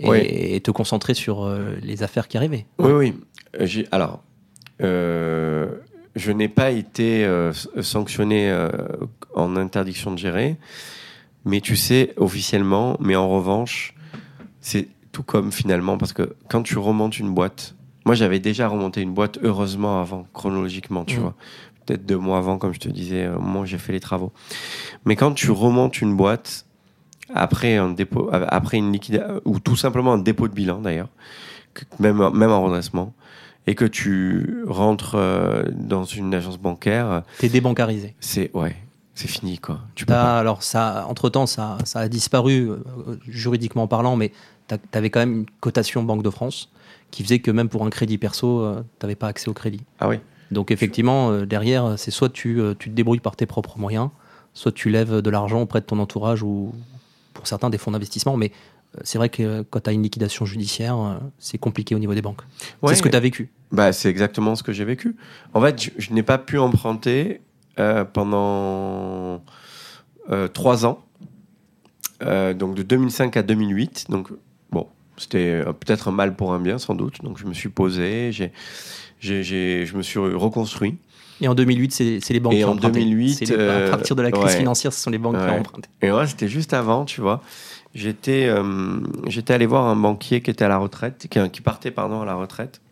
et, 0.00 0.08
Oui. 0.08 0.18
et 0.24 0.60
te 0.60 0.70
concentrer 0.70 1.14
sur 1.14 1.44
euh, 1.44 1.76
les 1.82 2.02
affaires 2.02 2.26
qui 2.28 2.36
arrivaient. 2.36 2.66
Oui, 2.78 2.92
oui. 2.92 3.14
Euh, 3.60 3.82
Alors, 3.92 4.22
euh, 4.82 5.68
je 6.16 6.32
n'ai 6.32 6.48
pas 6.48 6.70
été 6.70 7.24
euh, 7.24 7.52
sanctionné 7.82 8.50
euh, 8.50 8.68
en 9.34 9.54
interdiction 9.56 10.10
de 10.12 10.18
gérer, 10.18 10.56
mais 11.44 11.60
tu 11.60 11.76
sais, 11.76 12.12
officiellement, 12.16 12.96
mais 13.00 13.14
en 13.14 13.28
revanche, 13.28 13.94
c'est 14.60 14.88
tout 15.12 15.22
comme 15.22 15.52
finalement, 15.52 15.96
parce 15.98 16.12
que 16.12 16.34
quand 16.48 16.62
tu 16.62 16.78
remontes 16.78 17.18
une 17.18 17.32
boîte, 17.32 17.74
moi 18.04 18.14
j'avais 18.14 18.40
déjà 18.40 18.66
remonté 18.66 19.00
une 19.02 19.14
boîte, 19.14 19.38
heureusement 19.42 20.00
avant, 20.00 20.26
chronologiquement, 20.32 21.04
tu 21.04 21.16
Mhm. 21.16 21.22
vois. 21.22 21.34
Peut-être 21.84 22.04
deux 22.04 22.18
mois 22.18 22.38
avant, 22.38 22.58
comme 22.58 22.74
je 22.74 22.80
te 22.80 22.88
disais, 22.88 23.28
au 23.28 23.38
moment 23.38 23.60
où 23.60 23.66
j'ai 23.66 23.78
fait 23.78 23.92
les 23.92 24.00
travaux. 24.00 24.32
Mais 25.04 25.14
quand 25.14 25.32
tu 25.32 25.52
remontes 25.52 26.00
une 26.00 26.16
boîte, 26.16 26.66
après 27.32 27.76
un 27.76 27.90
dépôt, 27.90 28.28
après 28.32 28.78
une 28.78 28.90
liquidation, 28.92 29.40
ou 29.44 29.60
tout 29.60 29.76
simplement 29.76 30.14
un 30.14 30.18
dépôt 30.18 30.48
de 30.48 30.54
bilan 30.54 30.80
d'ailleurs, 30.80 31.08
même, 32.00 32.16
même 32.34 32.50
en 32.50 32.62
redressement, 32.64 33.14
et 33.66 33.74
que 33.74 33.84
tu 33.84 34.62
rentres 34.66 35.14
euh, 35.16 35.64
dans 35.72 36.04
une 36.04 36.34
agence 36.34 36.58
bancaire, 36.58 37.22
Tu 37.38 37.46
es 37.46 37.48
débancarisé. 37.48 38.14
c'est 38.20 38.50
ouais, 38.54 38.76
c'est 39.14 39.28
fini 39.28 39.58
quoi. 39.58 39.80
Tu 39.94 40.04
peux 40.06 40.12
T'as- 40.12 40.22
pas. 40.22 40.38
alors, 40.38 40.62
ça, 40.62 41.06
entre-temps, 41.08 41.46
ça, 41.46 41.78
ça 41.84 42.00
a 42.00 42.08
disparu 42.08 42.70
euh, 42.70 42.78
juridiquement 43.26 43.86
parlant, 43.86 44.16
mais 44.16 44.32
tu 44.68 44.76
avais 44.92 45.10
quand 45.10 45.20
même 45.20 45.32
une 45.40 45.46
cotation 45.60 46.02
Banque 46.02 46.22
de 46.22 46.30
France 46.30 46.70
qui 47.10 47.22
faisait 47.22 47.38
que 47.38 47.50
même 47.50 47.68
pour 47.68 47.84
un 47.84 47.90
crédit 47.90 48.18
perso, 48.18 48.74
tu 48.98 49.06
n'avais 49.06 49.14
pas 49.14 49.28
accès 49.28 49.48
au 49.48 49.54
crédit. 49.54 49.82
Ah 50.00 50.08
oui. 50.08 50.16
Donc 50.50 50.70
effectivement, 50.70 51.30
euh, 51.30 51.46
derrière, 51.46 51.94
c'est 51.98 52.10
soit 52.10 52.28
tu, 52.28 52.60
euh, 52.60 52.74
tu 52.78 52.90
te 52.90 52.94
débrouilles 52.94 53.20
par 53.20 53.34
tes 53.36 53.46
propres 53.46 53.78
moyens, 53.78 54.10
soit 54.54 54.72
tu 54.72 54.90
lèves 54.90 55.20
de 55.20 55.30
l'argent 55.30 55.60
auprès 55.62 55.80
de 55.80 55.86
ton 55.86 55.98
entourage 55.98 56.42
ou 56.42 56.72
pour 57.34 57.46
certains 57.46 57.68
des 57.70 57.78
fonds 57.78 57.90
d'investissement. 57.90 58.36
Mais 58.36 58.52
euh, 58.52 58.75
c'est 59.04 59.18
vrai 59.18 59.28
que 59.28 59.62
quand 59.62 59.80
tu 59.80 59.90
as 59.90 59.92
une 59.92 60.02
liquidation 60.02 60.44
judiciaire, 60.46 60.96
euh, 60.98 61.14
c'est 61.38 61.58
compliqué 61.58 61.94
au 61.94 61.98
niveau 61.98 62.14
des 62.14 62.22
banques. 62.22 62.40
Ouais. 62.82 62.90
C'est 62.90 62.96
ce 62.96 63.02
que 63.02 63.08
tu 63.08 63.16
as 63.16 63.20
vécu. 63.20 63.50
Bah, 63.72 63.92
c'est 63.92 64.08
exactement 64.08 64.54
ce 64.54 64.62
que 64.62 64.72
j'ai 64.72 64.84
vécu. 64.84 65.16
En 65.54 65.60
fait, 65.60 65.82
je, 65.82 65.90
je 65.98 66.12
n'ai 66.12 66.22
pas 66.22 66.38
pu 66.38 66.58
emprunter 66.58 67.40
euh, 67.78 68.04
pendant 68.04 69.42
euh, 70.30 70.48
trois 70.48 70.86
ans, 70.86 71.02
Euh, 72.22 72.54
donc 72.54 72.74
de 72.74 72.82
2005 72.82 73.36
à 73.36 73.42
2008. 73.42 74.06
Donc 74.08 74.28
bon, 74.70 74.86
c'était 75.18 75.62
peut-être 75.80 76.08
un 76.08 76.12
mal 76.12 76.34
pour 76.34 76.54
un 76.54 76.60
bien, 76.60 76.78
sans 76.78 76.94
doute. 76.94 77.22
Donc 77.22 77.36
je 77.38 77.44
me 77.44 77.52
suis 77.52 77.68
posé, 77.68 78.32
j'ai, 78.32 78.52
je 79.20 79.94
me 79.96 80.02
suis 80.02 80.18
reconstruit. 80.18 80.96
Et 81.42 81.48
en 81.48 81.54
2008, 81.54 81.92
c'est 81.92 82.32
les 82.32 82.40
banques 82.40 82.54
Et 82.54 82.58
qui 82.60 82.64
ont 82.64 82.70
en 82.70 82.76
emprunté. 82.76 83.00
2008, 83.00 83.34
C'est 83.34 83.44
les- 83.54 83.68
à 83.68 83.90
partir 83.90 84.16
de 84.16 84.22
la 84.22 84.30
crise 84.30 84.44
ouais. 84.46 84.56
financière, 84.56 84.94
ce 84.94 85.02
sont 85.02 85.10
les 85.10 85.18
banques 85.18 85.36
qui 85.36 85.42
ont 85.42 85.58
emprunté. 85.60 85.90
Et 86.00 86.10
ouais, 86.10 86.26
c'était 86.26 86.48
juste 86.48 86.72
avant, 86.72 87.04
tu 87.04 87.20
vois. 87.20 87.42
J'étais, 87.96 88.46
euh, 88.46 89.00
allé 89.48 89.64
voir 89.64 89.86
un 89.86 89.96
banquier 89.96 90.42
qui 90.42 90.50
était 90.50 90.66
à 90.66 90.68
la 90.68 90.76
retraite, 90.76 91.28
qui 91.30 91.60
partait 91.62 91.90
pardon 91.90 92.20
à 92.20 92.26
la 92.26 92.34
retraite, 92.34 92.82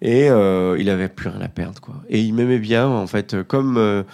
et 0.00 0.30
euh, 0.30 0.76
il 0.78 0.90
avait 0.90 1.08
plus 1.08 1.28
rien 1.28 1.40
à 1.40 1.48
perdre, 1.48 1.80
quoi. 1.80 1.96
Et 2.08 2.20
il 2.20 2.32
m'aimait 2.32 2.60
bien, 2.60 2.86
en 2.86 3.06
fait, 3.08 3.42
comme 3.42 3.76
euh, 3.78 4.04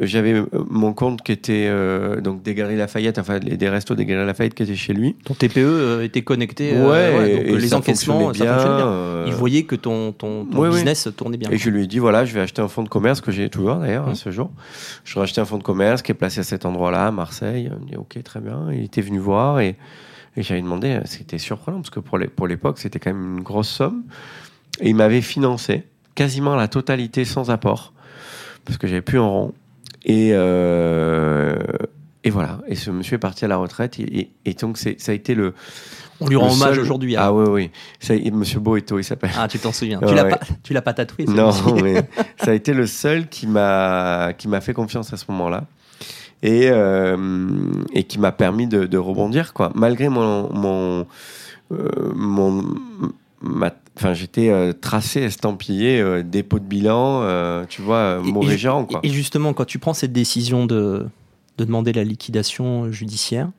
j'avais 0.00 0.42
mon 0.70 0.94
compte 0.94 1.20
qui 1.22 1.32
était 1.32 1.66
euh, 1.68 2.20
donc 2.22 2.42
des 2.42 2.54
Galeries 2.54 2.76
Lafayette, 2.76 3.18
enfin 3.18 3.38
les- 3.38 3.58
des 3.58 3.68
restos 3.68 3.94
des 3.94 4.06
Galeries 4.06 4.26
Lafayette 4.26 4.54
qui 4.54 4.62
étaient 4.62 4.74
chez 4.74 4.94
lui. 4.94 5.16
Ton 5.24 5.34
TPE 5.34 6.00
était 6.02 6.22
connecté. 6.22 6.72
ouais, 6.72 7.36
donc 7.36 7.44
et 7.46 7.56
les 7.58 7.68
ça 7.68 7.76
encaissements, 7.76 8.32
ça 8.32 8.44
fonctionnait 8.44 8.76
bien. 8.76 9.24
Ils 9.26 9.34
voyaient 9.34 9.64
que 9.64 9.76
ton, 9.76 10.12
ton, 10.12 10.44
business 10.44 11.08
tournait 11.14 11.36
bien. 11.36 11.50
Et 11.50 11.58
je 11.58 11.68
lui 11.68 11.84
ai 11.84 11.86
dit, 11.86 11.98
voilà, 11.98 12.24
je 12.24 12.32
vais 12.32 12.40
acheter 12.40 12.62
un 12.62 12.68
fonds 12.68 12.82
de 12.82 12.88
commerce 12.88 13.20
que 13.20 13.30
j'ai 13.30 13.50
toujours 13.50 13.76
d'ailleurs 13.76 14.06
Mhm. 14.06 14.12
à 14.12 14.14
ce 14.14 14.30
jour. 14.30 14.50
Je 15.04 15.14
vais 15.14 15.20
acheter 15.20 15.40
un 15.42 15.44
fonds 15.44 15.58
de 15.58 15.62
commerce 15.62 16.00
qui 16.00 16.10
est 16.12 16.14
placé 16.14 16.40
à 16.40 16.44
cet 16.44 16.64
endroit-là, 16.64 17.06
à 17.08 17.10
Marseille. 17.10 17.70
Il 17.70 17.78
me 17.84 17.86
dit, 17.90 17.96
ok, 17.96 18.22
très 18.22 18.40
bien. 18.40 18.68
Il 18.72 18.84
était 18.84 19.02
venu 19.02 19.18
voir 19.18 19.60
et, 19.60 19.76
et 20.38 20.42
j'avais 20.42 20.62
demandé, 20.62 21.00
c'était 21.04 21.36
surprenant 21.38 21.78
parce 21.78 21.90
que 21.90 22.00
pour 22.00 22.46
l'époque, 22.48 22.78
c'était 22.78 22.98
quand 22.98 23.12
même 23.12 23.36
une 23.38 23.42
grosse 23.42 23.68
somme. 23.68 24.04
Et 24.80 24.90
il 24.90 24.94
m'avait 24.94 25.20
financé 25.22 25.84
quasiment 26.14 26.54
la 26.56 26.68
totalité 26.68 27.24
sans 27.24 27.50
apport 27.50 27.92
parce 28.64 28.78
que 28.78 28.86
j'avais 28.86 29.02
plus 29.02 29.18
en 29.18 29.30
rond. 29.30 29.54
Et, 30.04 30.30
euh, 30.32 31.56
et 32.24 32.30
voilà. 32.30 32.60
Et 32.68 32.74
ce 32.74 32.90
monsieur 32.90 33.16
est 33.16 33.18
parti 33.18 33.44
à 33.44 33.48
la 33.48 33.56
retraite. 33.56 33.98
Et, 33.98 34.20
et- 34.20 34.30
et 34.44 34.54
donc, 34.54 34.78
ça 34.78 34.90
a 35.08 35.12
été 35.14 35.34
le. 35.34 35.54
On 36.20 36.26
lui 36.26 36.36
rend 36.36 36.52
hommage 36.52 36.78
aujourd'hui. 36.78 37.16
hein. 37.16 37.20
Ah 37.22 37.32
oui, 37.32 37.44
oui. 37.48 37.70
Ça, 38.00 38.14
monsieur 38.32 38.58
Boeto, 38.60 38.98
il 38.98 39.04
s'appelle. 39.04 39.30
Ah, 39.38 39.46
tu 39.48 39.58
t'en 39.58 39.72
souviens. 39.72 40.00
Tu 40.06 40.14
l'as 40.14 40.24
ouais. 40.24 40.30
pas, 40.30 40.40
tu 40.64 40.72
l'as 40.72 40.82
pas 40.82 40.92
tatoué. 40.94 41.26
Non, 41.26 41.50
mais 41.82 41.94
ça 42.42 42.50
a 42.50 42.54
été 42.54 42.72
le 42.74 42.86
seul 42.86 43.28
qui 43.28 43.46
m'a 43.46 44.32
qui 44.36 44.48
m'a 44.48 44.60
fait 44.60 44.74
confiance 44.74 45.12
à 45.12 45.16
ce 45.16 45.24
moment-là 45.28 45.64
et 46.42 46.68
euh, 46.70 47.16
et 47.92 48.02
qui 48.04 48.18
m'a 48.18 48.32
permis 48.32 48.66
de, 48.66 48.84
de 48.86 48.98
rebondir 48.98 49.52
quoi. 49.52 49.70
Malgré 49.76 50.08
mon 50.08 50.52
mon 50.52 51.06
euh, 51.72 51.88
mon 52.16 52.64
ma- 53.40 53.72
Enfin, 53.98 54.14
j'étais 54.14 54.48
euh, 54.48 54.72
tracé, 54.72 55.20
estampillé, 55.22 56.00
euh, 56.00 56.22
dépôt 56.22 56.58
de 56.58 56.64
bilan, 56.64 57.22
euh, 57.22 57.64
tu 57.68 57.82
vois, 57.82 58.20
Et- 58.24 58.30
mauvais 58.30 58.54
et, 58.54 58.58
quoi. 58.86 59.00
Et 59.02 59.08
justement, 59.08 59.52
quand 59.52 59.64
tu 59.64 59.78
prends 59.78 59.94
cette 59.94 60.12
décision 60.12 60.66
de, 60.66 61.06
de 61.58 61.64
demander 61.64 61.92
la 61.92 62.04
liquidation 62.04 62.92
judiciaire, 62.92 63.50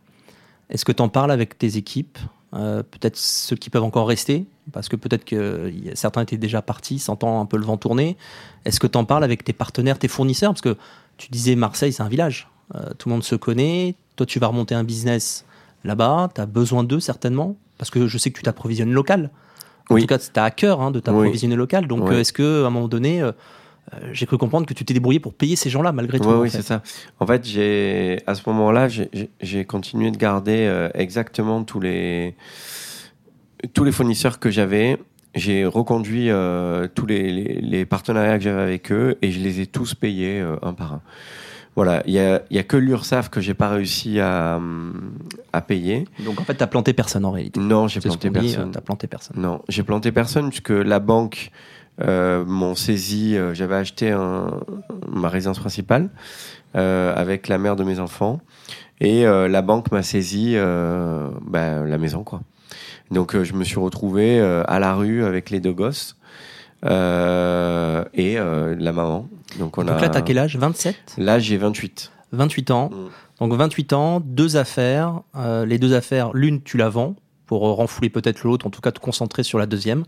est-ce 0.69 0.85
que 0.85 0.91
tu 0.91 1.01
en 1.01 1.09
parles 1.09 1.31
avec 1.31 1.57
tes 1.57 1.77
équipes 1.77 2.17
Peut-être 2.51 3.15
ceux 3.15 3.55
qui 3.55 3.69
peuvent 3.69 3.83
encore 3.83 4.07
rester? 4.07 4.45
Parce 4.71 4.89
que 4.89 4.95
peut-être 4.95 5.23
que 5.23 5.71
certains 5.93 6.23
étaient 6.23 6.35
déjà 6.37 6.63
partis, 6.63 6.97
sentant 6.97 7.41
un 7.41 7.45
peu 7.45 7.57
le 7.57 7.63
vent 7.63 7.77
tourner. 7.77 8.17
Est-ce 8.65 8.79
que 8.79 8.87
tu 8.87 8.97
en 8.97 9.05
parles 9.05 9.23
avec 9.23 9.43
tes 9.43 9.53
partenaires, 9.53 9.99
tes 9.99 10.07
fournisseurs? 10.07 10.51
Parce 10.51 10.61
que 10.61 10.75
tu 11.17 11.27
disais 11.29 11.55
Marseille, 11.55 11.93
c'est 11.93 12.01
un 12.01 12.07
village. 12.09 12.47
Tout 12.97 13.07
le 13.07 13.13
monde 13.13 13.23
se 13.23 13.35
connaît. 13.35 13.93
Toi, 14.15 14.25
tu 14.25 14.39
vas 14.39 14.47
remonter 14.47 14.73
un 14.73 14.83
business 14.83 15.45
là-bas. 15.83 16.29
Tu 16.33 16.41
as 16.41 16.47
besoin 16.47 16.83
d'eux, 16.83 16.99
certainement. 16.99 17.55
Parce 17.77 17.91
que 17.91 18.07
je 18.07 18.17
sais 18.17 18.31
que 18.31 18.37
tu 18.37 18.43
t'approvisionnes 18.43 18.93
local. 18.93 19.29
En 19.89 19.95
Oui. 19.95 20.01
tout 20.01 20.07
cas, 20.07 20.17
as 20.35 20.43
à 20.43 20.51
cœur 20.51 20.81
hein, 20.81 20.91
de 20.91 20.99
t'approvisionner 20.99 21.55
local. 21.55 21.87
Donc, 21.87 22.03
Oui. 22.09 22.15
euh, 22.15 22.19
est-ce 22.19 22.33
que 22.33 22.63
à 22.63 22.67
un 22.67 22.69
moment 22.69 22.87
donné, 22.87 23.21
euh, 23.21 23.31
euh, 23.93 23.97
j'ai 24.13 24.25
cru 24.27 24.37
comprendre 24.37 24.65
que 24.67 24.73
tu 24.73 24.85
t'es 24.85 24.93
débrouillé 24.93 25.19
pour 25.19 25.33
payer 25.33 25.55
ces 25.55 25.69
gens-là 25.69 25.91
malgré 25.91 26.19
tout 26.19 26.29
oui, 26.29 26.49
c'est 26.51 26.61
ça. 26.61 26.83
En 27.19 27.25
fait, 27.25 27.43
j'ai 27.45 28.19
à 28.27 28.35
ce 28.35 28.43
moment-là, 28.47 28.87
j'ai- 28.87 29.65
continué 29.65 30.11
de 30.11 30.17
garder 30.17 30.65
euh, 30.67 30.89
exactement 30.93 31.63
tous 31.63 31.79
les 31.79 32.35
tous 33.73 33.83
les 33.83 33.91
fournisseurs 33.91 34.39
que 34.39 34.49
j'avais. 34.51 34.97
J'ai 35.35 35.65
reconduit 35.65 36.29
euh, 36.29 36.87
tous 36.93 37.05
les, 37.05 37.31
les, 37.31 37.61
les 37.61 37.85
partenariats 37.85 38.37
que 38.37 38.43
j'avais 38.43 38.61
avec 38.61 38.91
eux 38.91 39.17
et 39.21 39.31
je 39.31 39.39
les 39.39 39.59
ai 39.59 39.65
tous 39.67 39.93
payés 39.95 40.39
un 40.61 40.73
par 40.73 40.93
un. 40.93 41.01
Voilà, 41.75 42.03
il 42.05 42.13
y 42.13 42.19
a, 42.19 42.41
y 42.51 42.57
a 42.57 42.63
que 42.63 42.75
l'URSSAF 42.75 43.29
que 43.29 43.39
j'ai 43.41 43.53
pas 43.53 43.69
réussi 43.69 44.19
à, 44.19 44.59
à 45.53 45.61
payer. 45.61 46.05
Donc 46.25 46.39
en 46.41 46.43
fait, 46.43 46.55
tu 46.55 46.67
planté 46.67 46.93
personne 46.93 47.23
en 47.25 47.31
réalité. 47.31 47.59
Non, 47.59 47.87
j'ai 47.87 47.99
planté 48.01 48.29
personne. 48.31 48.69
euh, 48.69 48.71
T'as 48.73 48.81
planté 48.81 49.07
personne. 49.07 49.39
Non, 49.39 49.61
j'ai 49.69 49.83
planté 49.83 50.11
personne 50.11 50.49
puisque 50.49 50.71
la 50.71 50.99
banque 50.99 51.51
euh, 52.01 52.43
m'ont 52.45 52.75
saisi. 52.75 53.37
euh, 53.37 53.53
J'avais 53.53 53.75
acheté 53.75 54.11
un- 54.11 54.59
ma 55.09 55.29
résidence 55.29 55.59
principale 55.59 56.09
euh, 56.75 57.13
avec 57.15 57.47
la 57.47 57.57
mère 57.57 57.75
de 57.75 57.83
mes 57.83 57.99
enfants 57.99 58.39
et 58.99 59.25
euh, 59.25 59.47
la 59.47 59.61
banque 59.61 59.91
m'a 59.91 60.03
saisi 60.03 60.53
euh, 60.55 61.29
ben, 61.47 61.85
la 61.85 61.97
maison 61.97 62.23
quoi. 62.23 62.41
Donc 63.11 63.35
euh, 63.35 63.43
je 63.43 63.53
me 63.53 63.63
suis 63.63 63.79
retrouvé 63.79 64.39
à 64.39 64.79
la 64.79 64.93
rue 64.95 65.23
avec 65.23 65.49
les 65.49 65.59
deux 65.59 65.73
gosses 65.73 66.15
euh, 66.85 68.03
et 68.13 68.37
euh, 68.37 68.75
la 68.77 68.91
maman. 68.93 69.27
Donc 69.57 69.77
on 69.77 69.83
Donc 69.83 69.97
a. 69.97 70.01
là, 70.01 70.09
t'as 70.09 70.21
quel 70.21 70.37
âge? 70.37 70.57
27 70.57 71.15
Là 71.17 71.39
j'ai 71.39 71.57
28. 71.57 72.11
28 72.31 72.71
ans. 72.71 72.89
Mm. 72.89 72.95
Donc 73.39 73.53
28 73.53 73.93
ans, 73.93 74.19
deux 74.23 74.57
affaires. 74.57 75.21
Euh, 75.35 75.65
les 75.65 75.77
deux 75.77 75.93
affaires, 75.93 76.31
l'une, 76.33 76.61
tu 76.61 76.77
la 76.77 76.89
vends 76.89 77.15
pour 77.45 77.61
renfouler 77.61 78.09
peut-être 78.09 78.43
l'autre, 78.43 78.67
en 78.67 78.69
tout 78.69 78.81
cas 78.81 78.91
te 78.91 78.99
concentrer 78.99 79.43
sur 79.43 79.57
la 79.57 79.65
deuxième. 79.65 80.03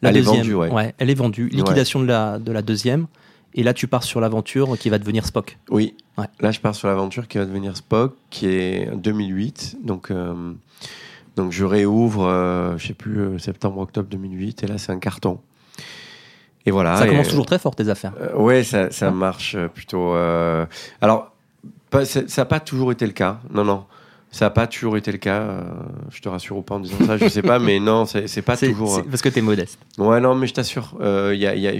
La 0.00 0.10
Elle 0.10 0.18
est 0.18 0.20
vendue, 0.22 0.54
ouais. 0.54 0.94
elle 0.98 1.10
est 1.10 1.14
vendue. 1.14 1.48
Liquidation 1.48 2.00
de, 2.00 2.06
la, 2.06 2.38
de 2.38 2.52
la 2.52 2.62
deuxième. 2.62 3.06
Et 3.54 3.62
là, 3.62 3.74
tu 3.74 3.88
pars 3.88 4.04
sur 4.04 4.20
l'aventure 4.20 4.78
qui 4.78 4.88
va 4.90 4.98
devenir 4.98 5.26
Spock. 5.26 5.58
Oui. 5.70 5.94
Ouais. 6.16 6.26
Là, 6.40 6.50
je 6.52 6.60
pars 6.60 6.74
sur 6.74 6.86
l'aventure 6.86 7.26
qui 7.26 7.38
va 7.38 7.46
devenir 7.46 7.76
Spock, 7.76 8.14
qui 8.30 8.46
est 8.46 8.94
2008. 8.94 9.78
Donc, 9.84 10.12
donc 11.34 11.50
je 11.52 11.64
réouvre, 11.64 12.76
je 12.78 12.86
sais 12.86 12.94
plus, 12.94 13.38
septembre, 13.40 13.80
octobre 13.80 14.08
2008. 14.08 14.62
Et 14.62 14.66
là, 14.68 14.78
c'est 14.78 14.92
un 14.92 14.98
carton. 15.00 15.40
Et 16.68 16.70
voilà. 16.70 16.96
Ça 16.96 17.06
et, 17.06 17.10
commence 17.10 17.28
toujours 17.28 17.46
très 17.46 17.58
fort, 17.58 17.74
tes 17.74 17.88
affaires. 17.88 18.12
euh, 18.20 18.36
ouais, 18.36 18.62
ça, 18.62 18.90
ça 18.90 19.10
marche 19.10 19.54
euh, 19.54 19.68
plutôt. 19.68 20.12
euh, 20.14 20.66
alors, 21.00 21.32
pas- 21.88 22.04
ça 22.04 22.20
n'a 22.36 22.44
pas 22.44 22.60
toujours 22.60 22.92
été 22.92 23.06
le 23.06 23.12
cas. 23.12 23.38
Non, 23.50 23.64
non. 23.64 23.84
Ça 24.30 24.44
n'a 24.44 24.50
pas 24.50 24.66
toujours 24.66 24.98
été 24.98 25.10
le 25.10 25.16
cas. 25.16 25.40
euh, 25.40 25.62
je 26.10 26.20
te 26.20 26.28
rassure 26.28 26.58
ou 26.58 26.62
pas 26.62 26.74
en 26.74 26.80
disant 26.80 26.98
ça, 27.06 27.16
je 27.16 27.26
sais 27.28 27.40
pas, 27.40 27.58
mais 27.66 27.80
non, 27.80 28.04
c'est 28.04 28.42
pas 28.42 28.58
toujours. 28.58 29.02
parce 29.10 29.22
que 29.22 29.30
t'es 29.30 29.40
modeste. 29.40 29.78
Ouais, 29.96 30.20
non, 30.20 30.34
mais 30.34 30.46
je 30.46 30.52
t'assure, 30.52 30.94
euh, 31.00 31.34
y 31.34 31.46
a, 31.46 31.54
y 31.54 31.66
a- 31.66 31.78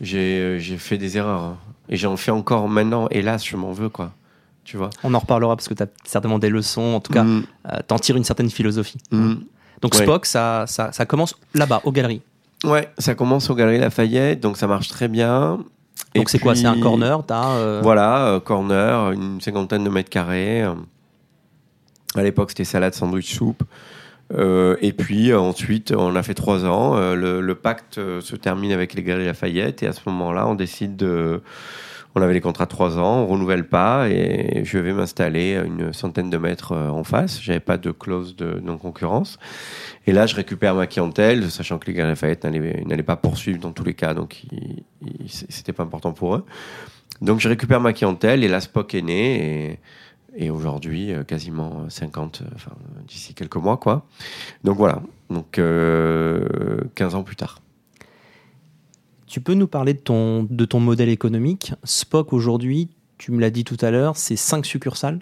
j'ai 0.00 0.76
fait 0.78 0.98
des 0.98 1.16
erreurs. 1.18 1.42
hein. 1.42 1.56
Et 1.88 1.96
j'en 1.96 2.16
fais 2.16 2.30
encore 2.30 2.68
maintenant, 2.68 3.08
hélas, 3.10 3.44
je 3.44 3.56
m'en 3.56 3.72
veux, 3.72 3.88
quoi. 3.88 4.12
tu 4.64 4.76
vois? 4.76 4.90
On 5.04 5.14
en 5.14 5.18
reparlera 5.20 5.54
parce 5.56 5.68
que 5.68 5.74
tu 5.74 5.82
as 5.82 5.86
certainement 6.04 6.38
des 6.40 6.48
leçons, 6.48 6.94
en 6.94 7.00
tout 7.00 7.12
cas, 7.12 7.22
Mm, 7.22 7.44
euh, 7.72 7.78
t'en 7.86 7.98
tires 8.00 8.16
une 8.16 8.24
certaine 8.24 8.50
philosophie. 8.50 8.98
mm. 9.12 9.34
Donc 9.82 9.94
Ouais. 9.94 10.02
Spock, 10.02 10.26
ça, 10.26 10.64
ça, 10.66 10.90
ça 10.90 11.06
commence 11.06 11.36
là-bas, 11.54 11.82
aux 11.84 11.92
galeries. 11.92 12.22
Ouais, 12.66 12.88
ça 12.98 13.14
commence 13.14 13.48
aux 13.48 13.54
Galeries 13.54 13.78
Lafayette, 13.78 14.40
donc 14.40 14.56
ça 14.56 14.66
marche 14.66 14.88
très 14.88 15.08
bien. 15.08 15.60
Et 16.14 16.18
Donc 16.18 16.28
c'est 16.28 16.38
quoi 16.38 16.54
C'est 16.54 16.66
un 16.66 16.80
corner 16.80 17.24
T'as 17.24 17.56
euh, 17.56 17.80
Voilà, 17.82 18.26
euh, 18.26 18.40
corner, 18.40 19.12
une 19.12 19.40
cinquantaine 19.40 19.84
de 19.84 19.88
mètres 19.88 20.10
carrés. 20.10 20.62
À 22.14 22.22
l'époque, 22.22 22.50
c'était 22.50 22.64
salade, 22.64 22.94
sandwich, 22.94 23.32
soupe. 23.34 23.62
Euh, 24.34 24.76
et 24.80 24.92
puis 24.92 25.30
euh, 25.30 25.38
ensuite, 25.38 25.92
on 25.96 26.16
a 26.16 26.22
fait 26.22 26.34
trois 26.34 26.64
ans. 26.64 26.96
Le, 27.14 27.40
le 27.40 27.54
pacte 27.54 27.94
se 27.94 28.36
termine 28.36 28.72
avec 28.72 28.94
les 28.94 29.02
Galeries 29.02 29.26
Lafayette. 29.26 29.82
Et 29.82 29.86
à 29.86 29.92
ce 29.92 30.00
moment-là, 30.06 30.46
on 30.46 30.54
décide 30.54 30.96
de. 30.96 31.42
On 32.16 32.22
avait 32.22 32.34
les 32.34 32.40
contrats 32.40 32.64
de 32.64 32.70
trois 32.70 32.98
ans, 32.98 33.20
on 33.20 33.26
renouvelle 33.26 33.68
pas. 33.68 34.08
Et 34.08 34.62
je 34.64 34.78
vais 34.78 34.92
m'installer 34.92 35.56
à 35.56 35.62
une 35.62 35.92
centaine 35.92 36.30
de 36.30 36.38
mètres 36.38 36.72
euh, 36.72 36.88
en 36.88 37.04
face. 37.04 37.40
J'avais 37.40 37.60
pas 37.60 37.76
de 37.76 37.92
clause 37.92 38.34
de 38.34 38.58
non-concurrence. 38.60 39.38
Et 40.06 40.12
là, 40.12 40.26
je 40.26 40.34
récupère 40.34 40.74
ma 40.74 40.86
clientèle, 40.86 41.50
sachant 41.50 41.78
que 41.78 41.86
les 41.86 41.92
Galeries 41.92 42.12
Lafayette 42.12 42.44
n'allaient 42.44 43.02
pas 43.02 43.16
poursuivre 43.16 43.60
dans 43.60 43.72
tous 43.72 43.84
les 43.84 43.94
cas. 43.94 44.14
Donc, 44.14 44.42
c'était 45.28 45.72
pas 45.72 45.84
important 45.84 46.12
pour 46.12 46.34
eux. 46.34 46.44
Donc 47.22 47.40
je 47.40 47.48
récupère 47.48 47.80
ma 47.80 47.92
clientèle 47.92 48.44
et 48.44 48.48
la 48.48 48.60
Spock 48.60 48.94
est 48.94 49.02
née 49.02 49.78
et, 50.36 50.50
aujourd'hui 50.50 51.12
euh, 51.12 51.24
quasiment 51.24 51.88
50, 51.88 52.42
euh, 52.42 52.48
enfin 52.54 52.72
d'ici 53.06 53.32
quelques 53.32 53.56
mois 53.56 53.78
quoi. 53.78 54.06
Donc 54.64 54.76
voilà, 54.76 55.00
donc 55.30 55.58
euh, 55.58 56.80
15 56.94 57.14
ans 57.14 57.22
plus 57.22 57.36
tard. 57.36 57.60
Tu 59.26 59.40
peux 59.40 59.54
nous 59.54 59.66
parler 59.66 59.94
de 59.94 59.98
ton, 59.98 60.44
de 60.48 60.64
ton 60.64 60.80
modèle 60.80 61.08
économique? 61.08 61.72
Spock, 61.84 62.32
aujourd'hui, 62.32 62.88
tu 63.18 63.32
me 63.32 63.40
l'as 63.40 63.50
dit 63.50 63.64
tout 63.64 63.76
à 63.80 63.90
l'heure, 63.90 64.16
c'est 64.16 64.36
5 64.36 64.64
succursales. 64.64 65.20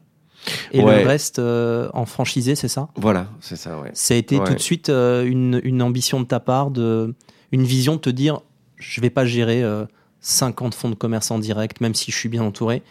Et 0.73 0.83
Ouais. 0.83 1.03
le 1.03 1.09
reste 1.09 1.39
euh, 1.39 1.89
en 1.95 2.05
franchisé, 2.05 2.55
c'est 2.55 2.69
ça? 2.69 2.89
Voilà, 2.97 3.29
c'est 3.41 3.57
ça, 3.57 3.81
ouais. 3.81 3.91
Ça 3.95 4.13
a 4.13 4.17
été 4.19 4.39
Ouais. 4.39 4.45
tout 4.47 4.53
de 4.55 4.59
suite 4.61 4.91
euh, 4.91 5.25
une, 5.25 5.59
une 5.65 5.81
ambition 5.81 6.21
de 6.21 6.27
ta 6.27 6.39
part, 6.39 6.71
de, 6.71 7.15
une 7.51 7.63
vision 7.63 7.95
de 7.97 8.01
te 8.01 8.11
dire 8.11 8.41
je 8.77 9.01
vais 9.01 9.09
pas 9.09 9.25
gérer 9.25 9.63
euh, 9.63 9.87
50 10.21 10.75
fonds 10.75 10.91
de 10.91 10.95
commerce 10.95 11.31
en 11.31 11.39
direct, 11.39 11.81
même 11.81 11.95
si 11.95 12.11
je 12.11 12.17
suis 12.17 12.29
bien 12.29 12.43
entouré, 12.43 12.83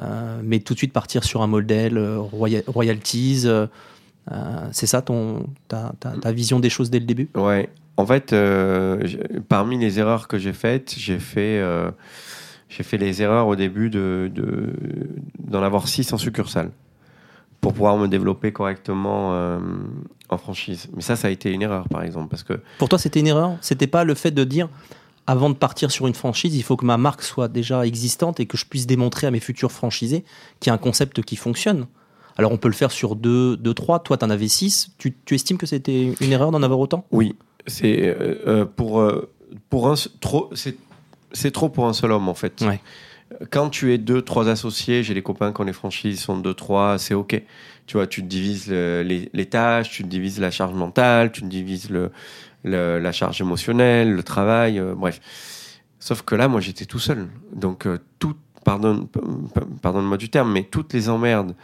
euh, 0.00 0.40
mais 0.44 0.58
tout 0.60 0.74
de 0.74 0.78
suite 0.78 0.92
partir 0.92 1.24
sur 1.24 1.40
un 1.40 1.46
modèle 1.46 1.98
roya- 1.98 2.62
royalties. 2.66 3.46
c'est 4.72 4.86
ça 4.86 5.00
ton, 5.00 5.46
ta, 5.68 5.92
ta- 6.00 6.12
ta 6.18 6.32
vision 6.32 6.60
des 6.60 6.68
choses 6.70 6.90
dès 6.90 6.98
le 7.00 7.06
début? 7.06 7.30
Ouais. 7.34 7.70
En 8.00 8.06
fait, 8.06 8.32
euh, 8.32 8.98
parmi 9.50 9.78
les 9.78 9.98
erreurs 9.98 10.26
que 10.26 10.38
j'ai 10.38 10.54
faites, 10.54 10.94
j'ai 10.96 11.18
fait, 11.18 11.58
euh, 11.60 11.90
j'ai 12.70 12.82
fait 12.82 12.96
les 12.96 13.20
erreurs 13.20 13.46
au 13.46 13.56
début 13.56 13.90
de, 13.90 14.30
de- 14.34 14.72
d'en 15.38 15.62
avoir 15.62 15.86
6 15.86 16.10
en 16.14 16.16
succursale 16.16 16.70
pour 17.60 17.74
pouvoir 17.74 17.98
me 17.98 18.08
développer 18.08 18.52
correctement 18.52 19.34
euh, 19.34 19.58
en 20.30 20.38
franchise. 20.38 20.88
Mais 20.96 21.02
ça, 21.02 21.14
ça 21.14 21.28
a 21.28 21.30
été 21.30 21.52
une 21.52 21.60
erreur, 21.60 21.90
par 21.90 22.02
exemple, 22.02 22.28
parce 22.30 22.42
que 22.42 22.54
Pour 22.78 22.88
toi, 22.88 22.98
c'était 22.98 23.20
une 23.20 23.26
erreur? 23.26 23.58
C'était 23.60 23.86
pas 23.86 24.04
le 24.04 24.14
fait 24.14 24.30
de 24.30 24.44
dire 24.44 24.70
avant 25.26 25.50
de 25.50 25.54
partir 25.54 25.90
sur 25.90 26.06
une 26.06 26.14
franchise, 26.14 26.56
il 26.56 26.62
faut 26.62 26.78
que 26.78 26.86
ma 26.86 26.96
marque 26.96 27.20
soit 27.22 27.48
déjà 27.48 27.84
existante 27.86 28.40
et 28.40 28.46
que 28.46 28.56
je 28.56 28.64
puisse 28.64 28.86
démontrer 28.86 29.26
à 29.26 29.30
mes 29.30 29.40
futurs 29.40 29.72
franchisés 29.72 30.24
qu'il 30.58 30.70
y 30.70 30.72
a 30.72 30.74
un 30.74 30.78
concept 30.78 31.20
qui 31.22 31.36
fonctionne? 31.36 31.86
Alors 32.38 32.50
on 32.50 32.56
peut 32.56 32.68
le 32.68 32.74
faire 32.74 32.92
sur 32.92 33.14
deux, 33.14 33.58
deux 33.58 33.74
trois. 33.74 33.98
Toi, 33.98 34.16
tu 34.16 34.24
en 34.24 34.30
avais 34.30 34.48
six. 34.48 34.92
Tu, 34.96 35.14
tu 35.26 35.34
estimes 35.34 35.58
que 35.58 35.66
c'était 35.66 36.14
une 36.18 36.32
erreur 36.32 36.50
d'en 36.50 36.62
avoir 36.62 36.80
autant? 36.80 37.04
Oui, 37.12 37.36
c'est 37.66 38.02
euh, 38.08 38.34
euh, 38.46 38.64
pour 38.64 39.00
euh, 39.00 39.30
pour 39.68 39.88
un 39.90 39.94
trop 40.20 40.50
c'est 40.54 40.76
c'est 41.32 41.50
trop 41.50 41.68
pour 41.68 41.86
un 41.86 41.92
seul 41.92 42.12
homme 42.12 42.28
en 42.28 42.34
fait. 42.34 42.60
Ouais. 42.62 42.80
Quand 43.50 43.70
tu 43.70 43.92
es 43.94 43.98
deux 43.98 44.22
trois 44.22 44.48
associés, 44.48 45.04
j'ai 45.04 45.14
des 45.14 45.22
copains 45.22 45.52
qui 45.52 45.60
ont 45.60 45.64
des 45.64 45.72
franchises, 45.72 46.16
ils 46.18 46.20
sont 46.22 46.36
deux 46.38 46.54
trois, 46.54 46.98
c'est 46.98 47.14
ok. 47.14 47.40
Tu 47.86 47.96
vois, 47.96 48.06
tu 48.08 48.22
te 48.22 48.26
divises 48.26 48.68
le- 48.68 49.02
les, 49.02 49.30
les 49.32 49.46
tâches, 49.46 49.90
tu 49.90 50.02
te 50.02 50.08
divises 50.08 50.40
la 50.40 50.50
charge 50.50 50.74
mentale, 50.74 51.30
tu 51.30 51.40
te 51.42 51.46
divises 51.46 51.90
le, 51.90 52.10
le- 52.64 52.98
la 52.98 53.12
charge 53.12 53.40
émotionnelle, 53.40 54.12
le 54.12 54.22
travail, 54.24 54.80
euh, 54.80 54.94
bref. 54.96 55.20
Sauf 56.00 56.22
que 56.22 56.34
là, 56.34 56.48
moi, 56.48 56.60
j'étais 56.60 56.86
tout 56.86 56.98
seul, 56.98 57.28
donc 57.54 57.86
euh, 57.86 57.98
tout 58.18 58.34
pardonne 58.64 59.06
pardonne-moi 59.80 60.16
du 60.16 60.28
terme, 60.28 60.52
mais 60.52 60.64
toutes 60.64 60.92
les 60.92 61.08
emmerdes 61.08 61.54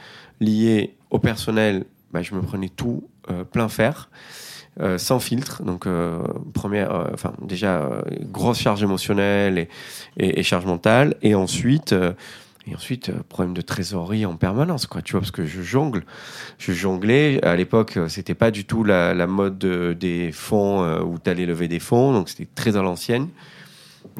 liées 0.40 0.94
au 1.11 1.18
personnel, 1.18 1.84
bah, 2.12 2.22
je 2.22 2.34
me 2.34 2.42
prenais 2.42 2.68
tout 2.68 3.09
euh, 3.30 3.42
plein 3.42 3.68
fer. 3.68 4.09
Euh, 4.81 4.99
sans 4.99 5.20
filtre. 5.20 5.62
Donc, 5.62 5.87
euh, 5.87 6.22
première, 6.53 6.93
euh, 6.95 7.05
enfin, 7.14 7.33
déjà, 7.41 7.89
grosse 8.20 8.59
charge 8.59 8.83
émotionnelle 8.83 9.68
et, 10.18 10.39
et, 10.41 10.43
charge 10.43 10.66
mentale. 10.66 11.16
Et 11.22 11.35
ensuite, 11.35 11.95
et 12.66 12.74
ensuite 12.74 13.11
problème 13.29 13.55
de 13.55 13.62
trésorerie 13.62 14.27
en 14.27 14.37
permanence, 14.37 14.87
quoi, 14.87 15.01
tu 15.01 15.12
vois, 15.12 15.20
parce 15.20 15.31
que 15.31 15.47
je 15.47 15.62
jongle. 15.62 16.05
Je 16.59 16.72
jonglais. 16.72 17.43
À 17.43 17.57
l'époque, 17.57 17.99
c'était 18.09 18.35
pas 18.35 18.51
du 18.51 18.66
tout 18.66 18.85
la, 18.85 19.27
mode 19.27 19.59
de- 19.59 19.97
des 19.99 20.31
fonds 20.33 21.01
où 21.01 21.18
tu 21.18 21.31
allais 21.31 21.47
lever 21.47 21.68
des 21.68 21.81
fonds, 21.81 22.12
donc 22.12 22.29
c'était 22.29 22.49
très 22.55 22.77
à 22.77 22.83
l'ancienne. 22.83 23.29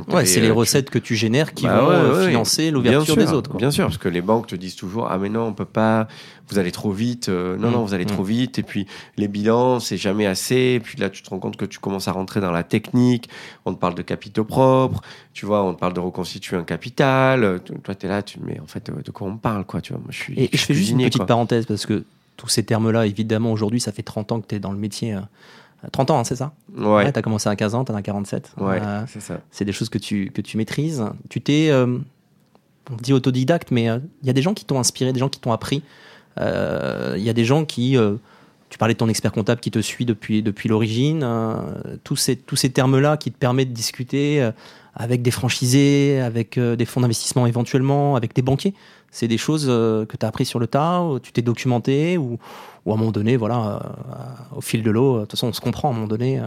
Ouais, 0.09 0.24
c'est 0.26 0.41
les 0.41 0.49
euh, 0.49 0.53
tu- 0.53 0.59
recettes 0.59 0.91
que 0.91 0.99
tu 0.99 1.14
génères 1.16 1.55
qui 1.55 1.64
Bah 1.64 1.80
vont 1.80 1.89
ouais, 1.89 1.95
euh, 1.95 2.18
ouais, 2.20 2.26
financer 2.28 2.70
l'ouverture 2.70 3.16
des 3.16 3.32
autres. 3.32 3.51
quoi. 3.51 3.59
Bien 3.59 3.70
sûr, 3.70 3.87
parce 3.87 3.99
que 3.99 4.09
les 4.09 4.20
banques 4.20 4.47
te 4.49 4.57
disent 4.57 4.76
toujours 4.76 5.09
ah 5.11 5.18
mais 5.18 5.28
non 5.28 5.43
on 5.47 5.53
peut 5.53 5.64
pas, 5.64 6.07
vous 6.49 6.59
allez 6.59 6.72
trop 6.72 6.91
vite. 6.93 7.28
Euh, 7.28 7.57
non 7.57 7.68
Mm, 7.68 7.72
non 7.72 7.84
vous 7.84 7.95
allez 7.95 8.05
mm. 8.05 8.09
trop 8.09 8.22
vite 8.22 8.59
et 8.59 8.62
puis 8.62 8.87
les 9.16 9.28
bilans 9.28 9.80
c'est 9.80 9.97
jamais 9.97 10.26
assez. 10.26 10.55
Et 10.76 10.80
puis 10.80 10.99
là 10.99 11.11
tu 11.11 11.22
te 11.22 11.30
rends 11.30 11.39
compte 11.39 11.57
que 11.57 11.64
tu 11.64 11.78
commences 11.78 12.09
à 12.09 12.12
rentrer 12.12 12.41
dans 12.41 12.53
la 12.53 12.62
technique. 12.62 13.28
On 13.64 13.74
te 13.74 13.78
parle 13.78 13.95
de 13.95 14.03
capitaux 14.03 14.45
propres, 14.45 15.01
tu 15.32 15.47
vois, 15.47 15.62
on 15.64 15.74
te 15.74 15.80
parle 15.80 15.95
de 15.95 16.01
reconstituer 16.01 16.57
un 16.57 16.64
capital. 16.64 17.45
Euh, 17.45 17.59
tu- 17.64 17.74
Toi 17.80 17.95
t'es 17.95 18.09
là, 18.09 18.22
tu 18.22 18.39
mais 18.45 18.61
en 18.61 18.66
fait 18.66 18.91
de 18.91 19.11
quoi 19.11 19.26
on 19.28 19.37
parle 19.37 19.64
quoi, 19.64 19.80
tu 19.80 19.93
vois. 19.93 20.01
Moi 20.03 20.11
je 20.12 20.18
suis. 20.18 20.34
Et, 20.41 20.51
je 20.53 20.59
fais 20.64 20.74
juste 20.74 20.91
une 20.91 20.99
petite 20.99 21.16
quoi. 21.18 21.26
parenthèse 21.26 21.66
parce 21.66 21.87
que 21.87 22.05
tous 22.37 22.49
ces 22.49 22.62
termes-là, 22.64 23.07
évidemment, 23.07 23.51
aujourd'hui, 23.51 23.80
ça 23.80 23.93
fait 23.93 24.03
30 24.03 24.30
ans 24.30 24.41
que 24.43 24.47
tu 24.47 24.57
es 24.57 24.59
dans 24.59 24.72
le 24.72 24.76
métier. 24.78 25.14
euh, 25.14 25.20
30 25.93 26.11
ans, 26.11 26.18
hein, 26.20 26.24
c'est 26.24 26.37
ça 26.37 26.53
Ouais, 26.76 27.11
tu 27.12 27.18
as 27.18 27.22
commencé 27.22 27.49
à 27.49 27.57
15 27.57 27.74
ans, 27.74 27.84
tu 27.84 27.93
en 27.93 27.95
as 27.95 28.03
47. 28.03 28.53
ouais, 28.59 28.80
Euh, 28.82 29.03
c'est 29.09 29.20
ça. 29.20 29.41
c'est 29.51 29.64
des 29.64 29.72
choses 29.72 29.89
que 29.89 29.99
tu, 29.99 30.30
que 30.32 30.41
tu 30.41 30.57
maîtrises. 30.57 31.05
Tu 31.30 31.41
t'es, 31.41 31.68
euh, 31.70 31.99
on 32.91 32.97
dit 32.97 33.12
autodidacte, 33.12 33.70
mais 33.70 33.89
euh, 33.89 33.99
il 34.22 34.26
y 34.26 34.30
a 34.30 34.32
des 34.32 34.43
gens 34.43 34.55
qui 34.55 34.64
t'ont 34.64 34.78
inspiré, 34.78 35.12
des 35.12 35.20
gens 35.20 35.28
qui 35.28 35.41
t'ont 35.41 35.53
appris. 35.53 35.82
Euh, 36.39 37.14
Il 37.16 37.22
y 37.24 37.30
a 37.30 37.32
des 37.32 37.45
gens 37.45 37.64
qui, 37.64 37.97
euh, 37.97 38.14
tu 38.68 38.78
parlais 38.78 38.95
de 38.95 38.99
ton 38.99 39.09
expert 39.09 39.32
comptable 39.32 39.61
qui 39.61 39.70
te 39.70 39.78
suit 39.80 40.05
depuis, 40.05 40.43
depuis 40.43 40.68
l'origine, 40.68 41.22
euh, 41.22 41.55
tous 42.05 42.16
ces, 42.16 42.37
tous 42.37 42.57
ces 42.57 42.70
termes-là 42.70 43.16
qui 43.16 43.30
te 43.30 43.39
permettent 43.39 43.70
de 43.70 43.74
discuter 43.74 44.43
euh, 44.43 44.51
avec 44.95 45.22
des 45.22 45.30
franchisés, 45.30 46.20
avec 46.20 46.59
euh, 46.59 46.76
des 46.76 46.84
fonds 46.84 47.01
d'investissement 47.01 47.47
éventuellement, 47.47 48.16
avec 48.16 48.34
des 48.34 48.43
banquiers. 48.43 48.74
C'est 49.11 49.29
des 49.29 49.39
choses 49.39 49.67
euh, 49.69 50.05
que 50.05 50.17
tu 50.17 50.27
as 50.27 50.29
appris 50.29 50.45
sur 50.45 50.59
le 50.59 50.67
tas, 50.67 51.03
ou 51.03 51.19
tu 51.19 51.33
t'es 51.33 51.43
documenté, 51.43 52.19
ou, 52.19 52.39
ou 52.85 52.91
à 52.91 52.95
un 52.95 52.99
moment 52.99 53.13
donné, 53.13 53.37
voilà, 53.37 53.83
euh, 54.53 54.57
au 54.57 54.61
fil 54.61 54.83
de 54.83 54.91
l'eau, 54.91 55.17
de 55.17 55.21
toute 55.23 55.33
façon, 55.33 55.49
on 55.49 55.53
se 55.53 55.61
comprend 55.61 55.89
à 55.89 55.91
un 55.93 55.95
moment 55.95 56.07
donné. 56.07 56.41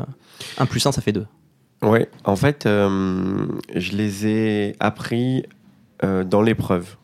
1 0.57 0.66
plus 0.66 0.86
1, 0.86 0.91
ça 0.91 1.01
fait 1.01 1.12
2. 1.12 1.26
Ouais, 1.82 2.10
en 2.26 2.36
fait, 2.36 2.66
euh, 2.66 3.47
je 3.74 3.95
les 3.95 4.28
ai 4.28 4.76
appris 4.80 5.45
euh, 6.03 6.24
dans 6.24 6.41
l'épreuve. 6.41 6.95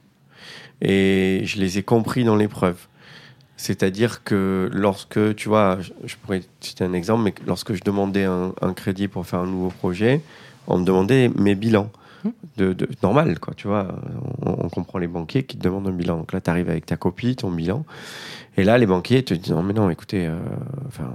Et 0.81 1.41
je 1.45 1.59
les 1.59 1.77
ai 1.77 1.83
compris 1.83 2.25
dans 2.25 2.35
l'épreuve. 2.35 2.77
C'est-à-dire 3.55 4.25
que 4.25 4.69
lorsque, 4.73 5.35
tu 5.35 5.47
vois, 5.47 5.77
je, 6.03 6.15
pourrais 6.17 6.41
citer 6.59 6.83
un 6.83 6.91
exemple, 6.91 7.23
mais 7.23 7.33
lorsque 7.47 7.73
je 7.73 7.81
demandais 7.81 8.25
un 8.25 8.73
crédit 8.73 9.07
pour 9.07 9.25
faire 9.25 9.39
un 9.39 9.45
nouveau 9.45 9.69
projet, 9.69 10.21
on 10.67 10.79
me 10.79 10.85
demandait 10.85 11.29
mes 11.29 11.55
bilans. 11.55 11.89
De, 12.57 12.73
de- 12.73 12.87
normal, 13.03 13.39
quoi, 13.39 13.53
tu 13.55 13.67
vois. 13.67 13.95
On, 14.41 14.65
on 14.65 14.69
comprend 14.69 14.99
les 14.99 15.07
banquiers 15.07 15.43
qui 15.43 15.57
te 15.57 15.63
demandent 15.63 15.87
un 15.87 15.91
bilan. 15.91 16.17
Donc 16.17 16.33
là, 16.33 16.41
tu 16.41 16.49
arrives 16.49 16.69
avec 16.69 16.85
ta 16.85 16.95
copie, 16.97 17.35
ton 17.35 17.51
bilan. 17.51 17.85
Et 18.57 18.63
là, 18.63 18.77
les 18.77 18.85
banquiers 18.85 19.23
te 19.23 19.33
disent 19.33 19.51
Non, 19.53 19.63
mais 19.63 19.73
non, 19.73 19.89
écoutez, 19.89 20.25
euh, 20.27 20.37
enfin, 20.87 21.11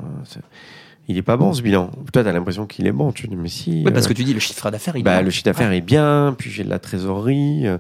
il 1.08 1.16
est 1.16 1.22
pas 1.22 1.36
bon 1.36 1.52
ce 1.52 1.62
bilan. 1.62 1.90
Toi, 2.12 2.22
tu 2.22 2.28
as 2.28 2.32
l'impression 2.32 2.66
qu'il 2.66 2.86
est 2.86 2.92
bon. 2.92 3.12
Tu 3.12 3.26
dis 3.28 3.36
Mais 3.36 3.48
si. 3.48 3.82
Oui, 3.84 3.92
parce 3.92 4.06
euh, 4.06 4.08
que 4.10 4.14
tu 4.14 4.24
dis 4.24 4.34
le 4.34 4.40
chiffre 4.40 4.70
d'affaires, 4.70 4.96
il 4.96 5.02
bah, 5.02 5.20
est 5.20 5.22
le 5.22 5.30
chiffre 5.30 5.44
d'affaires 5.46 5.72
est 5.72 5.80
bien, 5.80 6.34
puis 6.38 6.50
j'ai 6.50 6.64
de 6.64 6.70
la 6.70 6.78
trésorerie. 6.78 7.66
euh, 7.66 7.78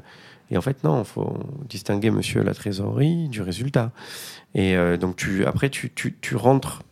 et 0.50 0.56
en 0.56 0.60
fait, 0.62 0.82
non, 0.82 1.00
il 1.02 1.04
faut 1.04 1.38
distinguer 1.68 2.10
monsieur 2.10 2.42
la 2.42 2.54
trésorerie 2.54 3.28
du 3.28 3.40
résultat. 3.42 3.92
Et 4.54 4.74
euh, 4.76 4.96
donc, 4.96 5.14
tu, 5.14 5.44
après, 5.46 5.68
tu, 5.70 5.90
tu, 5.94 6.16
tu 6.20 6.34
rentres 6.34 6.82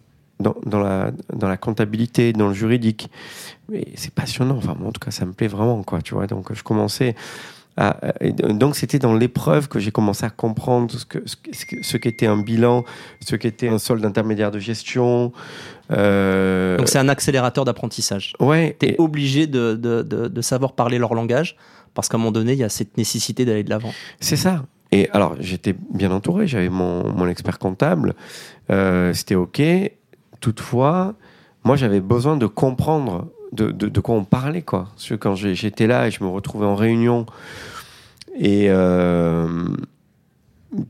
dans, 0.40 0.54
dans, 0.66 0.80
la, 0.80 1.10
dans 1.34 1.48
la 1.48 1.56
comptabilité, 1.56 2.32
dans 2.32 2.48
le 2.48 2.54
juridique. 2.54 3.10
Mais 3.68 3.84
c'est 3.96 4.12
passionnant. 4.14 4.56
Enfin, 4.56 4.74
moi, 4.78 4.88
en 4.88 4.92
tout 4.92 5.00
cas, 5.04 5.10
ça 5.10 5.24
me 5.26 5.32
plaît 5.32 5.48
vraiment, 5.48 5.82
quoi, 5.82 6.00
tu 6.02 6.14
vois. 6.14 6.26
Donc, 6.26 6.52
je 6.54 6.62
commençais 6.62 7.14
à. 7.76 7.96
et 8.20 8.32
donc, 8.32 8.74
c'était 8.76 8.98
dans 8.98 9.14
l'épreuve 9.14 9.68
que 9.68 9.78
j'ai 9.78 9.90
commencé 9.92 10.24
à 10.24 10.30
comprendre 10.30 10.92
ce 10.92 11.04
que 11.04 11.18
ce 11.26 11.96
qu'était 11.96 12.26
un 12.26 12.38
bilan, 12.38 12.84
ce 13.20 13.36
qu'était 13.36 13.68
un 13.68 13.78
solde 13.78 14.04
intermédiaire 14.04 14.50
de 14.50 14.58
gestion. 14.58 15.32
Euh, 15.90 16.76
Donc 16.76 16.88
c'est 16.88 16.98
un 16.98 17.08
accélérateur 17.08 17.64
d'apprentissage. 17.64 18.34
ouais. 18.40 18.76
Tu 18.78 18.86
es 18.86 18.90
et- 18.92 18.96
obligé 18.98 19.46
de, 19.46 19.74
de, 19.74 20.02
de, 20.02 20.28
de 20.28 20.40
savoir 20.42 20.72
parler 20.72 20.98
leur 20.98 21.14
langage 21.14 21.56
parce 21.94 22.08
qu'à 22.08 22.16
un 22.16 22.20
moment 22.20 22.32
donné, 22.32 22.52
il 22.52 22.58
y 22.58 22.64
a 22.64 22.68
cette 22.68 22.96
nécessité 22.96 23.44
d'aller 23.44 23.64
de 23.64 23.70
l'avant. 23.70 23.92
C'est 24.20 24.36
ça. 24.36 24.64
Et 24.92 25.08
alors, 25.10 25.36
j'étais 25.40 25.74
bien 25.92 26.10
entouré, 26.10 26.46
j'avais 26.46 26.68
mon, 26.70 27.12
mon 27.12 27.28
expert 27.28 27.58
comptable, 27.58 28.14
euh, 28.70 29.12
c'était 29.12 29.34
OK. 29.34 29.60
Toutefois, 30.40 31.14
moi, 31.64 31.76
j'avais 31.76 32.00
besoin 32.00 32.36
de 32.36 32.46
comprendre 32.46 33.28
de, 33.52 34.00
quoi 34.00 34.14
on 34.14 34.24
parlait, 34.24 34.62
quoi. 34.62 34.88
Parce 34.94 35.08
que 35.08 35.14
quand 35.14 35.34
j'étais 35.34 35.86
là 35.86 36.06
et 36.06 36.10
je 36.10 36.22
me 36.22 36.28
retrouvais 36.28 36.66
en 36.66 36.74
réunion, 36.74 37.26
et 38.38 38.66
euh, 38.68 39.64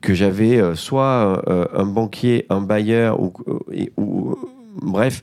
que 0.01 0.13
j'avais 0.15 0.61
euh, 0.61 0.75
soit 0.75 1.43
euh, 1.49 1.67
un 1.75 1.87
banquier, 1.87 2.47
un 2.51 2.61
bailleur 2.61 3.21
ou, 3.21 3.33
et- 3.73 3.93
bref, 4.83 5.23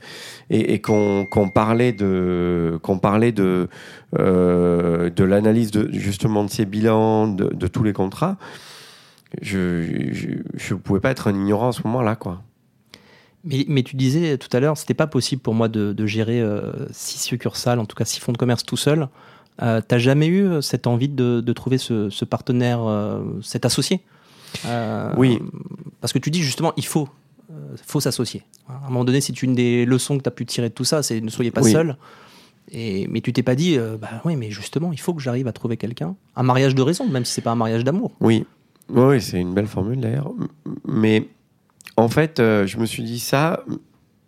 et, 0.50 0.80
qu'on 0.80 1.26
parlait 1.54 1.92
de 1.92 2.78
qu'on 2.82 2.98
parlait 2.98 3.32
de 3.32 3.68
de 4.12 5.24
l'analyse 5.24 5.70
de 5.70 5.90
justement 5.92 6.44
de 6.44 6.50
ces 6.50 6.64
bilans, 6.66 7.28
de, 7.28 7.46
de 7.54 7.66
tous 7.66 7.82
les 7.84 7.92
contrats. 7.92 8.36
Je, 9.42 10.10
je 10.12 10.28
je 10.54 10.74
pouvais 10.74 11.00
pas 11.00 11.10
être 11.10 11.28
un 11.28 11.34
ignorant 11.34 11.68
à 11.68 11.72
ce 11.72 11.82
moment-là, 11.84 12.16
quoi. 12.16 12.42
Mais, 13.46 13.64
mais 13.68 13.82
tu 13.84 13.94
disais 13.96 14.36
tout 14.38 14.48
à 14.54 14.60
l'heure, 14.60 14.76
c'était 14.76 14.92
pas 14.94 15.06
possible 15.06 15.40
pour 15.40 15.54
moi 15.54 15.68
de, 15.68 15.92
de 15.92 16.06
gérer 16.06 16.40
euh, 16.40 16.72
six 16.90 17.18
succursales, 17.20 17.78
en 17.78 17.84
tout 17.86 17.94
cas 17.96 18.04
six 18.04 18.20
fonds 18.20 18.32
de 18.32 18.38
commerce 18.38 18.64
tout 18.64 18.76
seul. 18.76 19.08
Euh, 19.62 19.80
T'as 19.86 19.98
jamais 19.98 20.26
eu 20.26 20.44
euh, 20.46 20.60
cette 20.60 20.86
envie 20.86 21.08
de, 21.08 21.40
de 21.40 21.52
trouver 21.52 21.78
ce, 21.78 22.10
ce 22.10 22.24
partenaire, 22.24 22.80
euh, 22.82 23.22
cet 23.42 23.64
associé? 23.64 24.00
Oui. 25.16 25.38
Parce 26.00 26.12
que 26.12 26.18
tu 26.18 26.30
dis 26.30 26.42
justement, 26.42 26.72
il 26.76 26.84
faut, 26.86 27.08
faut 27.86 28.00
s'associer. 28.00 28.42
À 28.68 28.86
un 28.86 28.88
moment 28.88 29.04
donné, 29.04 29.20
c'est 29.20 29.42
une 29.42 29.54
des 29.54 29.84
leçons 29.84 30.18
que 30.18 30.22
tu 30.22 30.28
as 30.28 30.32
pu 30.32 30.44
tirer 30.44 30.68
de 30.68 30.74
tout 30.74 30.84
ça, 30.84 31.02
c'est 31.02 31.20
ne 31.20 31.30
soyez 31.30 31.50
pas 31.50 31.62
Oui. 31.62 31.72
seul. 31.72 31.96
Et, 32.72 33.06
mais 33.08 33.20
tu 33.20 33.32
t'es 33.32 33.44
pas 33.44 33.54
dit, 33.54 33.78
bah 34.00 34.08
oui, 34.24 34.34
mais 34.34 34.50
justement, 34.50 34.92
il 34.92 34.98
faut 34.98 35.14
que 35.14 35.22
j'arrive 35.22 35.46
à 35.46 35.52
trouver 35.52 35.76
quelqu'un. 35.76 36.16
Un 36.34 36.42
mariage 36.42 36.74
de 36.74 36.82
raison, 36.82 37.06
même 37.06 37.24
si 37.24 37.32
c'est 37.32 37.42
pas 37.42 37.52
un 37.52 37.56
mariage 37.56 37.84
d'amour. 37.84 38.10
Oui, 38.20 38.44
oui, 38.88 39.20
c'est 39.20 39.40
une 39.40 39.54
belle 39.54 39.68
formule 39.68 40.00
d'ailleurs. 40.00 40.32
Mais 40.86 41.28
en 41.96 42.08
fait, 42.08 42.40
euh, 42.40 42.66
je 42.66 42.78
me 42.78 42.86
suis 42.86 43.02
dit 43.02 43.18
ça, 43.20 43.64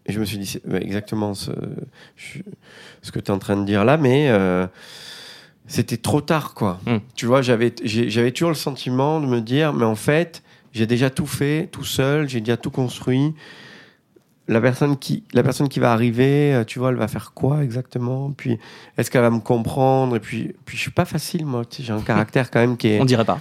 et 0.06 0.12
je 0.12 0.20
me 0.20 0.24
suis 0.24 0.38
dit 0.38 0.58
exactement 0.80 1.34
ce, 1.34 1.50
je- 2.16 2.38
ce 3.02 3.12
que 3.12 3.18
tu 3.20 3.26
es 3.26 3.34
en 3.34 3.38
train 3.38 3.56
de 3.56 3.64
dire 3.64 3.84
là, 3.84 3.96
mais 3.96 4.28
euh, 4.30 4.66
c'était 5.66 5.98
trop 5.98 6.20
tard, 6.20 6.54
quoi. 6.54 6.80
Mm. 6.86 6.96
Tu 7.14 7.26
vois, 7.26 7.42
j'avais 7.42 7.70
toujours 7.70 8.48
le 8.50 8.54
sentiment 8.54 9.20
de 9.20 9.26
me 9.26 9.40
dire, 9.40 9.72
mais 9.72 9.84
en 9.84 9.96
fait, 9.96 10.42
j'ai 10.72 10.86
déjà 10.86 11.10
tout 11.10 11.26
fait, 11.26 11.68
tout 11.70 11.84
seul, 11.84 12.28
j'ai 12.28 12.40
déjà 12.40 12.56
tout 12.56 12.70
construit. 12.70 13.34
La 14.48 14.60
personne, 14.62 14.96
qui, 14.96 15.24
la 15.34 15.42
personne 15.42 15.68
qui 15.68 15.78
va 15.78 15.92
arriver, 15.92 16.54
euh, 16.54 16.64
tu 16.64 16.78
vois, 16.78 16.88
elle 16.88 16.96
va 16.96 17.06
faire 17.06 17.32
quoi 17.34 17.62
exactement? 17.62 18.30
Puis, 18.34 18.58
est-ce 18.96 19.10
qu'elle 19.10 19.20
va 19.20 19.28
me 19.30 19.40
comprendre? 19.40 20.16
Et 20.16 20.20
puis, 20.20 20.54
puis 20.64 20.76
je 20.78 20.82
suis 20.82 20.90
pas 20.90 21.04
facile, 21.04 21.44
moi. 21.44 21.64
Tu 21.66 21.76
sais, 21.78 21.82
j'ai 21.82 21.92
un 21.92 22.00
caractère 22.00 22.50
quand 22.50 22.60
même 22.60 22.76
qui 22.78 22.88
est. 22.88 23.00
On 23.02 23.04
dirait 23.04 23.26
pas. 23.26 23.40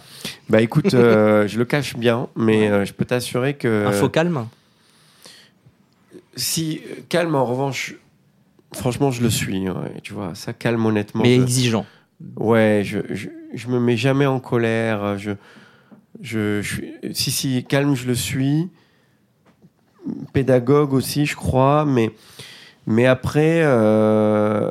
Bah 0.50 0.62
écoute, 0.62 0.94
euh, 0.94 1.48
je 1.48 1.58
le 1.58 1.64
cache 1.66 1.96
bien, 1.96 2.28
mais 2.36 2.70
euh, 2.70 2.84
je 2.84 2.92
peux 2.94 3.06
t'assurer 3.06 3.54
que 3.56 3.86
Un 3.88 3.92
faux 3.94 4.10
calme? 4.10 4.48
Si 6.36 6.82
calme 7.10 7.36
en 7.36 7.46
revanche, 7.46 7.96
franchement 8.74 9.12
je 9.12 9.22
le 9.24 9.30
suis. 9.30 9.70
ouais, 9.70 10.02
tu 10.04 10.14
vois, 10.14 10.36
ça 10.36 10.54
calme 10.54 10.86
honnêtement. 10.86 11.24
mais 11.24 11.38
je- 11.38 11.42
exigeant. 11.42 11.86
Ouais, 12.36 12.82
je, 12.84 13.00
je 13.12 13.30
je 13.54 13.68
me 13.70 13.80
mets 13.80 13.98
jamais 13.98 14.26
en 14.26 14.40
colère. 14.40 15.18
Je 15.18 15.32
je, 16.22 16.62
je 16.62 16.76
suis 16.76 16.94
si 17.14 17.32
si 17.32 17.64
calme 17.64 17.96
je 17.96 18.08
le 18.08 18.16
suis. 18.16 18.70
Pédagogue 20.34 20.94
aussi, 20.94 21.26
je 21.26 21.36
crois, 21.36 21.86
mais 21.86 22.12
mais 22.88 23.06
après, 23.06 23.62
euh, 23.64 24.70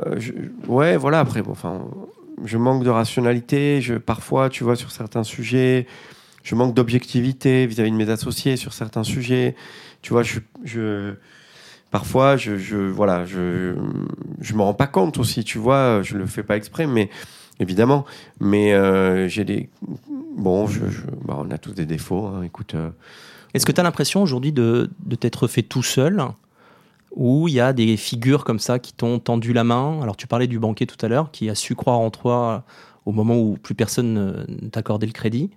ouais, 0.67 0.97
voilà. 0.97 1.19
Après, 1.19 1.41
bon, 1.43 1.51
enfin, 1.51 1.85
je 2.43 2.57
manque 2.57 2.83
de 2.83 2.89
rationalité. 2.89 3.81
Je 3.81 3.95
parfois, 3.95 4.49
tu 4.49 4.63
vois, 4.63 4.75
sur 4.75 4.91
certains 4.91 5.23
sujets, 5.23 5.85
je 6.43 6.55
manque 6.55 6.73
d'objectivité 6.73 7.67
vis-à-vis 7.67 7.91
de 7.91 7.95
mes 7.97 8.09
associés 8.09 8.57
sur 8.57 8.73
certains 8.73 9.03
sujets. 9.03 9.55
Tu 10.01 10.13
vois, 10.13 10.23
je, 10.23 11.13
parfois, 11.91 12.37
je, 12.37 12.75
voilà, 12.89 13.25
je 13.25 13.75
je 14.41 14.53
me 14.55 14.61
rends 14.61 14.73
pas 14.73 14.87
compte 14.87 15.17
aussi. 15.19 15.43
Tu 15.43 15.57
vois, 15.59 16.01
je 16.03 16.17
le 16.17 16.25
fais 16.25 16.43
pas 16.43 16.57
exprès, 16.57 16.87
mais 16.87 17.09
évidemment. 17.59 18.05
Mais 18.39 18.73
euh, 18.73 19.27
j'ai 19.27 19.43
des 19.45 19.69
bon, 20.37 20.67
bah, 21.25 21.37
on 21.39 21.51
a 21.51 21.57
tous 21.57 21.73
des 21.73 21.85
défauts. 21.85 22.27
hein, 22.27 22.43
écoute. 22.43 22.73
euh, 22.75 22.89
Est-ce 23.53 23.65
que 23.65 23.71
tu 23.71 23.79
as 23.79 23.83
l'impression 23.83 24.21
aujourd'hui 24.21 24.51
de, 24.51 24.89
t'être 25.19 25.47
fait 25.47 25.63
tout 25.63 25.83
seul 25.83 26.23
ou 27.15 27.47
il 27.47 27.55
y 27.55 27.59
a 27.59 27.73
des 27.73 27.97
figures 27.97 28.43
comme 28.43 28.59
ça 28.59 28.79
qui 28.79 28.93
t'ont 28.93 29.19
tendu 29.19 29.53
la 29.53 29.63
main? 29.63 29.99
Alors 30.01 30.17
tu 30.17 30.27
parlais 30.27 30.47
du 30.47 30.59
banquier 30.59 30.85
tout 30.85 31.03
à 31.03 31.09
l'heure 31.09 31.31
qui 31.31 31.49
a 31.49 31.55
su 31.55 31.75
croire 31.75 31.99
en 31.99 32.11
toi 32.11 32.63
au 33.05 33.11
moment 33.11 33.37
où 33.37 33.57
plus 33.57 33.75
personne 33.75 34.13
ne 34.47 34.69
t'accordait 34.69 35.07
le 35.07 35.13
crédit. 35.13 35.49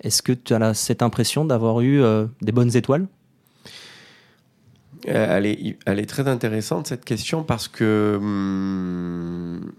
Est-ce 0.00 0.22
que 0.22 0.32
tu 0.32 0.54
as 0.54 0.74
cette 0.74 1.02
impression 1.02 1.44
d'avoir 1.44 1.80
eu 1.80 2.00
euh, 2.02 2.26
des 2.40 2.52
bonnes 2.52 2.76
étoiles? 2.76 3.06
Euh, 5.08 5.36
Elle 5.36 5.46
est, 5.46 5.78
elle 5.86 5.98
est 5.98 6.06
très 6.06 6.28
intéressante 6.28 6.86
cette 6.86 7.04
question 7.04 7.42
parce 7.42 7.68
que 7.68 8.18
hum, 8.20 9.72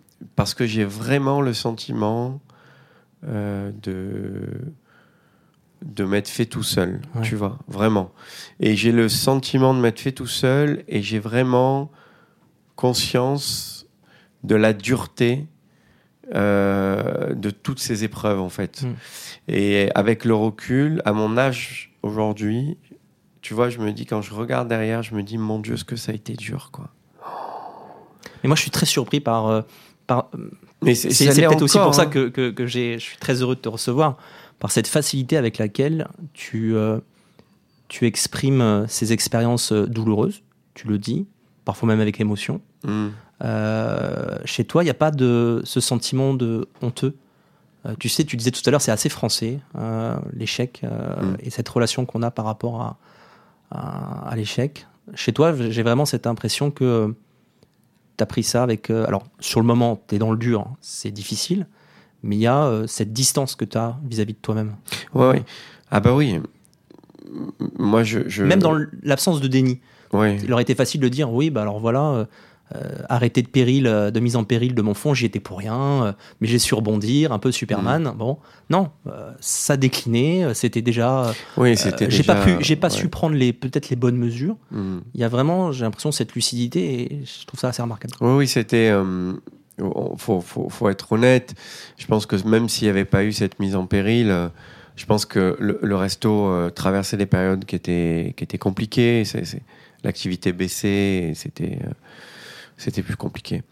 j'ai 0.61 0.85
vraiment 0.85 1.41
le 1.41 1.53
sentiment 1.53 2.39
euh, 3.27 3.71
de 3.81 4.47
de 5.85 6.03
m'être 6.03 6.27
fait 6.27 6.45
tout 6.45 6.63
seul, 6.63 7.01
Ouais. 7.15 7.21
tu 7.21 7.35
vois, 7.35 7.59
vraiment. 7.67 8.11
Et 8.59 8.75
j'ai 8.75 8.91
le 8.91 9.07
sentiment 9.07 9.73
de 9.73 9.79
m'être 9.79 9.99
fait 9.99 10.11
tout 10.11 10.27
seul 10.27 10.83
et 10.87 11.01
j'ai 11.01 11.19
vraiment 11.19 11.91
conscience 12.75 13.87
de 14.43 14.55
la 14.55 14.73
dureté 14.73 15.47
euh, 16.33 17.33
de 17.35 17.51
toutes 17.51 17.79
ces 17.79 18.03
épreuves 18.03 18.39
en 18.39 18.49
fait. 18.49 18.81
Mm. 18.81 18.95
Et 19.47 19.89
avec 19.93 20.25
le 20.25 20.33
recul, 20.33 21.01
à 21.05 21.13
mon 21.13 21.37
âge 21.37 21.93
aujourd'hui, 22.01 22.77
tu 23.41 23.53
vois, 23.53 23.69
je 23.69 23.77
me 23.77 23.91
dis, 23.91 24.07
quand 24.07 24.23
je 24.23 24.33
regarde 24.33 24.67
derrière, 24.67 25.03
je 25.03 25.13
me 25.13 25.21
dis, 25.21 25.37
mon 25.37 25.59
Dieu, 25.59 25.77
ce 25.77 25.83
que 25.83 25.95
ça 25.95 26.11
a 26.11 26.15
été 26.15 26.33
dur, 26.33 26.69
quoi? 26.71 26.89
Mais 28.41 28.47
moi 28.47 28.55
je 28.55 28.61
suis 28.61 28.71
très 28.71 28.87
surpris 28.87 29.19
par... 29.19 29.47
euh, 29.47 29.61
par 30.07 30.29
Mais 30.81 30.95
c'est 30.95 31.09
peut-être 31.09 31.61
aussi 31.61 31.77
pour 31.77 31.93
ça 31.93 32.03
hein. 32.03 32.07
que, 32.07 32.29
que, 32.29 32.65
je 32.65 32.97
suis 32.97 33.17
très 33.17 33.41
heureux 33.41 33.55
de 33.55 33.61
te 33.61 33.69
recevoir, 33.69 34.17
par 34.59 34.71
cette 34.71 34.87
facilité 34.87 35.37
avec 35.37 35.57
laquelle 35.57 36.07
tu, 36.33 36.75
euh, 36.75 36.99
tu 37.87 38.05
exprimes 38.05 38.61
euh, 38.61 38.87
ces 38.87 39.13
expériences 39.13 39.71
euh, 39.71 39.85
douloureuses, 39.85 40.41
tu 40.73 40.87
le 40.87 40.97
dis, 40.97 41.27
parfois 41.65 41.87
même 41.87 41.99
avec 41.99 42.19
émotion. 42.19 42.61
Mm. 42.83 43.07
Euh, 43.43 44.37
chez 44.45 44.63
toi, 44.63 44.83
il 44.83 44.85
n'y 44.85 44.91
a 44.91 44.95
pas 44.95 45.11
de 45.11 45.61
ce 45.65 45.79
sentiment 45.79 46.33
de 46.33 46.67
honteux. 46.81 47.15
Euh, 47.85 47.93
tu 47.99 48.09
sais, 48.09 48.23
tu 48.23 48.37
disais 48.37 48.51
tout 48.51 48.61
à 48.65 48.71
l'heure, 48.71 48.81
c'est 48.81 48.91
assez 48.91 49.09
français, 49.09 49.59
l'échec 50.33 50.81
Mm. 50.83 51.35
et 51.39 51.49
cette 51.49 51.69
relation 51.69 52.05
qu'on 52.05 52.23
a 52.23 52.31
par 52.31 52.45
rapport 52.45 52.81
à, 52.81 52.97
à, 53.71 54.29
à 54.29 54.35
l'échec. 54.35 54.87
Chez 55.13 55.33
toi, 55.33 55.53
j'ai 55.55 55.83
vraiment 55.83 56.05
cette 56.05 56.25
impression 56.27 56.71
que 56.71 57.13
tu 58.17 58.23
as 58.23 58.25
pris 58.25 58.43
ça 58.43 58.63
avec. 58.63 58.89
alors, 58.89 59.23
sur 59.39 59.59
le 59.59 59.67
moment, 59.67 60.01
tu 60.07 60.15
es 60.15 60.17
dans 60.17 60.31
le 60.31 60.37
dur, 60.37 60.61
hein, 60.61 60.77
c'est 60.81 61.11
difficile, 61.11 61.67
mais 62.25 62.35
il 62.35 62.39
y 62.39 62.47
a 62.47 62.65
euh, 62.65 62.87
cette 62.87 63.13
distance 63.13 63.55
que 63.55 63.63
tu 63.63 63.77
as 63.77 63.97
vis-à-vis 64.03 64.33
de 64.33 64.39
toi-même. 64.39 64.75
Ouais, 65.13 65.29
ouais. 65.29 65.43
Ah 65.91 65.99
bah 65.99 66.13
oui. 66.13 66.39
Moi, 67.77 68.03
je... 68.03 68.27
je... 68.27 68.43
Même 68.43 68.59
dans 68.59 68.75
l'absence 69.03 69.39
de 69.41 69.47
déni. 69.47 69.79
Ouais. 70.11 70.37
Il 70.43 70.51
aurait 70.51 70.63
été 70.63 70.73
facile 70.75 71.01
de 71.01 71.07
dire 71.07 71.31
oui, 71.31 71.51
bah 71.51 71.61
alors 71.61 71.79
voilà, 71.79 72.01
euh, 72.01 72.25
euh, 72.73 72.95
arrêter 73.09 73.43
de 73.43 73.47
péril, 73.47 73.85
euh, 73.85 74.09
de 74.09 74.19
mise 74.19 74.35
en 74.35 74.43
péril 74.43 74.73
de 74.73 74.81
mon 74.81 74.95
fond, 74.95 75.13
j'y 75.13 75.25
étais 75.25 75.39
pour 75.39 75.59
rien, 75.59 75.75
euh, 75.75 76.13
mais 76.41 76.47
j'ai 76.47 76.57
su 76.57 76.73
rebondir, 76.73 77.31
un 77.31 77.37
peu 77.37 77.51
Superman. 77.51 78.03
Mm. 78.03 78.17
Bon, 78.17 78.37
non, 78.71 78.89
euh, 79.07 79.31
ça 79.39 79.77
déclinait, 79.77 80.53
c'était 80.55 80.81
déjà. 80.81 81.31
Oui, 81.57 81.77
c'était 81.77 82.09
j'ai 82.09 82.23
pas 82.23 82.35
pu, 82.35 82.55
j'ai 82.61 82.75
pas 82.75 82.87
ouais. 82.87 82.93
su 82.93 83.07
prendre 83.07 83.35
les 83.35 83.53
peut-être 83.53 83.89
les 83.89 83.95
bonnes 83.95 84.17
mesures. 84.17 84.57
Mm. 84.71 84.97
Il 85.13 85.21
y 85.21 85.23
a 85.23 85.29
vraiment, 85.29 85.71
j'ai 85.71 85.83
l'impression 85.83 86.11
cette 86.11 86.33
lucidité 86.33 87.01
et 87.01 87.21
je 87.25 87.45
trouve 87.45 87.59
ça 87.59 87.67
assez 87.67 87.83
remarquable. 87.83 88.15
Oui, 88.21 88.33
oui, 88.33 88.47
c'était. 88.47 88.91
Faut, 90.17 90.41
faut, 90.41 90.69
faut 90.69 90.89
être 90.89 91.11
honnête. 91.11 91.53
Je 91.97 92.05
pense 92.07 92.25
que 92.25 92.35
même 92.47 92.69
s'il 92.69 92.85
n'y 92.85 92.89
avait 92.91 93.05
pas 93.05 93.23
eu 93.23 93.31
cette 93.31 93.59
mise 93.59 93.75
en 93.75 93.85
péril, 93.85 94.29
euh, 94.31 94.47
je 94.95 95.05
pense 95.05 95.25
que 95.25 95.55
le, 95.59 95.79
le 95.81 95.95
resto 95.95 96.47
euh, 96.47 96.69
traversait 96.69 97.17
des 97.17 97.25
périodes 97.25 97.65
qui 97.65 97.75
étaient, 97.75 98.33
qui 98.37 98.43
étaient 98.43 98.57
compliquées. 98.57 99.25
C'est- 99.25 99.45
c'est- 99.45 99.61
L'activité 100.03 100.53
baissait, 100.53 101.29
et 101.29 101.33
c'était, 101.33 101.79
euh, 101.83 101.89
c'était 102.77 103.01
plus 103.01 103.15
compliqué. 103.15 103.63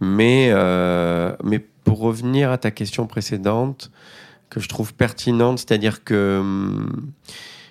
Mais, 0.00 0.48
euh, 0.50 1.36
mais 1.44 1.58
pour 1.58 1.98
revenir 1.98 2.50
à 2.50 2.56
ta 2.56 2.70
question 2.70 3.06
précédente, 3.06 3.90
que 4.48 4.58
je 4.58 4.68
trouve 4.68 4.94
pertinente, 4.94 5.58
c'est-à-dire 5.58 6.02
que. 6.02 6.38
hum, 6.40 7.10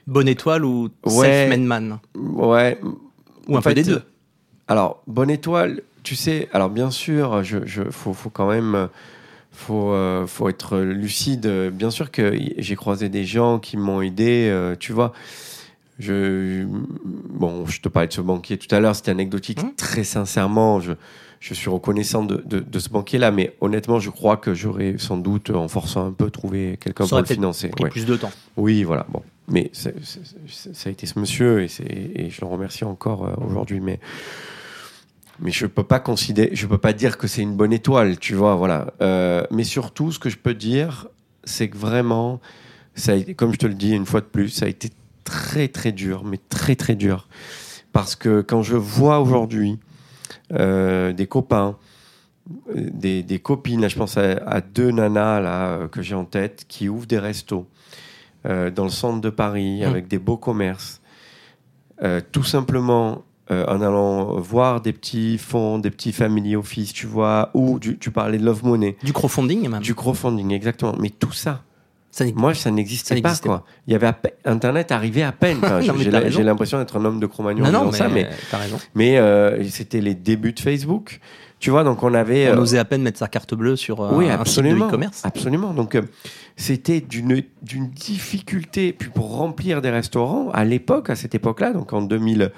Bonne 0.08 0.28
étoile 0.28 0.66
ou 0.66 0.90
Ouais. 1.06 1.26
self-made 1.50 1.62
man? 1.62 2.00
Ouais. 2.16 2.80
ou 3.48 3.56
un 3.56 3.60
En 3.60 3.62
peu 3.64 3.70
fait, 3.70 3.76
des 3.76 3.84
deux. 3.84 4.04
Alors, 4.68 5.02
bonne 5.08 5.30
étoile, 5.32 5.82
tu 6.04 6.16
sais, 6.16 6.50
alors 6.54 6.70
bien 6.70 6.92
sûr, 6.92 7.44
je, 7.44 7.60
je, 7.66 7.84
faut, 7.90 8.14
faut 8.14 8.30
quand 8.30 8.50
même, 8.50 8.76
euh, 8.76 8.88
faut, 9.52 9.92
euh, 9.92 10.26
faut 10.28 10.50
être 10.50 10.78
lucide. 10.80 11.48
Bien 11.74 11.92
sûr 11.92 12.12
que 12.12 12.34
j'ai 12.58 12.76
croisé 12.76 13.10
des 13.10 13.26
gens 13.26 13.60
qui 13.60 13.78
m'ont 13.78 14.02
aidé, 14.02 14.48
euh, 14.50 14.76
tu 14.80 14.94
vois. 14.94 15.14
Je, 16.00 16.66
bon, 16.66 17.68
je 17.68 17.80
te 17.82 17.88
parlais 17.90 18.08
de 18.08 18.14
ce 18.14 18.22
banquier 18.22 18.58
tout 18.58 18.74
à 18.74 18.80
l'heure, 18.80 18.96
c'était 18.96 19.12
anecdotique. 19.12 19.62
Mhm. 19.62 19.76
Très 19.76 20.04
sincèrement, 20.04 20.80
je, 20.80 20.94
je 21.40 21.54
suis 21.54 21.70
reconnaissant 21.70 22.24
de, 22.24 22.42
de, 22.46 22.60
de 22.60 22.80
ce 22.80 22.90
banquier-là, 22.90 23.30
mais 23.30 23.56
honnêtement, 23.62 24.00
je 24.00 24.10
crois 24.10 24.38
que 24.38 24.54
j'aurais 24.56 24.96
sans 24.98 25.18
doute, 25.18 25.52
en 25.52 25.68
forçant 25.68 26.08
un 26.08 26.12
peu, 26.12 26.32
trouvé 26.32 26.78
quelqu'un 26.82 27.06
pour 27.06 27.20
le 27.20 27.26
financer. 27.26 27.68
Pris 27.70 27.84
Ouais. 27.84 27.90
plus 27.92 28.06
de 28.08 28.16
temps. 28.16 28.32
Oui, 28.58 28.84
voilà. 28.84 29.06
Bon, 29.10 29.22
mais 29.48 29.70
ça 29.74 29.92
a 30.86 30.90
été 30.90 31.06
ce 31.06 31.20
monsieur 31.20 31.62
et 31.62 31.68
je 32.30 32.42
le 32.42 32.48
remercie 32.48 32.84
encore 32.86 33.26
euh, 33.26 33.34
aujourd'hui. 33.46 33.80
Mais 33.80 34.00
mais 35.42 35.52
je 35.52 35.66
peux 35.66 35.84
pas 35.84 36.00
considérer, 36.00 36.52
je 36.54 36.68
peux 36.68 36.78
pas 36.78 36.94
dire 36.94 37.18
que 37.18 37.28
c'est 37.28 37.42
une 37.42 37.56
bonne 37.56 37.74
étoile, 37.74 38.18
tu 38.20 38.36
vois, 38.36 38.56
voilà. 38.56 38.94
Euh, 39.02 39.44
mais 39.52 39.64
surtout, 39.64 40.12
ce 40.12 40.20
que 40.20 40.30
je 40.30 40.38
peux 40.38 40.54
dire, 40.54 41.08
c'est 41.44 41.68
que 41.68 41.78
vraiment, 41.78 42.40
ça 42.96 43.14
a 43.14 43.16
été, 43.16 43.34
comme 43.34 43.52
je 43.52 43.58
te 43.58 43.66
le 43.66 43.74
dis 43.74 43.92
une 43.92 44.06
fois 44.06 44.22
de 44.22 44.26
plus, 44.28 44.50
ça 44.50 44.66
a 44.66 44.70
été 44.70 44.90
très 45.24 45.68
très 45.68 45.92
dur, 45.92 46.24
mais 46.24 46.40
très 46.50 46.76
très 46.76 46.96
dur. 46.96 47.28
Parce 47.92 48.16
que 48.16 48.42
quand 48.42 48.62
je 48.62 48.76
vois 48.78 49.20
aujourd'hui 49.20 49.80
euh, 50.54 51.12
des 51.12 51.28
copains, 51.28 51.78
des, 52.74 53.24
des 53.24 53.40
copines, 53.40 53.82
là, 53.82 53.88
je 53.88 53.96
pense 53.96 54.18
à, 54.18 54.32
à 54.46 54.62
deux 54.62 54.92
nanas 54.92 55.42
là, 55.42 55.68
euh, 55.68 55.88
que 55.88 56.02
j'ai 56.02 56.16
en 56.16 56.26
tête, 56.26 56.66
qui 56.68 56.88
ouvrent 56.90 57.08
des 57.08 57.20
restos 57.20 57.68
euh, 58.46 58.70
dans 58.72 58.84
le 58.84 58.90
centre 58.90 59.22
de 59.22 59.30
Paris 59.30 59.82
Mm. 59.82 59.88
avec 59.88 60.08
des 60.08 60.20
beaux 60.20 60.38
commerces, 60.38 61.02
euh, 62.04 62.22
tout 62.32 62.44
simplement 62.44 63.24
euh, 63.52 63.66
en 63.68 63.82
allant 63.82 64.40
voir 64.40 64.82
des 64.82 64.94
petits 64.94 65.38
fonds, 65.38 65.78
des 65.80 65.92
petits 65.92 66.12
family 66.12 66.56
office, 66.56 66.94
tu 66.94 67.06
vois, 67.06 67.52
ou 67.54 67.80
tu, 67.80 67.98
tu 67.98 68.12
parlais 68.12 68.38
de 68.38 68.46
Love 68.46 68.64
Money, 68.66 68.98
Du 69.04 69.14
crowdfunding 69.14 69.68
même. 69.70 69.82
du 69.82 69.94
crowdfunding, 69.94 70.52
exactement. 70.52 70.96
Mais 71.00 71.10
tout 71.10 71.34
ça, 71.34 71.62
moi, 72.36 72.54
ça 72.54 72.72
n'existait 72.72 73.22
pas, 73.22 73.36
quoi. 73.38 73.64
Il 73.88 73.94
y 73.94 73.96
avait 73.96 74.12
Internet 74.46 74.92
arrivait 74.92 75.24
à 75.24 75.32
peine. 75.32 75.58
Enfin, 75.64 75.82
j'ai 76.30 76.44
l'impression 76.44 76.78
d'être 76.78 76.98
un 76.98 77.06
homme 77.06 77.20
de 77.20 77.26
Cro-Magnon 77.26 77.66
non, 77.66 77.72
non, 77.72 77.86
mais, 77.92 77.98
ça, 77.98 78.10
mais, 78.10 78.30
raison. 78.52 78.80
mais 78.96 79.18
euh, 79.18 79.64
c'était 79.70 80.02
les 80.02 80.16
débuts 80.16 80.54
de 80.54 80.60
Facebook. 80.60 81.20
Tu 81.60 81.70
vois, 81.70 81.84
donc 81.84 82.02
on 82.04 82.14
avait. 82.14 82.50
On 82.50 82.58
euh, 82.58 82.62
osait 82.62 82.80
à 82.80 82.86
peine 82.86 83.04
mettre 83.04 83.20
sa 83.20 83.28
carte 83.28 83.54
bleue 83.54 83.76
sur 83.76 84.02
euh, 84.02 84.12
oui, 84.14 84.26
un 84.26 84.30
site 84.30 84.38
de 84.38 84.42
absolument. 84.42 84.88
e-commerce. 84.88 85.22
Absolument. 85.24 85.74
Donc, 85.74 85.98
c'était 86.58 87.02
d'une 87.02 87.44
d'une 87.62 87.90
difficulté. 87.90 88.94
Puis 88.94 89.10
pour 89.10 89.36
remplir 89.36 89.82
des 89.82 89.92
restaurants, 89.92 90.50
à 90.52 90.66
l'époque, 90.66 91.10
à 91.10 91.16
cette 91.16 91.36
époque-là, 91.36 91.72
donc 91.72 91.94
en 91.94 92.02
2000, 92.02 92.52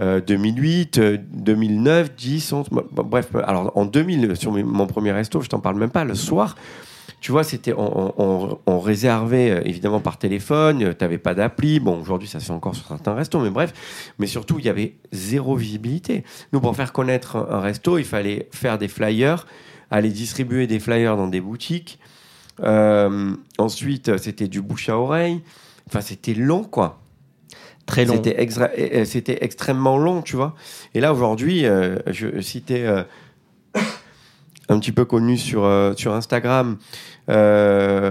euh, 0.00 0.20
2008, 0.20 0.98
euh, 0.98 1.18
2009, 1.32 2.14
10, 2.16 2.52
11, 2.52 2.66
bon, 2.70 2.84
bon, 2.90 3.02
bref. 3.04 3.28
Alors, 3.44 3.72
en 3.76 3.84
2000, 3.84 4.36
sur 4.36 4.52
mon 4.52 4.86
premier 4.86 5.12
resto, 5.12 5.40
je 5.40 5.48
t'en 5.48 5.60
parle 5.60 5.76
même 5.76 5.90
pas, 5.90 6.04
le 6.04 6.14
soir, 6.14 6.56
tu 7.20 7.32
vois, 7.32 7.44
c'était, 7.44 7.74
on, 7.76 8.14
on- 8.66 8.80
réservait 8.80 9.50
euh, 9.50 9.60
évidemment 9.66 10.00
par 10.00 10.16
téléphone, 10.16 10.78
tu 10.78 11.04
n'avais 11.04 11.18
pas 11.18 11.34
d'appli. 11.34 11.78
Bon, 11.78 12.00
aujourd'hui, 12.00 12.26
ça 12.26 12.40
se 12.40 12.46
fait 12.46 12.52
encore 12.52 12.74
sur 12.74 12.86
certains 12.86 13.12
restos, 13.14 13.40
mais 13.40 13.50
bref. 13.50 14.14
Mais 14.18 14.26
surtout, 14.26 14.58
il 14.58 14.64
y 14.64 14.70
avait 14.70 14.94
zéro 15.12 15.54
visibilité. 15.54 16.24
Nous, 16.54 16.60
pour 16.60 16.74
faire 16.74 16.94
connaître 16.94 17.36
un, 17.36 17.60
resto, 17.60 17.98
il 17.98 18.04
fallait 18.06 18.48
faire 18.52 18.78
des 18.78 18.88
flyers, 18.88 19.46
aller 19.90 20.08
distribuer 20.08 20.66
des 20.66 20.80
flyers 20.80 21.18
dans 21.18 21.26
des 21.26 21.42
boutiques. 21.42 21.98
Euh, 22.62 23.34
ensuite, 23.58 24.16
c'était 24.16 24.48
du 24.48 24.62
bouche 24.62 24.88
à 24.88 24.96
oreille. 24.96 25.42
Enfin, 25.88 26.00
c'était 26.00 26.34
long, 26.34 26.64
quoi. 26.64 27.00
C'était 29.04 29.38
extrêmement 29.40 29.98
long, 29.98 30.22
tu 30.22 30.36
vois. 30.36 30.54
Et 30.94 31.00
là, 31.00 31.12
aujourd'hui, 31.12 31.66
euh, 31.66 31.96
je 32.06 32.40
citais 32.40 32.84
euh, 32.86 33.02
un 34.70 34.78
petit 34.78 34.92
peu 34.92 35.04
connu 35.04 35.36
sur, 35.36 35.64
euh, 35.64 35.92
sur 35.96 36.14
Instagram, 36.14 36.78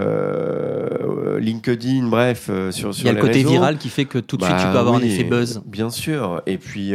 euh, 0.00 1.38
LinkedIn, 1.40 2.06
bref, 2.08 2.46
euh, 2.50 2.70
sur, 2.70 2.94
sur 2.94 3.04
Il 3.04 3.06
y 3.06 3.10
a 3.10 3.12
le 3.14 3.20
côté 3.20 3.38
réseaux. 3.38 3.50
viral 3.50 3.78
qui 3.78 3.88
fait 3.88 4.04
que 4.04 4.18
tout 4.18 4.36
de 4.36 4.44
suite 4.44 4.56
tu 4.56 4.62
Bah 4.64 4.72
peux 4.72 4.78
avoir 4.78 4.94
un 4.96 5.00
effet 5.02 5.24
buzz. 5.24 5.62
Bien 5.66 5.90
sûr. 5.90 6.42
Et 6.46 6.58
puis. 6.58 6.92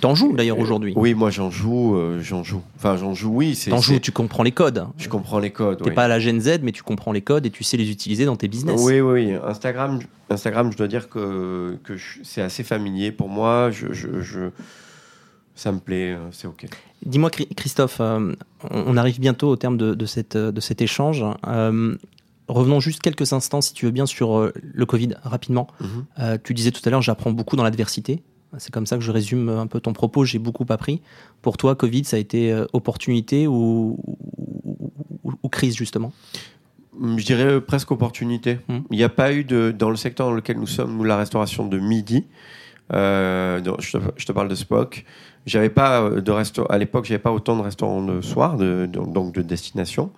T'en 0.00 0.14
joues 0.14 0.34
d'ailleurs 0.34 0.58
aujourd'hui. 0.58 0.92
Oui, 0.96 1.14
moi 1.14 1.30
j'en 1.30 1.50
joue, 1.50 1.98
j'en 2.20 2.44
joue. 2.44 2.62
Enfin, 2.76 2.96
j'en 2.96 3.14
joue, 3.14 3.30
oui. 3.34 3.58
T'en 3.68 3.80
joues, 3.80 3.98
tu 3.98 4.12
comprends 4.12 4.42
les 4.42 4.52
codes. 4.52 4.86
Je 4.98 5.08
comprends 5.08 5.38
les 5.38 5.50
codes. 5.50 5.78
T'es 5.78 5.88
oui. 5.90 5.94
pas 5.94 6.04
à 6.04 6.08
la 6.08 6.18
Gen 6.18 6.40
Z, 6.40 6.60
mais 6.62 6.72
tu 6.72 6.82
comprends 6.82 7.12
les 7.12 7.22
codes 7.22 7.46
et 7.46 7.50
tu 7.50 7.64
sais 7.64 7.76
les 7.76 7.90
utiliser 7.90 8.24
dans 8.24 8.36
tes 8.36 8.48
business. 8.48 8.80
Oui, 8.84 9.00
oui. 9.00 9.32
Instagram, 9.46 9.98
Instagram, 10.30 10.70
je 10.72 10.76
dois 10.76 10.88
dire 10.88 11.08
que, 11.08 11.78
c'est 12.22 12.42
assez 12.42 12.62
familier 12.64 13.12
pour 13.12 13.28
moi. 13.28 13.70
Je, 13.70 13.92
je, 13.92 14.20
je- 14.20 14.50
ça 15.56 15.72
me 15.72 15.80
plaît, 15.80 16.12
euh, 16.12 16.18
c'est 16.30 16.46
ok. 16.46 16.66
Dis-moi, 17.04 17.30
Chri- 17.30 17.52
Christophe, 17.54 17.98
euh, 18.00 18.32
on 18.70 18.96
arrive 18.96 19.18
bientôt 19.18 19.48
au 19.48 19.56
terme 19.56 19.76
de, 19.76 19.94
de 19.94 20.06
cette, 20.06 20.36
de 20.36 20.60
cet 20.60 20.80
échange. 20.82 21.24
Euh, 21.48 21.96
revenons 22.46 22.78
juste 22.78 23.00
quelques 23.02 23.32
instants, 23.32 23.60
si 23.60 23.72
tu 23.74 23.86
veux 23.86 23.90
bien, 23.90 24.06
sur 24.06 24.52
le 24.62 24.86
Covid, 24.86 25.14
rapidement. 25.24 25.66
Mhm. 25.80 25.88
Euh, 26.20 26.38
tu 26.42 26.54
disais 26.54 26.70
tout 26.70 26.82
à 26.84 26.90
l'heure, 26.90 27.02
j'apprends 27.02 27.32
beaucoup 27.32 27.56
dans 27.56 27.64
l'adversité. 27.64 28.22
C'est 28.58 28.72
comme 28.72 28.86
ça 28.86 28.96
que 28.96 29.02
je 29.02 29.10
résume 29.10 29.48
un 29.48 29.66
peu 29.66 29.80
ton 29.80 29.92
propos. 29.92 30.24
J'ai 30.24 30.38
beaucoup 30.38 30.64
appris. 30.68 31.00
Pour 31.42 31.56
toi, 31.56 31.74
Covid, 31.74 32.04
ça 32.04 32.16
a 32.16 32.20
été 32.20 32.54
opportunité 32.72 33.46
ou, 33.46 33.98
ou- 34.06 34.92
ou- 35.24 35.32
ou 35.42 35.48
crise, 35.48 35.74
justement? 35.76 36.12
Je 37.18 37.24
dirais 37.26 37.60
presque 37.60 37.90
opportunité. 37.90 38.58
Mhm. 38.68 38.82
Il 38.90 38.96
n'y 38.96 39.04
a 39.04 39.08
pas 39.10 39.32
eu 39.32 39.44
de 39.44 39.74
dans 39.76 39.90
le 39.90 39.96
secteur 39.96 40.28
dans 40.28 40.32
lequel 40.34 40.58
nous 40.58 40.66
sommes, 40.66 40.96
nous 40.96 41.04
la 41.04 41.16
restauration 41.18 41.66
de 41.66 41.78
midi. 41.78 42.24
Euh, 42.92 43.60
je, 43.80 44.26
te, 44.26 44.32
parle 44.32 44.48
de 44.48 44.54
Spock. 44.54 45.04
J'avais 45.44 45.70
pas 45.70 46.02
euh, 46.02 46.20
de 46.20 46.30
resto 46.30 46.66
à 46.70 46.78
l'époque, 46.78 47.04
j'avais 47.06 47.18
pas 47.18 47.32
autant 47.32 47.56
de 47.56 47.62
restaurants 47.62 48.02
de 48.02 48.20
soir, 48.20 48.56
donc 48.56 49.34
de 49.34 49.42
destination. 49.42 50.10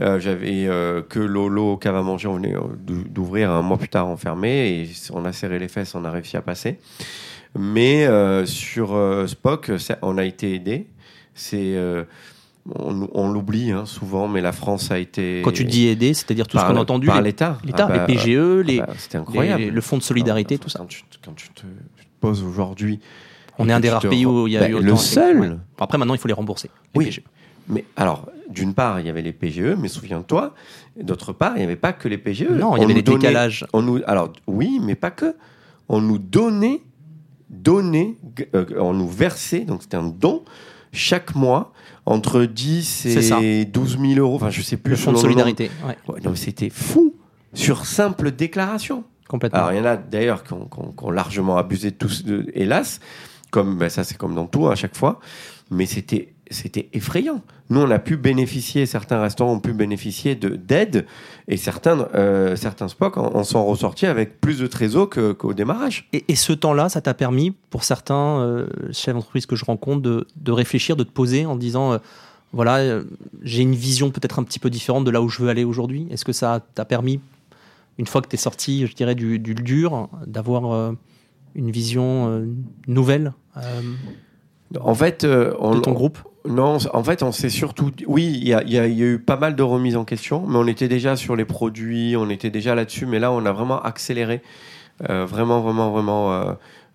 Euh, 0.00 0.18
j'avais 0.18 0.68
que 1.08 1.18
Lolo 1.18 1.76
Cave 1.76 1.96
à 1.96 2.02
manger, 2.02 2.28
on 2.28 2.34
venait 2.34 2.54
d'ou- 2.78 3.04
d'ouvrir 3.04 3.50
un 3.50 3.62
mois 3.62 3.76
plus 3.76 3.88
tard 3.88 4.06
enfermé 4.06 4.82
et 4.82 4.90
on 5.12 5.24
a 5.24 5.32
serré 5.32 5.58
les 5.58 5.68
fesses, 5.68 5.94
on 5.94 6.04
a 6.04 6.10
réussi 6.10 6.36
à 6.36 6.42
passer. 6.42 6.78
Mais 7.58 8.06
sur 8.46 8.96
Spock, 9.26 9.70
on 10.02 10.18
a 10.18 10.24
été 10.24 10.54
aidé. 10.54 10.86
C'est 11.34 11.76
on, 12.76 13.08
on 13.12 13.30
l'oublie 13.30 13.70
hein, 13.72 13.84
souvent, 13.86 14.28
mais 14.28 14.40
la 14.40 14.52
France 14.52 14.90
a 14.90 14.98
été 14.98 15.42
Quand 15.44 15.52
tu 15.52 15.64
dis 15.64 15.86
aider, 15.88 16.14
c'est-à-dire 16.14 16.46
tout 16.46 16.58
ce 16.58 16.64
qu'on 16.64 16.76
a 16.76 16.80
entendu, 16.80 17.06
par 17.08 17.16
les- 17.20 17.30
l'État. 17.30 17.58
l'État, 17.64 17.86
Ah 17.90 17.98
bah, 17.98 18.06
les 18.06 18.14
PGE, 18.14 18.64
les, 18.66 18.80
ah 18.80 18.86
bah, 18.86 18.92
c'était 18.98 19.18
incroyable. 19.18 19.62
les- 19.62 19.70
le 19.70 19.80
fonds 19.80 19.96
de 19.98 20.02
solidarité, 20.02 20.58
tout 20.58 20.68
ça. 20.68 20.78
Quand 20.78 20.86
tu, 20.86 21.02
te- 21.04 21.18
quand 21.24 21.34
tu 21.34 21.48
te, 21.50 21.62
tu 21.96 22.04
te 22.04 22.10
poses 22.20 22.42
aujourd'hui. 22.42 23.00
On 23.58 23.68
est 23.68 23.72
un 23.72 23.80
des 23.80 23.90
rares 23.90 24.00
pays 24.00 24.24
où 24.24 24.46
il 24.46 24.52
y 24.54 24.56
a 24.56 24.60
Bah, 24.60 24.68
eu 24.70 24.74
autant. 24.74 24.86
Le 24.86 24.96
seul. 24.96 25.40
Ouais. 25.40 25.50
Après, 25.78 25.98
maintenant, 25.98 26.14
il 26.14 26.18
faut 26.20 26.28
les 26.28 26.34
rembourser. 26.34 26.70
les 26.94 26.98
Oui. 26.98 27.04
PGE. 27.06 27.22
Mais 27.68 27.84
alors, 27.96 28.28
d'une 28.48 28.72
part, 28.74 28.98
il 29.00 29.06
y 29.06 29.10
avait 29.10 29.22
les 29.22 29.32
PGE, 29.32 29.76
mais 29.78 29.88
souviens-toi, 29.88 30.54
d'autre 31.00 31.32
part, 31.32 31.52
il 31.56 31.58
n'y 31.58 31.64
avait 31.64 31.76
pas 31.76 31.92
que 31.92 32.08
les 32.08 32.18
PGE. 32.18 32.48
Non, 32.50 32.76
il 32.76 32.80
y 32.80 32.84
avait 32.84 32.94
les 32.94 33.02
donnait- 33.02 33.18
décalages. 33.18 33.66
On 33.72 33.82
nous, 33.82 34.00
alors, 34.06 34.32
oui, 34.46 34.80
mais 34.82 34.94
pas 34.94 35.10
que. 35.10 35.36
On 35.88 36.00
nous 36.00 36.18
donnait, 36.18 36.80
donnait, 37.48 38.14
euh, 38.54 38.64
on 38.78 38.92
nous 38.94 39.08
versait, 39.08 39.60
donc 39.60 39.82
c'était 39.82 39.96
un 39.96 40.04
don, 40.08 40.42
chaque 40.92 41.34
mois, 41.34 41.72
entre 42.10 42.44
10 42.44 42.82
C'est 42.84 43.22
ça. 43.22 43.40
et 43.40 43.64
12 43.64 43.98
000 44.00 44.14
euros. 44.20 44.36
Enfin, 44.36 44.50
je 44.50 44.62
sais 44.62 44.76
plus. 44.76 44.90
Le 44.90 44.96
fonds 44.96 45.12
de 45.12 45.16
solidarité. 45.18 45.70
Ouais, 45.86 45.96
Ouais, 46.08 46.20
non, 46.24 46.34
c'était 46.34 46.70
fou. 46.70 47.14
Sur 47.54 47.84
simple 47.86 48.30
déclaration. 48.32 49.04
complètement. 49.28 49.58
Alors, 49.60 49.72
il 49.72 49.78
y 49.78 49.80
en 49.80 49.84
a 49.84 49.96
d'ailleurs 49.96 50.42
qui 50.44 50.52
ont, 50.54 50.66
qui 50.66 50.78
ont- 50.80 50.92
qui 50.92 51.04
ont 51.04 51.10
largement 51.10 51.56
abusé 51.56 51.90
de 51.92 51.96
tout, 51.96 52.10
de- 52.24 52.50
hélas. 52.54 53.00
Comme, 53.50 53.78
ben, 53.78 53.88
ça, 53.88 54.02
c'est 54.04 54.16
comme 54.16 54.34
dans 54.34 54.46
tout, 54.46 54.68
à 54.68 54.74
chaque 54.74 54.96
fois. 54.96 55.18
Mais 55.70 55.86
c'était, 55.86 56.32
c'était 56.50 56.88
effrayant. 56.92 57.42
Nous, 57.68 57.80
on 57.80 57.90
a 57.90 57.98
pu 57.98 58.16
bénéficier, 58.16 58.84
certains 58.84 59.20
restaurants 59.20 59.52
ont 59.54 59.60
pu 59.60 59.72
bénéficier 59.72 60.34
de, 60.34 60.56
d'aide, 60.56 61.06
et 61.46 61.56
certains, 61.56 62.08
euh, 62.14 62.56
certains 62.56 62.88
spots 62.88 63.16
en, 63.16 63.36
en 63.36 63.44
sont 63.44 63.64
ressortis 63.64 64.06
avec 64.06 64.40
plus 64.40 64.58
de 64.58 64.66
trésor 64.66 65.08
qu'au 65.10 65.54
démarrage. 65.54 66.08
Et, 66.12 66.24
et 66.28 66.34
ce 66.34 66.52
temps-là, 66.52 66.88
ça 66.88 67.00
t'a 67.00 67.14
permis, 67.14 67.52
pour 67.70 67.84
certains 67.84 68.40
euh, 68.40 68.66
chefs 68.92 69.14
d'entreprise 69.14 69.46
que 69.46 69.56
je 69.56 69.64
rencontre, 69.64 70.02
de, 70.02 70.26
de 70.36 70.52
réfléchir, 70.52 70.96
de 70.96 71.04
te 71.04 71.12
poser 71.12 71.46
en 71.46 71.56
disant, 71.56 71.92
euh, 71.92 71.98
voilà, 72.52 72.78
euh, 72.78 73.04
j'ai 73.42 73.62
une 73.62 73.76
vision 73.76 74.10
peut-être 74.10 74.40
un 74.40 74.42
petit 74.42 74.58
peu 74.58 74.70
différente 74.70 75.04
de 75.04 75.10
là 75.10 75.22
où 75.22 75.28
je 75.28 75.40
veux 75.40 75.48
aller 75.48 75.64
aujourd'hui. 75.64 76.08
Est-ce 76.10 76.24
que 76.24 76.32
ça 76.32 76.60
t'a 76.74 76.84
permis, 76.84 77.20
une 77.98 78.06
fois 78.06 78.22
que 78.22 78.28
tu 78.28 78.34
es 78.34 78.38
sorti, 78.38 78.86
je 78.86 78.94
dirais, 78.94 79.14
du, 79.14 79.38
du 79.38 79.54
dur, 79.54 80.08
d'avoir 80.26 80.94
une 81.54 81.70
vision 81.70 82.44
nouvelle 82.88 83.32
En 84.78 84.94
fait, 84.94 85.24
euh, 85.24 85.54
on, 85.58 85.74
de 85.74 85.80
ton 85.80 85.92
groupe? 85.92 86.18
Non, 86.48 86.78
en 86.94 87.04
fait, 87.04 87.22
on 87.22 87.32
s'est 87.32 87.50
surtout. 87.50 87.90
Oui, 88.06 88.38
il 88.40 88.48
y 88.48 88.54
a, 88.54 88.88
eu 88.88 89.18
pas 89.18 89.36
mal 89.36 89.56
de 89.56 89.62
remises 89.62 89.96
en 89.96 90.04
question, 90.04 90.46
mais 90.46 90.56
on 90.56 90.66
était 90.66 90.88
déjà 90.88 91.14
sur 91.14 91.36
les 91.36 91.44
produits, 91.44 92.16
on 92.16 92.30
était 92.30 92.50
déjà 92.50 92.74
là-dessus, 92.74 93.04
mais 93.04 93.18
là, 93.18 93.30
on 93.30 93.44
a 93.44 93.52
vraiment 93.52 93.80
accéléré, 93.82 94.42
euh, 95.10 95.26
vraiment, 95.26 95.60
vraiment, 95.60 95.90
vraiment 95.90 96.32
euh, 96.32 96.52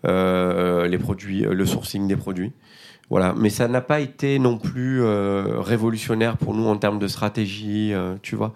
euh, 0.08 0.88
les 0.88 0.98
produits, 0.98 1.41
le 1.41 1.66
sourcing 1.66 2.08
des 2.08 2.16
produits. 2.16 2.54
Voilà, 3.12 3.36
mais 3.38 3.52
ça 3.52 3.68
n'a 3.68 3.82
pas 3.82 4.00
été 4.00 4.39
non 4.39 4.58
plus 4.58 5.04
révolutionnaire 5.06 6.38
pour 6.38 6.56
nous 6.56 6.66
en 6.68 6.78
termes 6.78 6.98
de 6.98 7.08
stratégie, 7.08 7.93
tu 8.24 8.36
vois. 8.36 8.54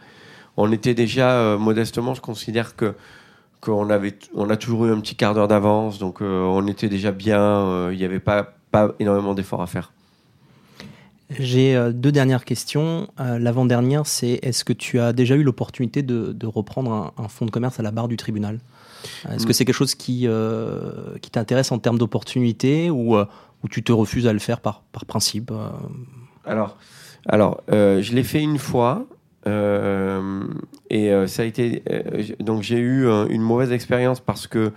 On 0.57 0.71
était 0.71 0.95
déjà 0.95 1.55
modestement, 1.59 2.15
je 2.15 2.21
considère 2.21 2.75
que 2.75 2.95
qu'on 3.61 3.89
avait, 3.91 4.17
on 4.33 4.49
a 4.49 4.57
toujours 4.57 4.87
eu 4.87 4.91
un 4.91 4.99
petit 5.01 5.15
quart 5.15 5.35
d'heure 5.35 5.47
d'avance, 5.47 5.99
donc 5.99 6.21
on 6.21 6.65
était 6.65 6.89
déjà 6.89 7.11
bien. 7.11 7.91
Il 7.91 7.97
n'y 7.99 8.05
avait 8.05 8.19
pas 8.19 8.55
pas 8.71 8.91
énormément 8.99 9.35
d'efforts 9.35 9.61
à 9.61 9.67
faire. 9.67 9.91
J'ai 11.37 11.75
euh, 11.75 11.91
deux 11.91 12.11
dernières 12.11 12.43
questions. 12.43 13.07
Euh, 13.19 13.37
L'avant-dernière, 13.37 14.07
c'est 14.07 14.39
est-ce 14.41 14.63
que 14.63 14.73
tu 14.73 14.99
as 14.99 15.13
déjà 15.13 15.35
eu 15.35 15.43
l'opportunité 15.43 16.01
de, 16.01 16.33
de 16.33 16.47
reprendre 16.47 16.91
un, 16.91 17.11
un 17.23 17.27
fonds 17.27 17.45
de 17.45 17.51
commerce 17.51 17.79
à 17.79 17.83
la 17.83 17.91
barre 17.91 18.07
du 18.07 18.17
tribunal? 18.17 18.59
Euh, 19.27 19.35
Est-ce 19.35 19.45
que 19.45 19.51
Mm. 19.51 19.53
c'est 19.53 19.65
quelque 19.65 19.75
chose 19.75 19.95
qui, 19.95 20.27
qui 21.21 21.29
t'intéresse 21.31 21.71
en 21.71 21.79
termes 21.79 21.97
d'opportunité 21.99 22.89
ou, 22.89 23.15
ou 23.15 23.67
tu 23.69 23.83
te 23.83 23.91
refuses 23.91 24.27
à 24.27 24.33
le 24.33 24.39
faire 24.39 24.59
par, 24.59 24.81
par 24.91 25.05
principe 25.05 25.51
Alors, 26.45 26.77
alors 27.27 27.61
je 27.69 28.13
l'ai 28.13 28.23
fait 28.23 28.41
une 28.41 28.57
fois. 28.57 29.05
et 29.45 31.11
ça 31.27 31.41
a 31.43 31.45
été. 31.45 31.83
donc, 32.39 32.63
j'ai 32.63 32.79
eu 32.79 33.05
une 33.29 33.41
mauvaise 33.41 33.71
expérience 33.71 34.19
parce 34.19 34.47
que 34.47 34.71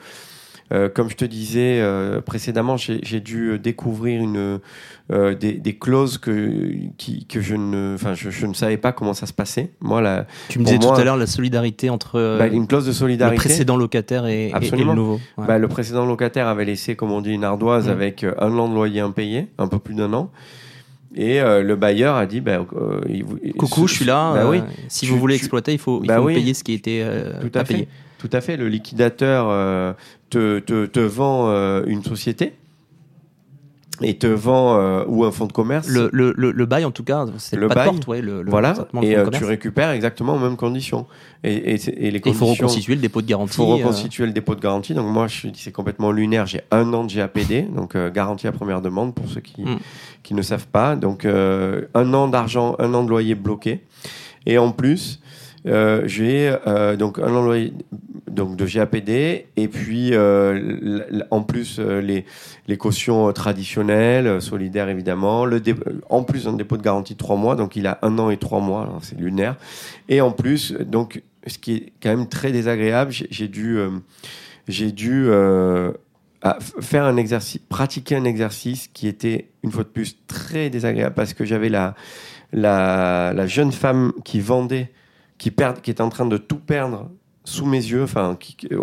Euh, 0.73 0.89
comme 0.89 1.11
je 1.11 1.17
te 1.17 1.25
disais 1.25 1.81
euh, 1.81 2.21
précédemment, 2.21 2.77
j'ai 2.79 3.21
dû 3.21 3.59
découvrir 3.59 4.23
une, 4.23 4.59
euh, 5.11 5.35
des, 5.35 5.53
des 5.55 5.77
clauses 5.77 6.17
que, 6.19 6.73
qui, 6.97 7.27
que 7.27 7.41
je, 7.43 7.55
ne, 7.57 7.97
je, 8.15 8.31
je 8.31 8.47
ne 8.47 8.55
savais 8.55 8.79
pas 8.79 8.93
comment 8.93 9.13
ça 9.13 9.27
se 9.27 9.33
passait. 9.35 9.73
Moi, 9.81 10.01
la, 10.01 10.27
Tu 10.49 10.59
me 10.59 10.65
disais 10.65 10.79
moi- 10.79 10.95
tout 10.95 11.01
à 11.01 11.05
l'heure 11.05 11.17
la 11.19 11.27
solidarité 11.27 11.91
entre 11.91 12.39
bah, 12.39 12.47
une 12.47 12.67
clause 12.67 12.85
de 12.85 12.91
le 12.91 12.95
solidarité. 12.95 13.37
précédent 13.37 13.77
locataire 13.77 14.27
et, 14.27 14.47
et- 14.49 14.67
et 14.67 14.85
le 14.85 14.95
nouveau. 14.95 15.21
Ouais. 15.37 15.47
Bah, 15.47 15.59
le 15.59 15.69
précédent 15.69 16.07
locataire 16.07 16.47
avait 16.47 16.65
laissé, 16.65 16.97
comme 16.97 17.13
on 17.13 17.21
dit, 17.21 17.33
une 17.33 17.45
ardoise 17.45 17.89
Mm. 17.89 17.91
avec 17.91 18.25
un 18.25 18.59
an 18.59 18.69
de 18.69 18.75
loyer 18.75 19.01
impayé, 19.01 19.49
un 19.59 19.69
peu 19.69 19.79
plus 19.79 19.95
d'un 19.95 20.13
an. 20.15 20.31
Et 21.15 21.43
euh, 21.43 21.63
le 21.63 21.77
bailleur 21.77 22.17
a 22.17 22.25
dit 22.25 22.41
bah, 22.41 22.65
euh, 22.75 23.01
Coucou, 23.59 23.87
je 23.87 23.95
suis 23.97 24.05
là. 24.07 24.33
Bah 24.35 24.41
euh, 24.45 24.51
oui, 24.51 24.61
si 24.89 25.05
Tu- 25.05 25.13
vous 25.13 25.19
voulez 25.19 25.35
tu- 25.35 25.41
exploiter, 25.43 25.73
il 25.73 25.79
faut, 25.79 26.01
il 26.03 26.07
Bah 26.07 26.17
faut 26.17 26.23
me 26.23 26.27
oui. 26.29 26.35
payer 26.37 26.55
ce 26.55 26.65
qui 26.65 26.73
était 26.73 27.05
Tout 27.43 27.51
à 27.59 27.65
fait. 27.67 27.87
Tout 28.17 28.31
à 28.33 28.41
fait. 28.41 28.57
Le 28.57 28.69
liquidateur 28.69 29.95
te, 30.33 30.59
te, 30.61 30.87
te 30.87 31.01
vend 31.01 31.49
euh, 31.51 31.83
une 31.87 32.03
société 32.03 32.55
et 34.01 34.17
te 34.19 34.27
vend 34.27 34.77
euh, 34.79 35.05
ou 35.07 35.25
un 35.25 35.31
fonds 35.31 35.47
de 35.47 35.53
commerce. 35.53 35.87
Le, 35.87 36.09
le, 36.13 36.33
le, 36.37 36.51
le 36.51 36.67
bail, 36.67 36.85
en 36.85 36.91
tout 36.91 37.05
cas, 37.05 37.25
c'est 37.39 37.55
Le 37.57 37.69
pas 37.69 37.75
bail, 37.75 37.87
de 37.87 37.91
porte, 37.93 38.07
ouais, 38.09 38.21
le, 38.23 38.43
voilà. 38.49 38.75
Et 39.03 39.17
euh, 39.17 39.27
tu 39.31 39.45
récupères 39.45 39.91
exactement 39.91 40.35
aux 40.35 40.39
mêmes 40.41 40.57
conditions. 40.57 41.07
Et, 41.45 41.75
et, 41.75 41.77
les 41.77 42.19
Et 42.19 42.23
il 42.25 42.35
faut 42.35 42.47
conditions. 42.47 42.67
reconstituer 42.67 42.95
le 42.97 43.01
dépôt 43.01 43.21
de 43.21 43.27
Il 43.27 43.29
garantie. 43.29 43.55
faut 43.55 43.71
euh, 43.71 43.77
reconstituer 43.77 44.27
le 44.27 44.33
dépôt 44.33 44.55
de 44.57 44.61
garantie. 44.61 44.95
Donc 44.95 45.07
moi, 45.13 45.27
c'est 45.55 45.71
complètement 45.73 46.11
lunaire. 46.11 46.47
J'ai 46.47 46.63
un 46.73 46.93
an 46.95 47.05
de 47.05 47.13
GAPD, 47.15 47.69
donc 47.77 47.97
garantie 48.13 48.49
à 48.49 48.53
première 48.53 48.81
demande 48.81 49.15
pour 49.15 49.29
ceux 49.29 49.41
qui, 49.41 49.63
Mm. 49.63 49.79
qui 50.25 50.35
ne 50.35 50.43
savent 50.43 50.67
pas. 50.67 50.97
Donc 50.97 51.25
un 51.27 52.15
an 52.15 52.27
d'argent, 52.29 52.75
un 52.81 52.93
an 52.95 53.05
de 53.05 53.11
loyer 53.11 53.35
bloqué. 53.37 53.83
Et 54.47 54.59
en 54.59 54.73
plus, 54.73 55.21
euh, 55.67 56.03
j'ai 56.07 56.55
euh, 56.67 56.97
donc 56.97 57.19
un 57.19 57.29
loyer 57.29 57.73
donc 58.29 58.57
de 58.57 58.67
GAPD 58.67 59.47
et 59.57 59.69
puis 59.69 60.11
euh, 60.13 61.01
en 61.31 61.43
plus 61.43 61.79
les, 61.79 62.25
les 62.67 62.77
cautions 62.77 63.33
traditionnelles, 63.33 64.41
solidaires 64.41 64.89
évidemment, 64.89 65.45
le 65.45 65.63
en 66.09 66.25
plus 66.25 66.49
un 66.49 66.55
dépôt 66.55 66.77
de 66.77 66.83
garantie 66.83 67.13
de 67.13 67.19
trois 67.19 67.37
mois, 67.37 67.57
donc 67.57 67.77
il 67.77 67.87
a 67.87 67.99
un 68.03 68.19
an 68.19 68.31
et 68.31 68.39
trois 68.39 68.61
mois, 68.61 68.83
alors 68.83 69.01
c'est 69.03 69.19
lunaire. 69.19 69.57
Et 70.09 70.21
en 70.21 70.33
plus, 70.33 70.73
donc 70.73 71.23
ce 71.47 71.59
qui 71.59 71.75
est 71.75 71.93
quand 72.03 72.09
même 72.09 72.29
très 72.29 72.53
désagréable, 72.53 73.13
j'ai 73.13 73.49
dû, 73.49 73.79
j'ai 74.67 74.93
dû 74.93 75.29
faire 76.81 77.05
un 77.05 77.17
exercice, 77.17 77.61
pratiquer 77.69 78.17
un 78.17 78.25
exercice 78.25 78.89
qui 78.89 79.09
était 79.09 79.51
une 79.63 79.71
fois 79.71 79.85
de 79.85 79.89
plus 79.89 80.17
très 80.27 80.71
désagréable 80.71 81.15
parce 81.15 81.35
que 81.35 81.45
j'avais 81.45 81.69
la, 81.69 81.95
la, 82.53 83.33
la 83.35 83.47
jeune 83.47 83.73
femme 83.73 84.13
qui 84.25 84.41
vendait, 84.41 84.91
qui, 85.43 85.51
perd, 85.51 85.81
qui 85.81 85.91
était 85.91 86.03
en 86.03 86.09
train 86.09 86.27
de 86.27 86.37
tout 86.37 86.59
perdre 86.59 87.09
sous 87.45 87.67
mes 87.67 87.79
yeux, 87.85 88.05
enfin 88.05 88.39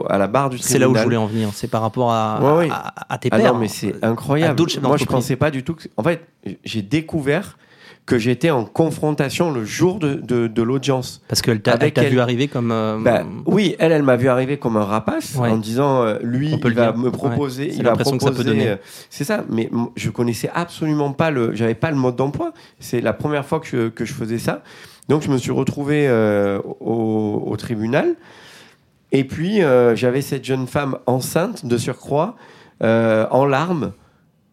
à 0.10 0.18
la 0.18 0.28
barre 0.28 0.50
du 0.50 0.58
C'est 0.58 0.72
tribunal. 0.78 0.82
là 0.82 0.92
où 0.92 0.98
je 0.98 1.04
voulais 1.06 1.16
en 1.16 1.26
venir. 1.28 1.50
C'est 1.54 1.70
par 1.70 1.82
rapport 1.82 2.12
à, 2.12 2.40
Ouais, 2.42 2.58
ouais. 2.66 2.70
à, 2.70 2.94
à 3.14 3.18
tes 3.18 3.30
Ah 3.32 3.38
pairs. 3.38 3.54
non, 3.54 3.60
mais 3.60 3.70
c'est 3.70 3.96
incroyable. 4.04 4.60
Moi, 4.60 4.68
je 4.70 4.80
d'entreprise. 4.82 5.08
pensais 5.08 5.36
pas 5.38 5.52
du 5.52 5.64
tout 5.64 5.76
que. 5.76 5.84
En 5.96 6.04
fait, 6.04 6.28
j'ai 6.66 6.82
découvert 6.82 7.58
que 8.06 8.18
j'étais 8.18 8.50
en 8.50 8.66
confrontation 8.66 9.52
le 9.52 9.64
jour 9.64 10.00
de, 10.00 10.16
de, 10.16 10.48
de 10.48 10.62
l'audience. 10.62 11.22
Parce 11.30 11.42
qu'elle 11.42 11.62
t'a 11.62 11.78
elle 11.80 12.10
vu 12.10 12.20
arriver 12.20 12.50
comme. 12.50 12.72
euh, 12.74 12.98
Bah, 13.02 13.24
oui, 13.46 13.78
elle, 13.80 13.94
elle 13.94 14.04
m'a 14.04 14.18
vu 14.18 14.28
arriver 14.28 14.58
comme 14.58 14.76
un 14.76 14.84
rapace 14.84 15.36
Ouais. 15.36 15.50
en 15.50 15.58
disant 15.58 16.02
euh, 16.04 16.18
lui, 16.22 16.52
il 16.52 16.74
va 16.74 16.92
me 16.92 17.12
proposer, 17.12 17.64
Ouais. 17.68 17.70
C'est 17.72 17.78
il 17.78 17.84
va 17.84 17.92
l'impression 17.92 18.18
que 18.18 18.24
ça 18.24 18.32
peut 18.32 18.36
proposer. 18.44 18.58
donner. 18.58 18.70
euh, 18.72 18.76
C'est 19.10 19.24
ça, 19.24 19.46
mais 19.50 19.70
je 19.96 20.10
connaissais 20.10 20.50
absolument 20.54 21.14
pas 21.14 21.32
le, 21.32 21.56
j'avais 21.56 21.76
pas 21.76 21.92
le 21.92 21.98
mode 21.98 22.18
d'emploi. 22.18 22.52
C'est 22.80 23.00
la 23.00 23.14
première 23.14 23.46
fois 23.46 23.62
que 23.62 23.68
je, 23.68 23.88
que 23.90 24.04
je 24.04 24.14
faisais 24.14 24.40
ça. 24.40 24.64
Donc 25.10 25.22
je 25.24 25.30
me 25.30 25.38
suis 25.38 25.52
retrouvé 25.52 26.08
euh, 26.08 26.60
au, 26.80 27.44
au 27.48 27.58
tribunal. 27.58 28.16
Et 29.12 29.24
puis 29.24 29.62
euh, 29.64 29.96
j'avais 29.96 30.22
cette 30.22 30.46
jeune 30.46 30.68
femme 30.68 30.98
enceinte 31.08 31.66
de 31.66 31.78
surcroît, 31.78 32.36
euh, 32.84 33.26
en 33.32 33.46
larmes. 33.46 33.92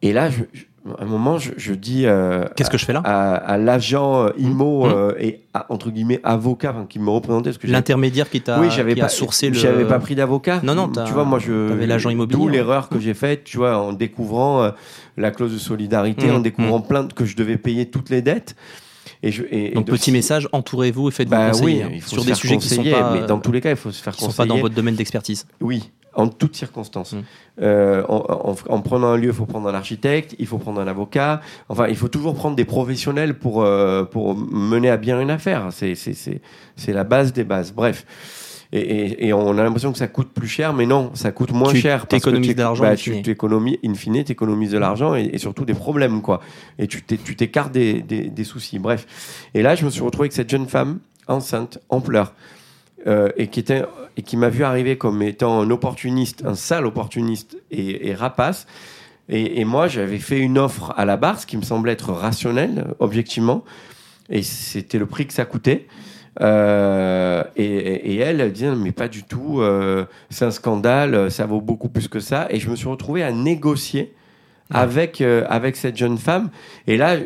Et 0.02 0.12
là, 0.12 0.30
je, 0.30 0.42
je- 0.52 0.64
à 0.98 1.02
un 1.02 1.07
moment, 1.07 1.36
je, 1.36 1.50
je 1.57 1.72
dis 1.74 2.07
Qu'est-ce 2.54 2.70
que 2.70 2.78
je 2.78 2.84
fais 2.84 2.92
là 2.92 3.02
à, 3.04 3.34
à 3.34 3.59
l'agent 3.59 4.28
IMO 4.38 4.86
Mmh. 4.86 5.14
et 5.18 5.40
à- 5.52 5.66
entre 5.70 5.90
guillemets 5.90 6.20
avocat 6.22 6.70
enfin, 6.70 6.86
qui 6.88 7.00
me 7.00 7.11
représentait 7.11 7.50
L'intermédiaire 7.64 8.30
qui 8.30 8.40
t'a 8.40 8.61
oui, 8.61 8.68
j'avais 8.70 8.94
pas 8.94 9.09
sourcé 9.09 9.48
le. 9.50 9.57
J'avais 9.57 9.84
pas 9.84 9.98
pris 9.98 10.14
d'avocat. 10.14 10.61
Non, 10.62 10.74
non, 10.76 10.88
Tu 10.88 11.12
vois, 11.12 11.24
moi, 11.24 11.38
je. 11.40 11.74
l'agent 11.84 12.09
immobilier, 12.09 12.38
D'où 12.38 12.46
ouais. 12.46 12.52
l'erreur 12.52 12.88
que 12.88 13.00
j'ai 13.00 13.14
faite, 13.14 13.42
tu 13.44 13.57
vois, 13.57 13.76
en 13.78 13.92
découvrant 13.92 14.70
la 15.16 15.30
clause 15.32 15.52
de 15.52 15.59
solidarité, 15.59 16.28
Mmh, 16.28 16.34
en 16.36 16.40
découvrant 16.40 16.80
plein 16.80 17.02
de, 17.04 17.12
que 17.12 17.24
je 17.26 17.36
devais 17.36 17.57
payer 17.59 17.90
toutes 17.90 18.09
les 18.09 18.22
dettes. 18.22 18.54
Et 19.22 19.32
je, 19.32 19.42
et, 19.50 19.70
Donc 19.70 19.88
et 19.88 19.92
petit 19.92 20.12
message, 20.12 20.48
entourez-vous 20.52 21.08
et 21.08 21.12
faites-vous 21.12 21.30
Bah 21.30 21.46
oui, 21.46 21.52
conseiller 21.52 21.82
hein, 21.82 21.90
il 21.92 22.00
faut 22.02 22.10
sur 22.10 22.24
des 22.24 22.34
sujets 22.34 22.58
qui 22.58 22.68
sont 22.68 22.76
conseiller, 22.76 22.92
pas, 22.92 23.12
mais 23.14 23.26
dans 23.26 23.38
euh, 23.38 23.40
tous 23.40 23.52
les 23.52 23.60
cas, 23.60 23.70
il 23.70 23.76
faut 23.76 23.90
se 23.90 24.02
faire 24.02 24.14
qui 24.14 24.20
sont 24.20 24.26
conseiller. 24.26 24.48
pas 24.48 24.54
dans 24.54 24.60
votre 24.60 24.74
domaine 24.74 24.94
d'expertise. 24.94 25.46
Oui, 25.60 25.90
en 26.14 26.28
toutes 26.28 26.56
circonstances. 26.56 27.12
Mm. 27.12 27.18
Euh, 27.62 28.02
en, 28.08 28.24
en- 28.50 28.56
en 28.74 28.80
prenant 28.80 29.08
un 29.08 29.16
lieu, 29.16 29.28
il 29.28 29.34
faut 29.34 29.46
prendre 29.46 29.68
un 29.68 29.74
architecte, 29.74 30.34
il 30.38 30.46
faut 30.46 30.58
prendre 30.58 30.80
un 30.80 30.86
avocat. 30.86 31.40
Enfin, 31.68 31.88
il 31.88 31.96
faut 31.96 32.08
toujours 32.08 32.34
prendre 32.34 32.56
des 32.56 32.64
professionnels 32.64 33.38
pour, 33.38 33.62
euh, 33.62 34.04
pour 34.04 34.34
mener 34.36 34.90
à 34.90 34.96
bien 34.96 35.20
une 35.20 35.30
affaire. 35.30 35.68
C'est 35.72 35.94
la 36.92 37.04
base 37.04 37.32
des 37.32 37.44
bases. 37.44 37.72
Bref. 37.72 38.04
Et, 38.77 38.81
et, 38.81 39.27
et 39.29 39.33
on 39.33 39.57
a 39.57 39.62
l'impression 39.62 39.93
que 39.93 39.99
ça 39.99 40.07
coûte 40.09 40.29
plus 40.33 40.49
cher, 40.49 40.72
mais 40.74 40.87
non, 40.87 41.11
ça 41.14 41.33
coûte 41.33 41.53
moins 41.53 41.72
Tu 41.72 41.79
cher. 41.81 42.07
parce 42.07 42.22
que 42.22 42.31
tu- 42.31 42.55
de 42.55 42.61
l'argent, 42.61 42.83
bah, 42.85 42.97
tu 42.97 43.12
fine. 43.12 43.22
t'économises, 43.22 43.79
in 43.85 43.95
fine, 43.95 44.22
t'économises 44.24 44.72
de 44.72 44.79
l'argent 44.79 45.14
et, 45.14 45.31
et 45.33 45.39
surtout 45.39 45.64
des 45.64 45.74
problèmes, 45.74 46.20
quoi. 46.20 46.41
Et 46.79 46.87
tu 46.87 47.03
t'é- 47.03 47.16
tu 47.18 47.37
t'écartes 47.37 47.72
des, 47.72 48.03
des, 48.03 48.24
des 48.29 48.45
soucis. 48.45 48.79
Bref. 48.79 49.07
Et 49.55 49.62
là, 49.62 49.74
je 49.74 49.85
me 49.85 49.91
suis 49.91 50.03
retrouvé 50.03 50.24
avec 50.27 50.33
cette 50.33 50.51
jeune 50.51 50.66
femme 50.68 50.99
enceinte, 51.29 51.79
en 51.89 52.01
pleurs, 52.01 52.35
euh, 53.07 53.31
et 53.37 53.47
qui 53.49 53.61
était 53.61 53.85
et 54.18 54.22
qui 54.22 54.37
m'a 54.37 54.49
vu 54.49 54.64
arriver 54.64 54.97
comme 54.97 55.22
étant 55.22 55.61
un 55.61 55.70
opportuniste, 55.70 56.43
un 56.47 56.55
sale 56.55 56.87
opportuniste 56.87 57.57
et, 57.70 58.14
rapace. 58.14 58.66
Et 59.29 59.64
moi, 59.64 59.89
j'avais 59.89 60.18
fait 60.18 60.39
une 60.39 60.57
offre 60.57 60.95
à 60.97 61.05
la 61.05 61.16
barre, 61.16 61.41
ce 61.41 61.47
qui 61.47 61.57
me 61.57 61.62
semblait 61.62 61.93
être 61.93 62.12
rationnel, 62.12 62.95
objectivement, 63.01 63.64
et 64.31 64.43
c'était 64.43 64.99
le 64.99 65.07
prix 65.07 65.27
que 65.27 65.33
ça 65.35 65.45
coûtait. 65.45 65.87
Euh, 66.43 67.43
et, 67.57 67.64
et- 67.64 68.16
elle, 68.18 68.41
elle 68.41 68.53
disait 68.53 68.74
mais 68.74 68.93
pas 68.93 69.09
du 69.09 69.22
tout, 69.24 69.61
euh, 69.61 70.05
c'est 70.30 70.45
un 70.45 70.51
scandale, 70.51 71.30
ça 71.30 71.47
vaut 71.47 71.61
beaucoup 71.61 71.89
plus 71.89 72.09
que 72.09 72.20
ça. 72.20 72.47
Et 72.51 72.61
je 72.61 72.68
me 72.70 72.76
suis 72.76 72.89
retrouvé 72.89 73.22
à 73.22 73.32
négocier 73.32 74.12
Ouais. 74.72 74.78
avec 74.80 75.20
euh, 75.20 75.45
avec 75.49 75.76
cette 75.76 75.97
jeune 75.97 76.18
femme. 76.18 76.51
Et 76.89 76.97
là, 76.97 77.16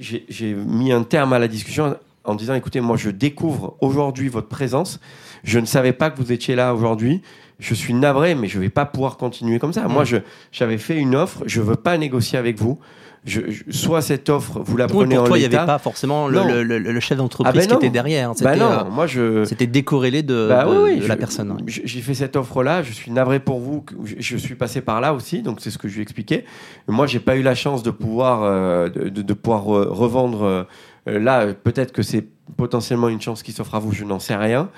j'ai 0.00 0.54
mis 0.54 0.90
un 0.90 1.04
terme 1.04 1.32
à 1.32 1.38
la 1.38 1.46
discussion 1.46 1.96
en 2.24 2.34
disant 2.34 2.54
écoutez, 2.54 2.80
moi 2.80 2.96
je 2.96 3.10
découvre 3.10 3.76
aujourd'hui 3.80 4.28
votre 4.28 4.48
présence. 4.48 4.98
Je 5.44 5.60
ne 5.60 5.66
savais 5.66 5.92
pas 5.92 6.10
que 6.10 6.20
vous 6.20 6.32
étiez 6.32 6.56
là 6.56 6.74
aujourd'hui. 6.74 7.22
Je 7.60 7.74
suis 7.74 7.94
navré, 7.94 8.34
mais 8.34 8.48
je 8.48 8.58
vais 8.58 8.70
pas 8.70 8.86
pouvoir 8.86 9.18
continuer 9.18 9.58
comme 9.60 9.72
ça. 9.72 9.86
Mm. 9.86 9.92
Moi, 9.92 10.04
je 10.04 10.16
j'avais 10.50 10.78
fait 10.78 10.96
une 10.96 11.14
offre. 11.14 11.42
Je 11.46 11.60
veux 11.60 11.76
pas 11.76 11.96
négocier 11.96 12.38
avec 12.38 12.58
vous. 12.58 12.80
Je, 13.26 13.42
je- 13.50 13.64
soit 13.70 14.00
cette 14.00 14.30
offre, 14.30 14.60
vous 14.64 14.78
la 14.78 14.86
Oui, 14.86 14.92
prenez 14.92 15.14
pour 15.16 15.24
en 15.24 15.26
toi, 15.26 15.36
il 15.36 15.40
n'y 15.40 15.46
avait 15.54 15.66
pas 15.66 15.78
forcément 15.78 16.26
le, 16.28 16.38
Non. 16.38 16.48
le- 16.48 16.62
le- 16.62 16.78
le 16.78 17.00
chef 17.00 17.18
d'entreprise 17.18 17.52
Ah 17.54 17.66
ben 17.66 17.66
qui 17.68 17.74
était 17.86 17.90
derrière. 17.92 18.30
hein. 18.30 18.34
Bah 18.40 18.52
C'était 18.54 18.64
non, 18.64 18.70
euh, 18.72 18.84
moi 18.90 19.06
je. 19.06 19.44
c'était 19.44 19.66
décorrélé 19.66 20.22
de, 20.22 20.46
Bah 20.48 20.64
de- 20.64 20.70
oui, 20.70 20.76
oui, 20.84 20.96
de 20.96 21.02
je- 21.02 21.08
la 21.08 21.16
personne. 21.16 21.50
ouais. 21.52 21.58
J'ai 21.66 22.00
fait 22.00 22.14
cette 22.14 22.34
offre-là, 22.36 22.82
je 22.82 22.92
suis 22.92 23.10
navré 23.10 23.38
pour 23.38 23.60
vous, 23.60 23.84
je, 24.18 24.36
suis 24.38 24.54
passé 24.54 24.80
par 24.80 25.02
là 25.02 25.12
aussi, 25.12 25.42
donc 25.42 25.58
c'est 25.60 25.70
ce 25.70 25.76
que 25.76 25.86
je 25.86 25.96
lui 25.96 26.02
expliquais. 26.02 26.46
Moi, 26.88 27.06
j'ai 27.06 27.20
pas 27.20 27.36
eu 27.36 27.42
la 27.42 27.54
chance 27.54 27.82
de 27.82 27.90
pouvoir, 27.90 28.40
euh, 28.42 28.88
de, 28.88 29.32
pouvoir 29.34 29.64
re- 29.66 29.88
revendre. 29.88 30.42
euh, 30.44 30.64
là, 31.06 31.52
peut-être 31.52 31.92
que 31.92 32.02
c'est 32.02 32.26
potentiellement 32.56 33.08
une 33.10 33.20
chance 33.20 33.42
qui 33.42 33.52
s'offre 33.52 33.74
à 33.74 33.78
vous, 33.80 33.92
je 33.92 34.04
n'en 34.04 34.18
sais 34.18 34.34
rien. 34.36 34.70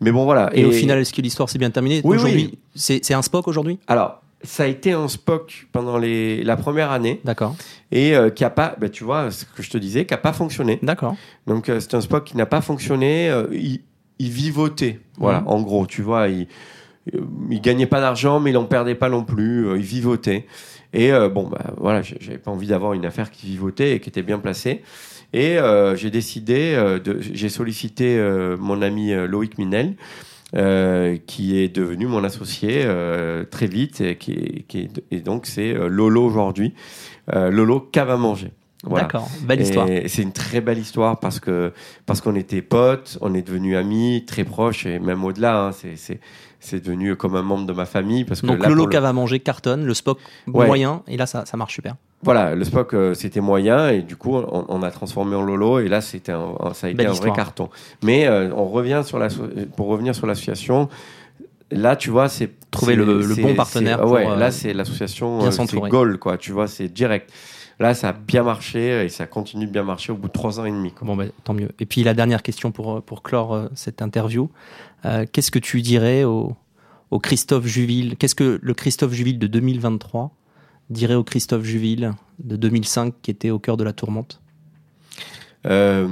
Mais 0.00 0.12
bon, 0.12 0.24
voilà. 0.24 0.50
Et, 0.52 0.64
au 0.64 0.70
final, 0.70 0.98
est-ce 0.98 1.12
que 1.12 1.20
l'histoire 1.22 1.48
s'est 1.48 1.58
bien 1.58 1.70
terminée? 1.70 2.00
Oui, 2.04 2.16
Aujourd'hui, 2.16 2.50
oui. 2.52 2.58
c'est 2.74 3.00
c'est 3.02 3.14
un 3.14 3.22
Spock 3.22 3.48
aujourd'hui? 3.48 3.78
Alors, 3.88 4.22
ça 4.42 4.62
a 4.62 4.66
été 4.66 4.92
un 4.92 5.08
Spock 5.08 5.66
pendant 5.72 5.98
les, 5.98 6.44
la 6.44 6.56
première 6.56 6.90
année 6.92 7.20
D'accord. 7.24 7.56
et 7.90 8.14
euh, 8.16 8.30
qui 8.30 8.44
a 8.44 8.50
pas, 8.50 8.76
bah, 8.80 8.88
tu 8.88 9.02
vois, 9.04 9.30
ce 9.32 9.44
que 9.44 9.62
je 9.62 9.70
te 9.70 9.78
disais, 9.78 10.06
qui 10.06 10.14
a 10.14 10.18
pas 10.18 10.32
fonctionné. 10.32 10.78
D'accord. 10.82 11.16
Donc 11.46 11.68
euh, 11.68 11.80
c'est 11.80 11.94
un 11.94 12.00
Spock 12.00 12.24
qui 12.24 12.36
n'a 12.36 12.46
pas 12.46 12.60
fonctionné. 12.60 13.28
euh, 13.30 13.46
il, 13.52 13.80
il 14.20 14.30
vivotait, 14.30 15.00
voilà, 15.16 15.40
Mhm. 15.40 15.48
en 15.48 15.60
gros, 15.62 15.86
tu 15.86 16.02
vois, 16.02 16.28
il, 16.28 16.46
il 17.50 17.60
gagnait 17.60 17.86
pas 17.86 18.00
d'argent, 18.00 18.40
mais 18.40 18.50
il 18.50 18.56
en 18.56 18.64
perdait 18.64 18.94
pas 18.96 19.08
non 19.08 19.24
plus. 19.24 19.66
il 19.76 19.82
vivotait. 19.82 20.46
Et 20.92 21.10
bon, 21.32 21.48
bah 21.48 21.74
voilà, 21.76 22.00
j'avais 22.02 22.38
pas 22.38 22.50
envie 22.50 22.66
d'avoir 22.68 22.94
une 22.94 23.04
affaire 23.06 23.30
qui 23.30 23.46
vivotait 23.46 23.92
et 23.96 24.00
qui 24.00 24.08
était 24.08 24.22
bien 24.22 24.38
placée. 24.38 24.82
Et 25.32 25.58
j'ai 25.96 26.10
décidé, 26.10 26.98
j'ai 27.20 27.48
sollicité 27.50 28.18
mon 28.58 28.80
ami 28.82 29.12
Loïc 29.12 29.58
Minel. 29.58 29.94
Euh, 30.56 31.18
qui 31.26 31.58
est 31.58 31.68
devenu 31.68 32.06
mon 32.06 32.24
associé 32.24 32.82
euh, 32.84 33.44
très 33.44 33.66
vite 33.66 34.00
et, 34.00 34.16
qui 34.16 34.88
donc 35.22 35.44
c'est 35.44 35.76
euh, 35.76 35.88
Lolo 35.88 36.24
aujourd'hui. 36.24 36.72
Lolo 37.30 37.80
cave 37.80 38.08
à 38.08 38.16
manger 38.16 38.52
voilà. 38.84 39.04
D'accord. 39.06 39.28
Belle 39.42 39.60
histoire. 39.60 39.88
C'est 40.06 40.22
une 40.22 40.32
très 40.32 40.60
belle 40.60 40.78
histoire 40.78 41.18
parce 41.18 41.40
que 41.40 41.72
parce 42.06 42.20
qu'on 42.20 42.36
était 42.36 42.62
potes, 42.62 43.18
on 43.20 43.34
est 43.34 43.42
devenus 43.42 43.76
amis, 43.76 44.24
très 44.26 44.44
proches 44.44 44.86
et 44.86 44.98
même 44.98 45.24
au-delà. 45.24 45.66
hein, 45.66 45.70
c'est 46.60 46.82
devenu 46.84 47.14
comme 47.16 47.34
un 47.36 47.42
membre 47.42 47.66
de 47.66 47.72
ma 47.72 47.86
famille 47.86 48.24
parce 48.24 48.40
que 48.40 48.46
Donc 48.46 48.60
là, 48.62 48.68
Lolo 48.68 48.86
le- 48.86 48.90
Cave 48.90 49.04
à 49.04 49.12
manger 49.12 49.40
cartonne, 49.40 49.84
le 49.84 49.94
Spock 49.94 50.18
Ouais. 50.48 50.66
moyen, 50.66 51.02
et 51.08 51.16
là 51.16 51.26
ça, 51.26 51.44
ça 51.46 51.56
marche 51.56 51.74
super. 51.74 51.94
voilà, 52.22 52.54
le 52.56 52.64
Spock 52.64 52.94
euh, 52.94 53.14
c'était 53.14 53.40
moyen 53.40 53.90
et 53.90 54.02
du 54.02 54.16
coup 54.16 54.34
on, 54.36 54.64
on 54.68 54.82
a 54.82 54.90
transformé 54.90 55.36
en 55.36 55.42
Lolo 55.42 55.78
et 55.80 55.88
là 55.88 56.00
c'était 56.00 56.32
ça 56.74 56.86
a 56.88 56.90
été 56.90 56.96
Belle 56.96 57.08
un 57.08 57.12
histoire. 57.12 57.30
vrai 57.30 57.36
carton. 57.36 57.68
Mais 58.02 58.26
euh, 58.26 58.50
on 58.56 58.66
revient 58.66 59.02
sur 59.04 59.18
la 59.18 59.28
pour 59.76 59.86
revenir 59.88 60.14
sur 60.14 60.26
l'association. 60.26 60.88
Là, 61.70 61.96
tu 61.96 62.08
vois, 62.08 62.30
c'est 62.30 62.50
Trouver 62.70 62.96
le- 62.96 63.34
bon 63.42 63.54
partenaire 63.54 64.00
pour, 64.00 64.12
ouais, 64.12 64.26
euh, 64.26 64.36
là, 64.36 64.50
c'est 64.50 64.72
l'association. 64.72 65.44
euh, 65.44 65.50
c'est. 65.50 65.76
Goal, 65.90 66.18
quoi. 66.18 66.38
Tu 66.38 66.50
vois, 66.50 66.66
c'est 66.66 66.88
direct. 66.88 67.30
Là, 67.80 67.94
ça 67.94 68.08
a 68.08 68.12
bien 68.12 68.42
marché 68.42 69.04
et 69.04 69.08
ça 69.08 69.26
continue 69.26 69.66
de 69.66 69.70
bien 69.70 69.84
marcher 69.84 70.10
au 70.10 70.16
bout 70.16 70.26
de 70.26 70.32
trois 70.32 70.58
ans 70.58 70.64
et 70.64 70.70
demi. 70.70 70.92
Quoi. 70.92 71.06
Bon, 71.06 71.16
bah, 71.16 71.26
tant 71.44 71.54
mieux. 71.54 71.70
Et 71.78 71.86
puis 71.86 72.02
la 72.02 72.12
dernière 72.14 72.42
question 72.42 72.72
pour, 72.72 72.96
euh, 72.96 73.00
pour 73.00 73.22
clore 73.22 73.54
euh, 73.54 73.68
cette 73.74 74.02
interview. 74.02 74.50
Euh, 75.04 75.26
Qu'est-ce 75.30 75.52
que 75.52 75.60
tu 75.60 75.80
dirais 75.80 76.24
au, 76.24 76.56
au 77.12 77.20
Christophe 77.20 77.66
Juville? 77.66 78.16
Qu'est-ce 78.16 78.34
que 78.34 78.58
le 78.60 78.74
Christophe 78.74 79.12
Juville 79.12 79.38
de 79.38 79.46
2023 79.46 80.32
dirait 80.90 81.14
au 81.14 81.22
Christophe 81.22 81.62
Juville 81.62 82.12
de 82.40 82.56
2005 82.56 83.14
qui 83.22 83.30
était 83.30 83.50
au 83.50 83.60
cœur 83.60 83.76
de 83.76 83.84
la 83.84 83.92
tourmente? 83.92 84.40
Euh, 85.66 86.06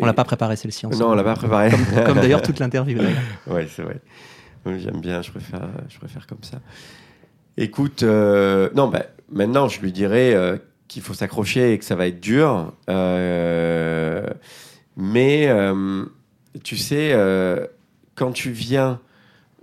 On 0.00 0.06
l'a 0.06 0.14
pas 0.14 0.24
préparé 0.24 0.56
celle-ci 0.56 0.86
ensemble. 0.86 1.02
Non, 1.04 1.10
on 1.10 1.14
l'a 1.14 1.24
pas 1.24 1.34
préparé. 1.34 1.70
Comme 2.06 2.20
d'ailleurs 2.20 2.42
toute 2.48 2.58
l'interview. 2.58 2.98
Ouais, 3.46 3.66
c'est 3.74 3.82
vrai. 3.82 4.00
J'aime 4.66 5.00
bien, 5.00 5.22
je 5.22 5.30
préfère, 5.30 5.68
je 5.88 5.98
préfère 5.98 6.26
comme 6.26 6.42
ça. 6.42 6.60
Écoute, 7.60 8.04
euh, 8.04 8.70
non, 8.76 8.86
bah, 8.86 9.06
maintenant, 9.32 9.66
je 9.66 9.80
lui 9.80 9.90
dirais 9.90 10.32
euh, 10.32 10.58
qu'il 10.86 11.02
faut 11.02 11.12
s'accrocher 11.12 11.72
et 11.72 11.78
que 11.78 11.84
ça 11.84 11.96
va 11.96 12.06
être 12.06 12.20
dur. 12.20 12.72
Euh, 12.88 14.24
mais, 14.96 15.52
tu 16.62 16.76
sais, 16.76 17.16
quand 18.14 18.30
tu 18.30 18.50
viens 18.52 19.00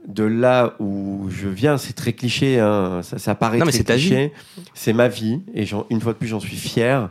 de 0.08 0.26
là 0.26 0.76
où 0.80 1.28
je 1.30 1.48
viens, 1.48 1.78
c'est 1.78 1.93
très 1.93 2.12
cliché, 2.12 2.60
hein, 2.60 3.00
ça, 3.02 3.18
ça 3.18 3.34
paraît 3.34 3.60
Non, 3.60 3.66
mais 3.66 3.72
très 3.72 3.84
cliché. 3.84 4.34
C'est 4.74 4.93
ma 4.93 5.08
vie, 5.08 5.41
et 5.54 5.66
une 5.89 6.02
fois 6.02 6.12
de 6.12 6.18
plus, 6.18 6.28
j'en 6.28 6.41
suis 6.41 6.58
fier. 6.58 7.10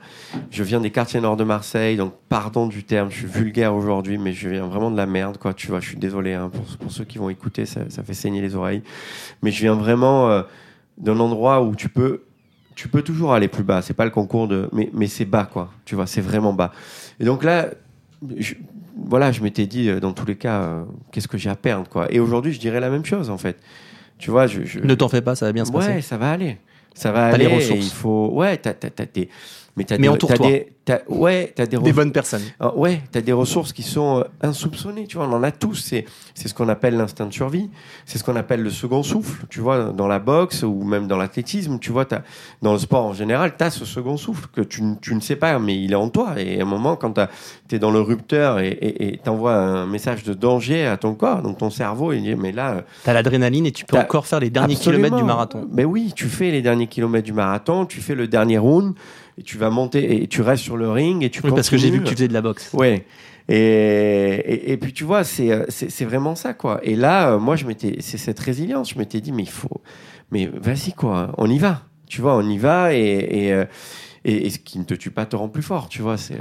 Je 0.51 0.63
viens 0.63 0.81
des 0.81 0.91
quartiers 0.91 1.21
nord 1.21 1.39
de 1.39 1.45
Marseille, 1.45 1.97
donc 1.97 2.13
pardon 2.29 2.67
du 2.67 2.85
terme, 2.85 3.11
je 3.11 3.17
suis 3.17 3.27
vulgaire 3.27 3.75
aujourd'hui, 3.75 4.19
mais 4.19 4.35
je 4.35 4.51
viens 4.51 4.67
vraiment 4.67 4.91
de 4.91 4.99
la 4.99 5.07
merde, 5.07 5.39
quoi. 5.39 5.55
Tu 5.55 5.69
vois, 5.69 5.81
je 5.81 5.89
suis 5.89 5.97
désolé 5.97 6.35
hein, 6.35 6.51
pour, 6.53 6.65
pour 6.77 6.93
ceux 6.93 7.05
qui 7.05 7.17
vont 7.17 7.31
écouter, 7.31 7.65
ça, 7.65 7.81
ça 7.89 8.03
fait 8.03 8.15
saigner 8.15 8.43
les 8.43 8.55
oreilles. 8.55 8.83
Mais 9.43 9.51
je 9.51 9.63
viens 9.63 9.75
vraiment 9.75 10.31
euh, 10.31 10.43
d'un 10.99 11.19
endroit 11.21 11.63
où 11.63 11.75
tu 11.75 11.89
peux, 11.89 12.23
tu 12.75 12.89
peux 12.89 13.03
toujours 13.03 13.33
aller 13.35 13.49
plus 13.49 13.63
bas. 13.65 13.83
C'est 13.83 13.95
pas 13.95 14.05
le 14.05 14.11
concours 14.11 14.49
de, 14.49 14.69
mais, 14.73 14.91
mais 14.93 15.07
c'est 15.07 15.25
bas, 15.25 15.45
quoi. 15.51 15.71
Tu 15.85 15.95
vois, 15.95 16.07
c'est 16.07 16.21
vraiment 16.21 16.53
bas. 16.53 16.73
Et 17.21 17.25
donc 17.25 17.45
là, 17.45 17.69
je- 18.37 18.55
voilà, 19.07 19.33
je 19.33 19.43
m'étais 19.43 19.67
dit, 19.67 19.89
euh, 19.89 20.01
dans 20.01 20.13
tous 20.13 20.27
les 20.27 20.37
cas, 20.37 20.63
euh, 20.63 20.85
qu'est-ce 21.13 21.29
que 21.29 21.37
j'ai 21.39 21.51
à 21.51 21.57
perdre, 21.57 21.89
quoi. 21.89 22.07
Et 22.13 22.21
aujourd'hui, 22.21 22.53
je 22.53 22.61
dirais 22.61 22.81
la 22.81 22.91
même 22.91 23.05
chose, 23.05 23.29
en 23.31 23.39
fait. 23.39 23.59
Tu 24.19 24.31
vois, 24.31 24.47
je, 24.47 24.65
je- 24.65 24.81
Ne 24.81 24.95
t'en 24.95 25.09
fais 25.09 25.21
pas, 25.23 25.35
ça 25.35 25.47
va 25.47 25.53
bien 25.53 25.65
se 25.65 25.73
ouais, 25.73 25.79
passer. 25.79 26.01
ça 26.03 26.17
va 26.17 26.31
aller. 26.31 26.59
Ça 26.95 27.11
va 27.11 27.27
aller. 27.27 27.39
les 27.39 27.47
ressources. 27.55 27.87
Il 27.87 27.93
faut, 27.93 28.31
ouais, 28.35 28.57
t'as, 28.57 28.73
t'as, 28.73 28.89
mais 29.77 29.85
t'as 29.85 29.99
Mais 29.99 30.09
des, 30.09 30.19
t'as 30.19 30.37
des- 30.39 30.73
t'as- 30.85 31.01
ouais, 31.09 31.53
t'as 31.57 31.67
des, 31.67 31.93
bonnes 31.93 32.13
personnes. 32.13 32.43
Ah, 32.61 32.77
ouais, 32.77 33.01
t'as 33.11 33.21
des 33.21 33.33
ressources 33.33 33.73
qui 33.73 33.83
sont 33.83 34.21
euh, 34.21 34.25
insoupçonnées, 34.49 35.07
tu 35.07 35.17
vois, 35.17 35.27
on 35.27 35.33
en 35.33 35.43
a 35.43 35.51
tous. 35.51 35.75
C'est, 35.75 36.05
c'est 36.35 36.47
ce 36.49 36.55
qu'on 36.55 36.69
appelle 36.69 36.97
l'instinct 36.97 37.27
de 37.27 37.33
survie. 37.33 37.71
C'est 38.07 38.19
ce 38.19 38.25
qu'on 38.25 38.37
appelle 38.37 38.63
le 38.63 38.71
second 38.71 39.03
souffle, 39.03 39.47
tu 39.51 39.61
vois, 39.61 39.93
dans 39.93 40.07
la 40.07 40.19
boxe 40.21 40.63
ou 40.63 40.85
même 40.85 41.09
dans 41.09 41.17
l'athlétisme, 41.17 41.79
tu 41.81 41.91
vois, 41.91 42.07
dans 42.63 42.73
le 42.73 42.79
sport 42.79 43.05
en 43.05 43.13
général, 43.15 43.55
t'as 43.57 43.71
ce 43.71 43.85
second 43.85 44.17
souffle 44.17 44.47
que 44.55 44.61
tu, 44.61 44.83
tu 45.01 45.15
ne 45.15 45.21
sais 45.21 45.37
pas, 45.37 45.59
mais 45.59 45.77
il 45.83 45.91
est 45.93 45.97
en 45.97 46.09
toi. 46.09 46.35
Et 46.39 46.61
à 46.61 46.63
un 46.63 46.67
moment, 46.67 46.95
quand 46.97 47.13
t'as- 47.13 47.31
t'es 47.67 47.79
dans 47.81 47.91
le 47.91 48.01
rupteur 48.01 48.61
et, 48.61 49.21
t'envoies 49.25 49.55
un 49.55 49.87
message 49.87 50.23
de 50.23 50.35
danger 50.35 50.87
à 50.87 50.97
ton 50.97 51.15
corps, 51.15 51.43
donc 51.43 51.59
ton 51.59 51.71
cerveau, 51.71 52.13
il 52.13 52.23
dit, 52.23 52.35
mais 52.37 52.53
là, 52.53 52.75
euh, 52.75 52.81
T'as 53.03 53.13
l'adrénaline 53.13 53.67
et 53.67 53.73
tu 53.73 53.85
peux 53.85 53.99
encore 53.99 54.27
faire 54.27 54.41
les 54.41 54.51
derniers 54.51 54.77
kilomètres 54.77 55.17
du 55.17 55.25
marathon. 55.25 55.67
Mais 55.73 55.85
oui, 55.85 56.13
tu 56.15 56.27
fais 56.29 56.51
les 56.51 56.63
derniers 56.63 56.87
kilomètres 56.87 57.25
du 57.25 57.33
marathon, 57.33 57.87
tu 57.87 58.01
fais 58.01 58.15
le 58.15 58.29
dernier 58.29 58.59
round, 58.59 58.95
et 59.39 59.43
tu 59.43 59.59
vas 59.59 59.71
monter, 59.71 60.23
et 60.23 60.27
tu 60.29 60.43
restes 60.43 60.63
sur 60.63 60.77
le 60.77 60.91
ring, 60.91 61.23
et 61.23 61.31
tu 61.31 61.41
Oui, 61.45 61.51
parce 61.51 61.71
que 61.71 61.77
j'ai 61.77 61.91
vu 61.91 62.01
que 62.01 62.09
tu 62.09 62.15
faisais 62.15 62.29
de 62.29 62.33
la 62.33 62.43
boxe. 62.43 62.71
Ouais. 62.73 63.05
Et, 63.49 63.57
et, 63.57 64.73
et 64.73 64.77
puis 64.77 64.93
tu 64.93 65.05
vois, 65.05 65.23
c'est, 65.23 65.51
euh, 65.51 65.65
c'est, 65.69 66.05
vraiment 66.05 66.35
ça, 66.35 66.55
quoi. 66.55 66.81
Et 66.83 66.97
là, 66.97 67.33
euh, 67.33 67.39
moi, 67.39 67.57
je 67.57 67.67
m'étais, 67.67 67.97
c'est 68.01 68.17
cette 68.17 68.41
résilience, 68.41 68.91
je 68.91 68.99
m'étais 68.99 69.21
dit, 69.21 69.33
mais 69.33 69.43
il 69.43 69.51
faut, 69.51 69.83
mais 70.31 70.47
vas-y, 70.47 70.93
quoi, 70.93 71.33
on 71.37 71.51
y 71.51 71.59
va. 71.59 71.83
Tu 72.07 72.23
vois, 72.23 72.37
on 72.37 72.49
y 72.49 72.59
va, 72.59 72.95
et, 72.95 72.99
et, 72.99 73.53
euh, 73.53 73.65
et, 74.25 74.47
et 74.47 74.51
ce 74.51 74.59
qui 74.59 74.79
ne 74.79 74.85
te 74.85 74.95
tue 74.95 75.11
pas 75.11 75.27
te 75.27 75.37
rend 75.37 75.49
plus 75.49 75.63
fort, 75.63 75.89
tu 75.89 76.01
vois. 76.01 76.17
C'est, 76.17 76.39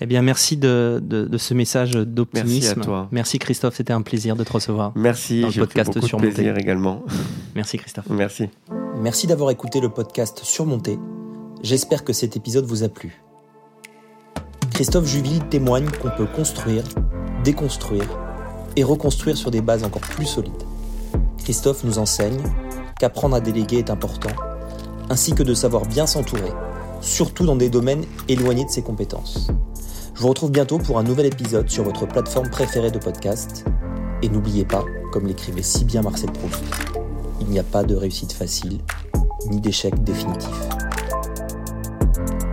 Eh 0.00 0.06
bien, 0.06 0.22
merci 0.22 0.56
de, 0.56 1.02
de, 1.02 1.24
de 1.26 1.38
ce 1.38 1.52
message 1.52 1.90
d'optimisme. 1.92 2.66
Merci 2.66 2.68
à 2.68 2.82
toi. 2.82 3.08
Merci 3.10 3.38
Christophe, 3.38 3.74
c'était 3.74 3.92
un 3.92 4.02
plaisir 4.02 4.36
de 4.36 4.44
te 4.44 4.52
recevoir. 4.52 4.92
merci, 4.94 5.40
Dans 5.40 5.48
le 5.48 5.52
j'ai 5.52 5.60
pris 5.60 5.68
podcast 5.68 5.92
beaucoup 5.92 6.16
de 6.24 6.30
plaisir 6.30 6.56
également. 6.56 7.04
Merci 7.54 7.76
Christophe. 7.78 8.08
Merci. 8.08 8.48
Merci 9.00 9.26
d'avoir 9.26 9.50
écouté 9.50 9.80
le 9.80 9.90
podcast 9.90 10.40
Surmonté. 10.44 10.98
J'espère 11.62 12.04
que 12.04 12.12
cet 12.12 12.36
épisode 12.36 12.66
vous 12.66 12.84
a 12.84 12.88
plu. 12.88 13.20
Christophe 14.70 15.06
Juville 15.06 15.44
témoigne 15.48 15.88
qu'on 16.00 16.10
peut 16.16 16.26
construire, 16.26 16.84
déconstruire 17.42 18.06
et 18.76 18.84
reconstruire 18.84 19.36
sur 19.36 19.50
des 19.50 19.60
bases 19.60 19.82
encore 19.82 20.02
plus 20.02 20.26
solides. 20.26 20.62
Christophe 21.38 21.82
nous 21.82 21.98
enseigne 21.98 22.40
qu'apprendre 23.00 23.34
à 23.34 23.40
déléguer 23.40 23.78
est 23.78 23.90
important, 23.90 24.30
ainsi 25.10 25.32
que 25.32 25.42
de 25.42 25.52
savoir 25.52 25.86
bien 25.86 26.06
s'entourer, 26.06 26.52
surtout 27.00 27.44
dans 27.44 27.56
des 27.56 27.70
domaines 27.70 28.04
éloignés 28.28 28.64
de 28.64 28.70
ses 28.70 28.82
compétences. 28.82 29.48
Je 30.14 30.22
vous 30.22 30.28
retrouve 30.28 30.52
bientôt 30.52 30.78
pour 30.78 30.98
un 30.98 31.02
nouvel 31.02 31.26
épisode 31.26 31.68
sur 31.68 31.82
votre 31.82 32.06
plateforme 32.06 32.50
préférée 32.50 32.92
de 32.92 32.98
podcast. 32.98 33.64
Et 34.22 34.28
n'oubliez 34.28 34.64
pas, 34.64 34.84
comme 35.12 35.26
l'écrivait 35.26 35.62
si 35.62 35.84
bien 35.84 36.02
Marcel 36.02 36.30
Proust, 36.30 36.62
il 37.40 37.48
n'y 37.48 37.58
a 37.58 37.64
pas 37.64 37.82
de 37.82 37.96
réussite 37.96 38.32
facile, 38.32 38.78
ni 39.50 39.60
d'échec 39.60 40.02
définitif. 40.04 40.50
Música 42.00 42.47